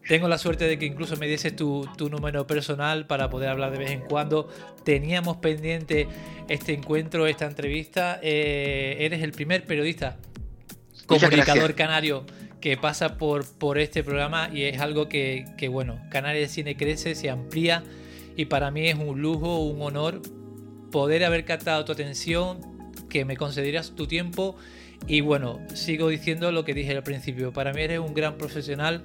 Tengo 0.08 0.28
la 0.28 0.38
suerte 0.38 0.66
de 0.66 0.78
que 0.78 0.86
incluso 0.86 1.18
me 1.18 1.28
dieses 1.28 1.56
tu, 1.56 1.88
tu 1.98 2.10
número 2.10 2.46
personal 2.46 3.08
para 3.08 3.30
poder 3.30 3.50
hablar 3.50 3.72
de 3.72 3.80
vez 3.80 3.92
en 3.92 4.02
cuando. 4.02 4.48
Teníamos 4.84 5.38
pendiente 5.38 6.08
este 6.48 6.74
encuentro, 6.74 7.26
esta 7.26 7.46
entrevista. 7.46 8.20
Eh, 8.22 8.98
eres 9.00 9.24
el 9.24 9.32
primer 9.32 9.66
periodista, 9.66 10.18
comunicador 11.08 11.74
canario 11.74 12.26
que 12.62 12.78
pasa 12.78 13.18
por, 13.18 13.46
por 13.46 13.78
este 13.78 14.04
programa 14.04 14.50
y 14.52 14.64
es 14.64 14.80
algo 14.80 15.08
que, 15.08 15.46
que, 15.58 15.68
bueno, 15.68 16.00
de 16.12 16.48
Cine 16.48 16.76
crece, 16.76 17.14
se 17.14 17.30
amplía 17.30 17.84
y 18.36 18.46
para 18.46 18.72
mí 18.72 18.88
es 18.88 18.96
un 18.96 19.22
lujo, 19.22 19.60
un 19.60 19.82
honor 19.82 20.22
poder 20.96 21.26
haber 21.26 21.44
captado 21.44 21.84
tu 21.84 21.92
atención, 21.92 22.58
que 23.10 23.26
me 23.26 23.36
concedieras 23.36 23.96
tu 23.96 24.08
tiempo. 24.08 24.56
Y 25.08 25.20
bueno, 25.20 25.60
sigo 25.74 26.08
diciendo 26.08 26.54
lo 26.54 26.64
que 26.64 26.74
dije 26.74 26.96
al 26.96 27.04
principio, 27.04 27.52
para 27.52 27.74
mí 27.74 27.82
eres 27.82 28.00
un 28.00 28.14
gran 28.14 28.38
profesional 28.38 29.04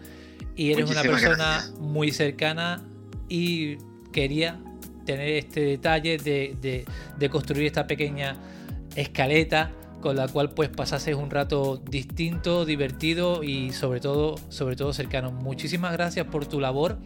y 0.55 0.71
eres 0.71 0.89
una 0.89 1.03
persona 1.03 1.69
muy 1.81 2.13
cercana 2.13 2.87
y 3.29 3.79
quería 4.13 4.61
tener 5.05 5.31
este 5.31 5.63
detalle 5.63 6.17
de, 6.19 6.85
de, 7.19 7.29
construir 7.29 7.67
esta 7.67 7.89
pequeña 7.89 8.37
escaleta 8.95 9.73
con 10.01 10.17
la 10.17 10.29
cual 10.29 10.51
pues 10.51 10.69
pasases 10.69 11.15
un 11.15 11.31
rato 11.31 11.77
distinto, 11.77 12.65
divertido 12.65 13.43
y 13.43 13.73
sobre 13.73 14.01
todo, 14.01 14.37
sobre 14.49 14.77
todo 14.77 14.93
cercano. 14.93 15.31
Muchísimas 15.31 15.93
gracias 15.93 16.27
por 16.27 16.47
tu 16.47 16.61
labor, 16.61 16.99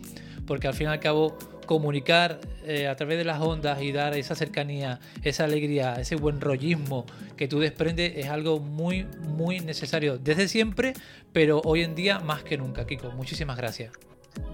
porque 0.46 0.68
al 0.68 0.74
fin 0.74 0.88
y 0.88 0.90
al 0.90 1.00
cabo 1.00 1.36
comunicar 1.66 2.40
eh, 2.64 2.88
a 2.88 2.96
través 2.96 3.18
de 3.18 3.24
las 3.24 3.40
ondas 3.40 3.82
y 3.82 3.92
dar 3.92 4.16
esa 4.16 4.34
cercanía, 4.34 5.00
esa 5.22 5.44
alegría, 5.44 5.94
ese 5.94 6.16
buen 6.16 6.40
rollismo 6.40 7.06
que 7.36 7.48
tú 7.48 7.58
desprendes 7.58 8.12
es 8.16 8.28
algo 8.28 8.60
muy, 8.60 9.04
muy 9.28 9.60
necesario 9.60 10.18
desde 10.18 10.48
siempre, 10.48 10.94
pero 11.32 11.60
hoy 11.64 11.82
en 11.82 11.94
día 11.94 12.20
más 12.20 12.42
que 12.44 12.56
nunca, 12.56 12.86
Kiko. 12.86 13.10
Muchísimas 13.12 13.56
gracias. 13.56 13.92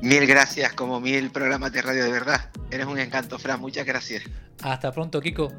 Mil 0.02 0.26
gracias, 0.26 0.72
como 0.74 1.00
mil 1.00 1.30
programas 1.30 1.72
de 1.72 1.82
radio 1.82 2.04
de 2.04 2.12
verdad. 2.12 2.50
Eres 2.70 2.86
un 2.86 2.98
encanto, 2.98 3.38
Fran. 3.38 3.60
Muchas 3.60 3.86
gracias. 3.86 4.24
Hasta 4.62 4.92
pronto, 4.92 5.20
Kiko. 5.20 5.52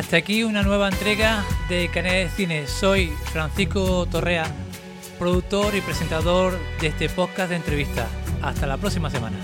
Hasta 0.00 0.16
aquí 0.16 0.44
una 0.44 0.62
nueva 0.62 0.88
entrega 0.88 1.44
de 1.68 1.90
Canal 1.90 2.12
de 2.12 2.30
Cine. 2.30 2.66
Soy 2.66 3.12
Francisco 3.32 4.06
Torrea, 4.10 4.46
productor 5.18 5.74
y 5.76 5.82
presentador 5.82 6.58
de 6.80 6.86
este 6.86 7.10
podcast 7.10 7.50
de 7.50 7.56
entrevista. 7.56 8.08
Hasta 8.40 8.66
la 8.66 8.78
próxima 8.78 9.10
semana. 9.10 9.36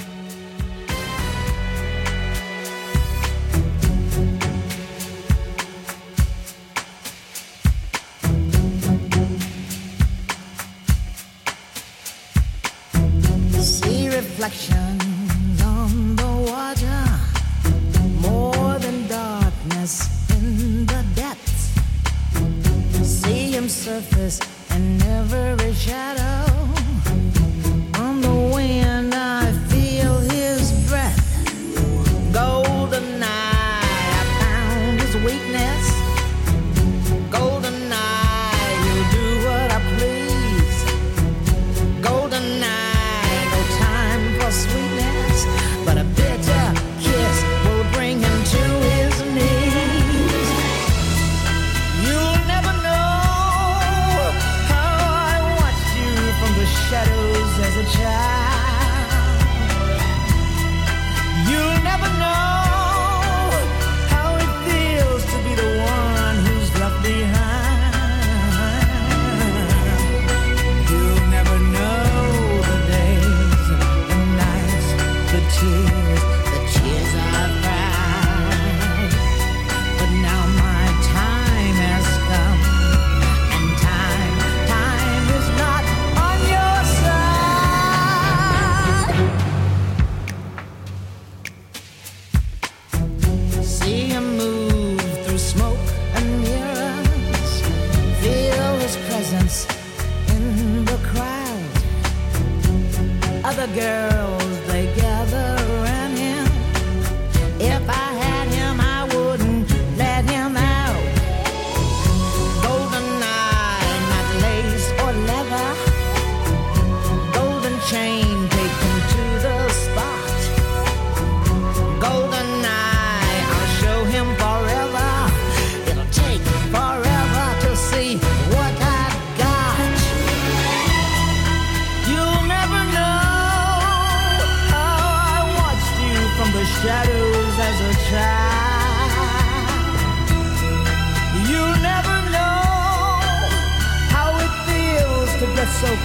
surface 19.87 20.16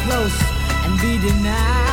close 0.05 0.37
and 0.83 0.99
be 0.99 1.17
denied. 1.19 1.90